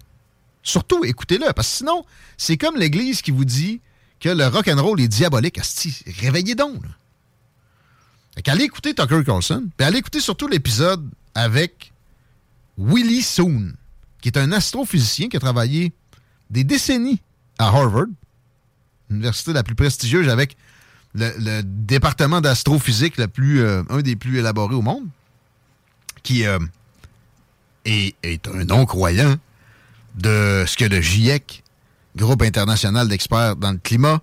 [0.63, 2.05] Surtout, écoutez-le, parce que sinon,
[2.37, 3.81] c'est comme l'Église qui vous dit
[4.21, 5.59] que le rock and roll est diabolique.
[5.59, 6.83] Asti, réveillez donc.
[6.85, 8.55] Là.
[8.61, 11.93] Écouter Tucker Carlson, puis allez écouter surtout l'épisode avec
[12.79, 13.73] Willie Soon,
[14.21, 15.93] qui est un astrophysicien qui a travaillé
[16.51, 17.21] des décennies
[17.59, 18.07] à Harvard,
[19.09, 20.57] l'université la plus prestigieuse avec
[21.17, 25.07] le, département d'astrophysique euh, un des plus élaborés au monde,
[26.23, 26.59] qui euh,
[27.85, 29.37] est, un non-croyant
[30.15, 31.63] de ce que le GIEC,
[32.17, 34.21] groupe international d'experts dans le climat,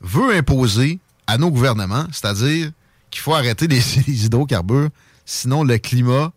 [0.00, 2.70] veut imposer à nos gouvernements, c'est-à-dire
[3.10, 4.90] qu'il faut arrêter les, les hydrocarbures,
[5.24, 6.32] sinon le climat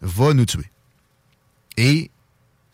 [0.00, 0.70] va nous tuer.
[1.76, 2.10] Et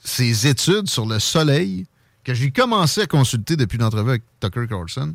[0.02, 1.86] ces études sur le soleil,
[2.24, 5.14] que j'ai commencé à consulter depuis l'entrevue avec Tucker Carlson,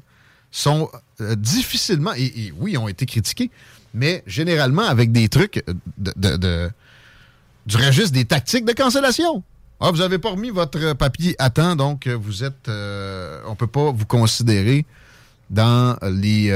[0.51, 0.89] sont
[1.21, 3.51] euh, difficilement, et, oui, ont été critiqués,
[3.93, 5.63] mais généralement avec des trucs
[5.97, 6.69] de,
[7.65, 9.43] du registre des tactiques de cancellation.
[9.79, 12.67] Ah, vous n'avez pas remis votre papier à temps, donc euh, vous êtes.
[12.67, 14.85] euh, on ne peut pas vous considérer
[15.49, 16.51] dans les,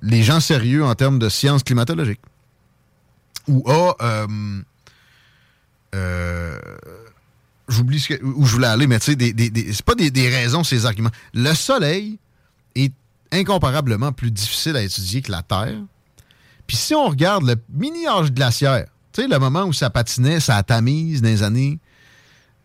[0.00, 2.22] les gens sérieux en termes de sciences climatologiques.
[3.48, 3.96] Ou A,
[5.94, 6.58] euh,
[7.68, 11.10] j'oublie où je voulais aller, mais tu sais, des, c'est pas des, raisons, ces arguments.
[11.34, 12.18] Le Soleil
[12.74, 12.92] est
[13.30, 15.80] incomparablement plus difficile à étudier que la Terre.
[16.66, 20.56] Puis si on regarde le mini-âge glaciaire, tu sais, le moment où ça patinait, ça
[20.56, 21.78] a tamise dans les années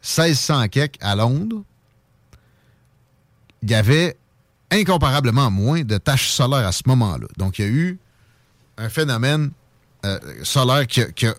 [0.03, 1.63] 1600 quelques à Londres,
[3.63, 4.17] il y avait
[4.71, 7.27] incomparablement moins de taches solaires à ce moment-là.
[7.37, 7.99] Donc, il y a eu
[8.77, 9.51] un phénomène
[10.05, 11.35] euh, solaire qui a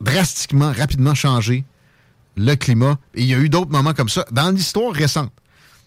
[0.00, 1.64] drastiquement, rapidement changé
[2.40, 2.98] le climat.
[3.14, 5.30] Et il y a eu d'autres moments comme ça dans l'histoire récente.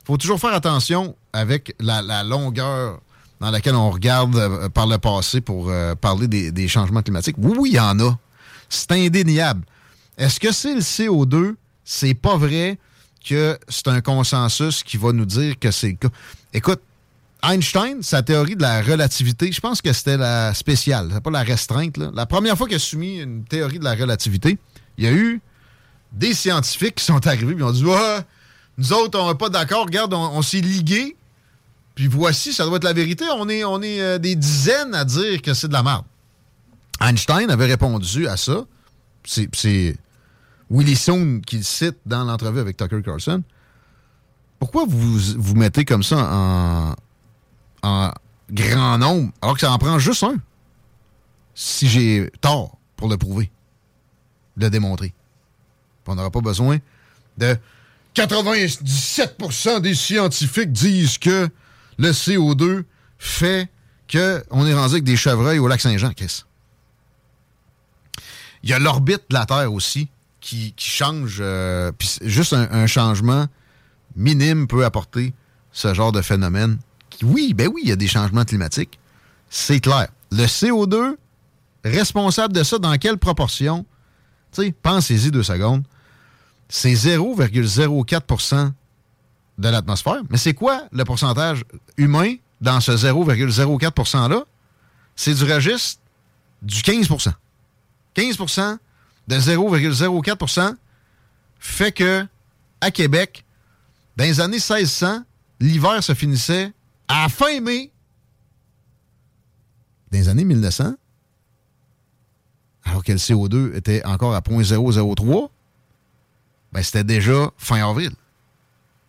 [0.04, 3.00] Il faut toujours faire attention avec la, longueur
[3.40, 7.36] dans laquelle on regarde euh, par le passé pour euh, parler des, changements climatiques.
[7.40, 8.18] Oui, oui, il y en a.
[8.70, 9.64] C'est indéniable.
[10.18, 11.56] Est-ce que c'est le CO2?
[11.84, 12.78] C'est pas vrai
[13.26, 16.10] que c'est un consensus qui va nous dire que c'est le cas.
[16.54, 16.82] Écoute,
[17.44, 21.98] Einstein, sa théorie de la relativité, je pense que c'était la spéciale, pas la restreinte.
[21.98, 24.58] La première fois qu'il a soumis une théorie de la relativité,
[24.98, 25.42] il y a eu
[26.14, 27.84] des scientifiques qui sont arrivés et ont dit
[28.78, 31.16] nous autres, on n'est pas d'accord, regarde, on, s'est ligués,
[31.96, 33.26] puis voici, ça doit être la vérité.
[33.36, 36.06] On est, euh, des dizaines à dire que c'est de la merde.
[37.00, 38.66] Einstein avait répondu à ça.
[39.26, 39.98] C'est
[40.70, 43.44] Willie Soon qui le cite dans l'entrevue avec Tucker Carlson.
[44.60, 46.96] Pourquoi vous vous mettez comme ça
[47.84, 48.12] en,
[48.52, 50.36] grand nombre alors que ça en prend juste un?
[51.54, 53.52] Si j'ai tort pour le prouver,
[54.58, 55.14] le démontrer?
[56.08, 56.78] On n'aura pas besoin
[57.38, 57.58] de
[58.16, 61.50] 97% des scientifiques disent que
[61.98, 62.84] le CO2
[63.18, 63.70] fait
[64.12, 66.44] qu'on est rendu avec des chevreuils au lac Saint-Jean, Chris.
[68.64, 70.10] Il y a l'orbite de la Terre aussi
[70.40, 71.38] qui, qui change.
[71.40, 73.48] euh, puis juste un, un changement
[74.16, 75.34] minime peut apporter
[75.72, 76.78] ce genre de phénomène.
[77.24, 79.00] Oui, ben oui, il y a des changements climatiques.
[79.50, 80.08] C'est clair.
[80.32, 81.16] Le CO2,
[81.84, 83.86] responsable de ça, dans quelle proportion?
[84.82, 85.84] Pensez-y deux secondes.
[86.70, 88.72] c'est 0,04%
[89.58, 90.22] de l'atmosphère.
[90.30, 91.64] Mais c'est quoi le pourcentage
[91.98, 94.44] humain dans ce 0,04 %-là?
[95.16, 96.02] C'est du registre
[96.62, 97.34] du 15%
[98.16, 98.78] 15%
[99.28, 100.76] de 0,04%
[101.60, 102.26] fait que,
[102.82, 103.46] à Québec,
[104.18, 105.24] dans les années 1600,
[105.60, 106.72] l'hiver se finissait
[107.08, 107.92] à fin mai.
[110.12, 110.96] Dans les années 1900,
[112.86, 115.50] alors que le CO2 était encore à 0.003,
[116.72, 118.12] ben c'était déjà fin avril.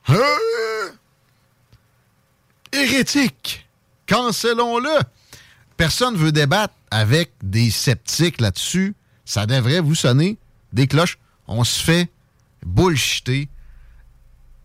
[0.08, 0.20] Hein?
[2.72, 3.68] Hérétique!
[4.06, 5.00] Cancellons-le!
[5.76, 8.94] Personne veut débattre avec des sceptiques là-dessus.
[9.24, 10.36] Ça devrait vous sonner
[10.72, 11.18] des cloches.
[11.48, 12.10] On se fait
[12.64, 13.48] bullshiter.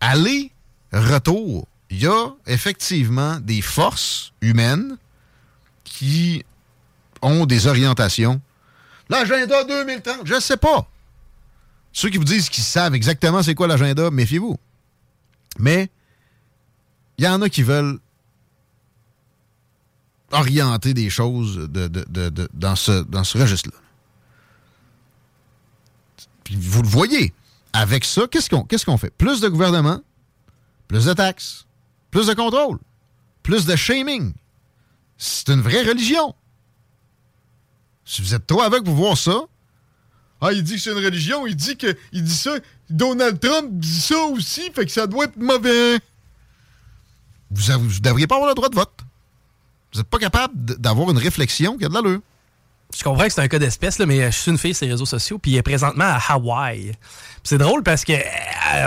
[0.01, 0.51] Aller,
[0.91, 1.67] retour.
[1.89, 4.97] Il y a effectivement des forces humaines
[5.83, 6.45] qui
[7.21, 8.41] ont des orientations.
[9.09, 10.87] L'agenda 2030, je ne sais pas.
[11.91, 14.57] Ceux qui vous disent qu'ils savent exactement c'est quoi l'agenda, méfiez-vous.
[15.57, 15.89] Mais
[17.17, 17.99] il y en a qui veulent
[20.31, 21.69] orienter des choses
[22.53, 23.77] dans ce, registre-là.
[26.51, 27.33] Vous le voyez.
[27.73, 29.11] Avec ça, qu'est-ce qu'on fait?
[29.11, 30.01] Plus de gouvernement,
[30.87, 31.67] plus de taxes,
[32.09, 32.79] plus de contrôle,
[33.43, 34.33] plus de shaming.
[35.17, 36.33] C'est une vraie religion.
[38.09, 39.39] Si vous êtes trop aveugle pour voir ça,
[40.41, 42.55] ah, il dit que c'est une religion, il dit que il dit ça,
[42.89, 45.99] Donald Trump dit ça aussi, fait que ça doit être mauvais.
[47.51, 48.99] Vous ne devriez pas avoir le droit de vote.
[49.93, 52.21] Vous n'êtes pas capable d'avoir une réflexion qui a de l'allure.
[52.97, 55.05] Je comprends que c'est un cas d'espèce, mais je suis une fille sur les réseaux
[55.05, 56.91] sociaux, puis elle est présentement à Hawaï.
[57.43, 58.23] C'est drôle parce qu'elle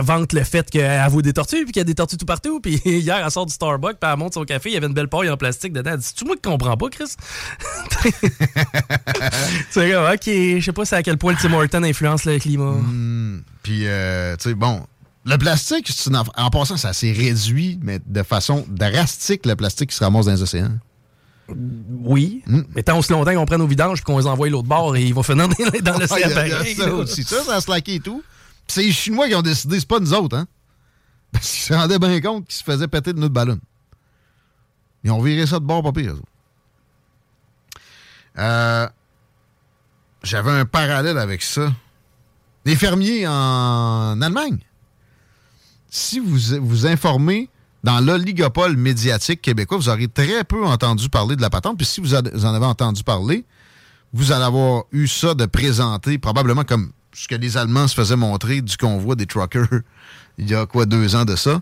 [0.02, 2.60] vante le fait qu'elle vaut des tortues, puis qu'il y a des tortues tout partout.
[2.60, 4.92] Puis hier, elle sort du Starbucks, puis elle monte son café, il y avait une
[4.92, 5.92] belle paille en plastique dedans.
[5.94, 7.14] Elle dit Tu moi qui comprends pas, Chris?
[9.70, 12.72] C'est comme, ok, je sais pas à quel point le Tim Horton influence le climat.
[12.72, 14.84] Hmm, puis, euh, tu sais, bon,
[15.24, 15.88] le plastique,
[16.36, 20.32] en passant, ça s'est réduit, mais de façon drastique, le plastique qui se ramasse dans
[20.32, 20.72] les océans.
[21.48, 22.42] Oui.
[22.46, 22.62] Hmm.
[22.74, 25.04] Mais tant aussi longtemps qu'on prenne nos vidanges et qu'on les envoie l'autre bord et
[25.04, 25.48] ils vont finir
[25.82, 26.76] dans le ciel.
[26.76, 27.24] ça aussi.
[27.24, 28.22] Ça, ça a slacké et tout.
[28.68, 30.46] c'est les Chinois qui ont décidé, c'est pas nous autres, hein?
[31.32, 33.58] Parce qu'ils se rendaient bien compte qu'ils se faisaient péter de notre ballon.
[35.04, 36.14] Ils ont viré ça de bord, pas pire.
[38.38, 38.88] Euh,
[40.22, 41.72] J'avais un parallèle avec ça.
[42.64, 44.58] Les fermiers en Allemagne.
[45.90, 47.48] Si vous vous informez
[47.82, 51.76] dans l'oligopole médiatique québécois, vous aurez très peu entendu parler de la patente.
[51.76, 53.44] Puis si vous, en avez entendu parler,
[54.12, 58.16] vous allez avoir eu ça de présenter, probablement comme ce que les Allemands se faisaient
[58.16, 59.66] montrer du convoi des truckers
[60.38, 61.60] il y a quoi, deux ans de ça.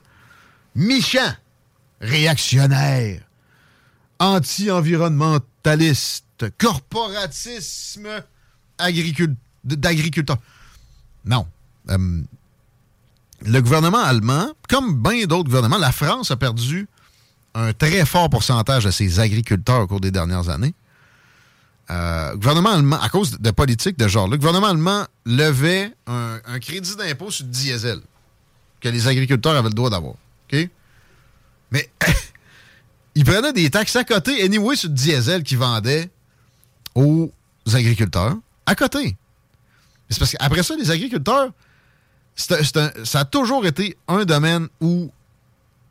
[0.75, 1.33] Méchant,
[2.01, 3.23] réactionnaire,
[4.19, 6.25] anti-environnementaliste,
[6.59, 8.09] corporatisme
[9.65, 10.39] d'agriculteur.
[11.25, 11.47] Non.
[11.89, 12.23] Euh,
[13.47, 16.89] le gouvernement allemand, comme bien d'autres gouvernements, la France a perdu
[17.55, 20.75] un très fort pourcentage de ses agriculteurs au cours des dernières années.
[21.91, 26.95] Euh, gouvernement allemand, à cause de politiques de genre, le gouvernement allemand levait un, crédit
[26.97, 28.01] d'impôt sur le diesel
[28.81, 30.15] que les agriculteurs avaient le droit d'avoir.
[31.73, 31.89] Mais
[33.15, 36.11] ils prenaient des taxes à côté, anyway, sur le diesel qu'ils vendaient
[36.95, 37.33] aux
[37.73, 38.37] agriculteurs.
[38.67, 39.17] À côté.
[40.09, 41.51] C'est parce qu'après ça, les agriculteurs
[42.37, 45.11] ça a toujours été un domaine où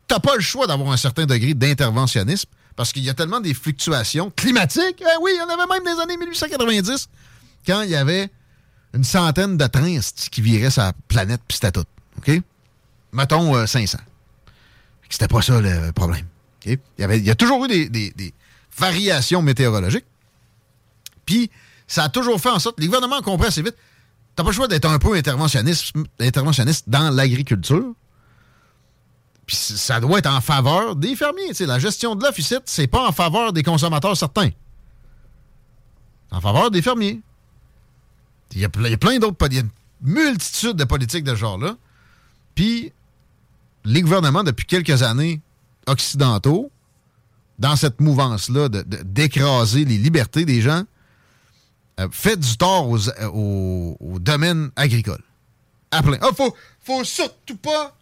[0.08, 3.40] tu n'as pas le choix d'avoir un certain degré d'interventionnisme parce qu'il y a tellement
[3.40, 5.00] des fluctuations climatiques.
[5.00, 7.08] Eh oui, il y en avait même les années 1890
[7.66, 8.30] quand il y avait
[8.94, 10.00] une centaine de trains
[10.30, 11.84] qui viraient sa planète, puis c'était tout.
[12.18, 12.42] OK?
[13.12, 13.98] Mettons 500.
[13.98, 14.50] Euh,
[15.08, 16.26] c'était pas ça le problème.
[16.64, 18.34] Il, y avait, il y a toujours eu des, des
[18.76, 20.06] variations météorologiques.
[21.24, 21.50] Puis,
[21.86, 23.76] ça a toujours fait en sorte, les gouvernements compris assez vite,
[24.40, 27.92] T'as pas le choix d'être un peu interventionniste, dans l'agriculture.
[29.44, 31.52] Puis ça doit être en faveur des fermiers.
[31.60, 34.48] la gestion de l'offre c'est pas en faveur des consommateurs certains.
[36.30, 37.20] En faveur des fermiers.
[38.52, 39.36] Il y a, plein d'autres.
[39.50, 39.68] Il y a une
[40.00, 41.76] multitude de politiques de ce genre-là.
[42.54, 42.94] Puis
[43.84, 45.42] les gouvernements, depuis quelques années
[45.86, 46.70] occidentaux,
[47.58, 50.84] dans cette mouvance-là d'écraser les libertés des gens,
[52.00, 55.22] euh, faites du tort euh, au, domaine agricole.
[55.90, 56.18] À plein.
[56.20, 57.96] Ah, faut, faut surtout pas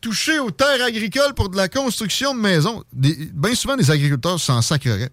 [0.00, 2.84] toucher aux terres agricoles pour de la construction de maisons.
[2.92, 5.10] Bien souvent, les agriculteurs s'en sacreraient.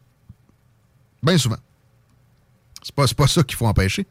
[1.23, 1.57] Bien souvent.
[2.84, 4.07] C'est pas, pas ça qu'il faut empêcher.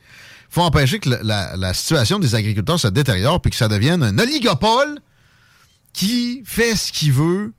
[0.51, 4.19] Il faut empêcher que la, situation des agriculteurs se détériore puis que ça devienne un
[4.19, 4.99] oligopole
[5.93, 7.53] qui fait ce qu'il veut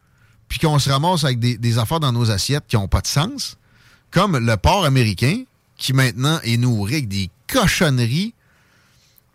[0.47, 3.07] puis qu'on se ramasse avec des, des affaires dans nos assiettes qui n'ont pas de
[3.07, 3.57] sens,
[4.09, 5.43] comme le porc américain
[5.81, 8.35] qui maintenant est nourri avec des cochonneries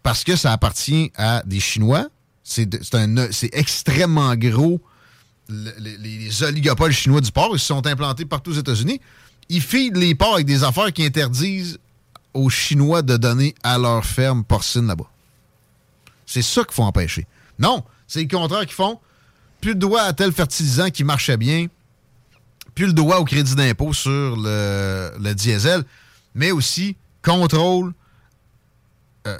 [0.05, 2.06] parce que ça appartient à des Chinois.
[2.44, 2.68] C'est
[3.52, 4.81] extrêmement gros.
[5.48, 9.01] Le- les, les oligopoles chinois du porc, ils se sont implantés partout aux États-Unis.
[9.48, 11.78] Ils feedent les porcs avec des affaires qui interdisent
[12.32, 15.10] aux Chinois de donner à leur ferme porcine là-bas.
[16.27, 17.27] C'est ça qu'il faut empêcher.
[17.59, 19.01] Non, c'est le contraire qu'ils font.
[19.60, 21.66] Plus le droit à tel fertilisant qui marchait bien,
[22.77, 25.82] plus le droit au crédit d'impôt sur le, le diesel,
[26.36, 27.92] mais aussi contrôle
[29.26, 29.38] euh,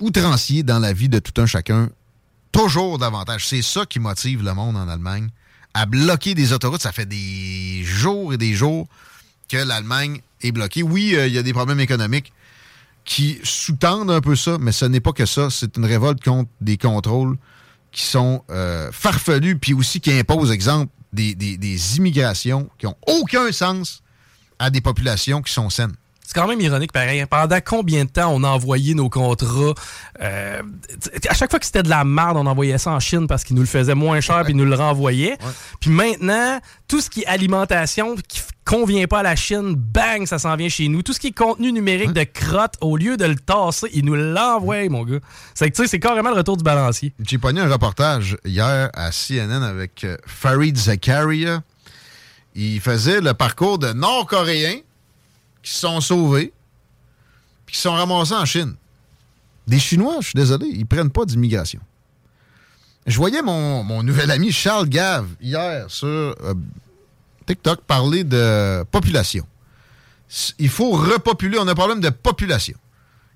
[0.00, 1.90] outrancier dans la vie de tout un chacun,
[2.52, 3.46] toujours davantage.
[3.48, 5.28] C'est ça qui motive le monde en Allemagne
[5.72, 6.82] à bloquer des autoroutes.
[6.82, 8.86] Ça fait des jours et des jours
[9.48, 10.82] que l'Allemagne est bloquée.
[10.82, 12.32] Oui, euh, il y a des problèmes économiques
[13.04, 15.50] qui sous-tendent un peu ça, mais ce n'est pas que ça.
[15.50, 17.36] C'est une révolte contre des contrôles
[17.92, 22.96] qui sont euh, farfelus, puis aussi qui imposent, exemple, des, des- des immigrations qui n'ont
[23.06, 24.02] aucun sens
[24.58, 25.94] à des populations qui sont saines.
[26.26, 27.20] C'est quand même ironique, pareil.
[27.20, 27.26] hein.
[27.28, 29.74] Pendant combien de temps on a envoyé nos contrats?
[30.22, 30.62] euh,
[31.28, 33.54] à chaque fois que c'était de la merde, on envoyait ça en Chine parce qu'ils
[33.56, 35.36] nous le faisaient moins cher puis ils nous le renvoyaient.
[35.80, 40.38] Puis maintenant, tout ce qui est alimentation qui convient pas à la Chine, bang, ça
[40.38, 41.02] s'en vient chez nous.
[41.02, 44.14] Tout ce qui est contenu numérique de crotte, au lieu de le tasser, ils nous
[44.14, 45.18] l'envoient, mon gars.
[45.54, 47.12] C'est que tu sais, c'est carrément le retour du balancier.
[47.22, 51.62] J'ai pogné un reportage hier à CNN avec euh, Farid Zakaria.
[52.54, 54.78] Il faisait le parcours de Nord-Coréens
[55.62, 56.52] qui se sont sauvés
[57.66, 58.74] puis qui sont ramassés en Chine.
[59.66, 61.80] Des Chinois, je suis désolé, ils prennent pas d'immigration.
[63.06, 66.54] Je voyais mon, nouvel ami Charles Gave hier sur euh,
[67.46, 69.46] TikTok parler de population.
[70.58, 72.76] Il faut repopuler, on a un problème de population.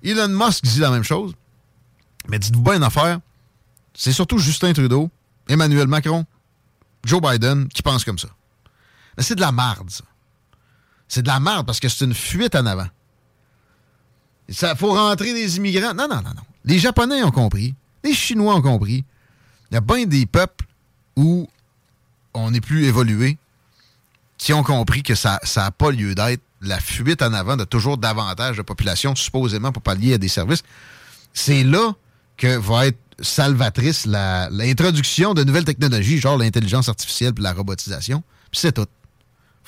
[0.03, 1.33] Elon Musk dit la même chose.
[2.27, 3.19] Mais dites-vous bien une affaire,
[3.93, 5.09] c'est surtout Justin Trudeau,
[5.47, 6.25] Emmanuel Macron,
[7.03, 8.29] Joe Biden qui pensent comme ça.
[9.19, 10.03] C'est de la marde, ça.
[11.07, 12.87] C'est de la marde parce que c'est une fuite en avant.
[14.47, 15.93] Il faut rentrer des immigrants.
[15.93, 16.43] Non, non, non, non.
[16.65, 17.75] Les Japonais ont compris.
[18.03, 19.03] Les Chinois ont compris.
[19.69, 20.65] Il y a bien des peuples
[21.15, 21.47] où
[22.33, 23.37] on n'est plus évolué
[24.37, 26.41] qui ont compris que ça n'a pas lieu d'être.
[26.61, 30.63] La fuite en avant de toujours davantage de population, supposément pour pallier à des services.
[31.33, 31.93] C'est là
[32.35, 38.23] que va être salvatrice l'introduction de nouvelles technologies, genre l'intelligence artificielle et la robotisation.
[38.51, 38.87] Puis c'est tout.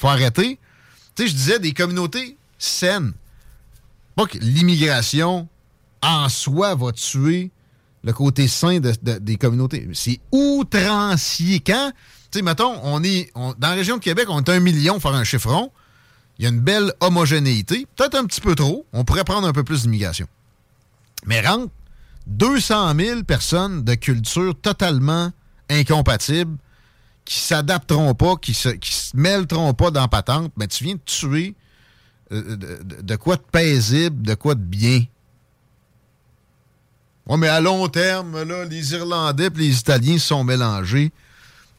[0.02, 0.60] Faut arrêter.
[1.16, 3.14] Tu sais, je disais des communautés saines.
[4.16, 5.48] Pas que l'immigration
[6.02, 7.52] en soi va tuer
[8.04, 9.88] le côté sain de- de- des communautés.
[9.94, 11.60] C'est outrancier.
[11.60, 11.92] Quand,
[12.32, 15.14] tu sais, mettons, on est, dans la région de Québec, on est un million faire
[15.14, 15.72] un chiffron.
[16.40, 17.86] Il y a une belle homogénéité.
[17.96, 18.86] Peut-être un petit peu trop.
[18.94, 20.28] On pourrait prendre un peu plus d'immigration.
[21.28, 21.72] Mais rentre
[22.26, 25.32] 200 000 personnes de culture totalement
[25.70, 26.58] incompatibles
[27.32, 31.56] qui s'adapteront pas, qui se, se mêleront pas dans patente, mais tu viens de tuer
[32.34, 35.06] euh, de, quoi de paisible, de quoi de bien.
[37.28, 41.14] Ouais, mais à long terme, là, les Irlandais et les Italiens se sont mélangés.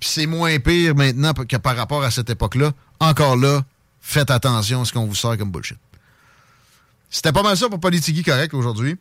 [0.01, 2.73] Puis c'est moins pire maintenant que par rapport à cette époque-là.
[2.99, 3.63] Encore là,
[4.01, 5.77] faites attention à ce qu'on vous sort comme bullshit.
[7.11, 8.97] C'était pas mal ça pour Politigui correct aujourd'hui.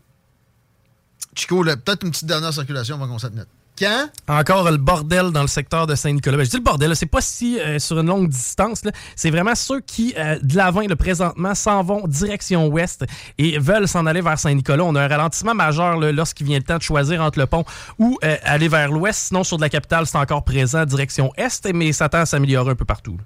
[1.34, 3.48] Chico, peut-être une petite dernière circulation avant qu'on s'admette.
[3.82, 4.10] Quand?
[4.28, 6.38] Encore le bordel dans le secteur de Saint-Nicolas.
[6.38, 8.84] Ben, je dis le bordel, c'est pas si euh, sur une longue distance.
[9.16, 13.06] C'est vraiment ceux qui, euh, de l'avant, le présentement, s'en vont direction ouest
[13.40, 14.84] et veulent s'en aller vers Saint-Nicolas.
[14.84, 17.66] On a un ralentissement majeur lorsqu'il vient le temps de choisir entre le pont
[17.98, 19.28] ou euh, aller vers l'ouest.
[19.30, 22.72] Sinon, sur de la capitale, c'est encore présent direction est, mais ça tend à s'améliorer
[22.72, 23.18] un peu partout.
[23.18, 23.24] là.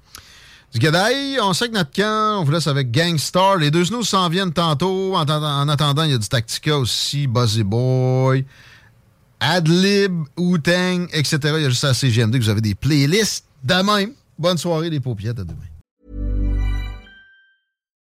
[0.73, 3.57] Du Gadaï, on sait que notre camp, on vous laisse avec Gangstar.
[3.57, 5.15] Les deux snooze s'en viennent tantôt.
[5.15, 8.45] En, attendant- en attendant, il y a du Tactica aussi, Buzzy Boy,
[9.47, 11.37] Adlib, Wu-Tang, etc.
[11.43, 14.13] Il y a juste à CGMD que vous avez des playlists de même.
[14.39, 15.39] Bonne soirée, les paupiètes.
[15.39, 15.74] À demain.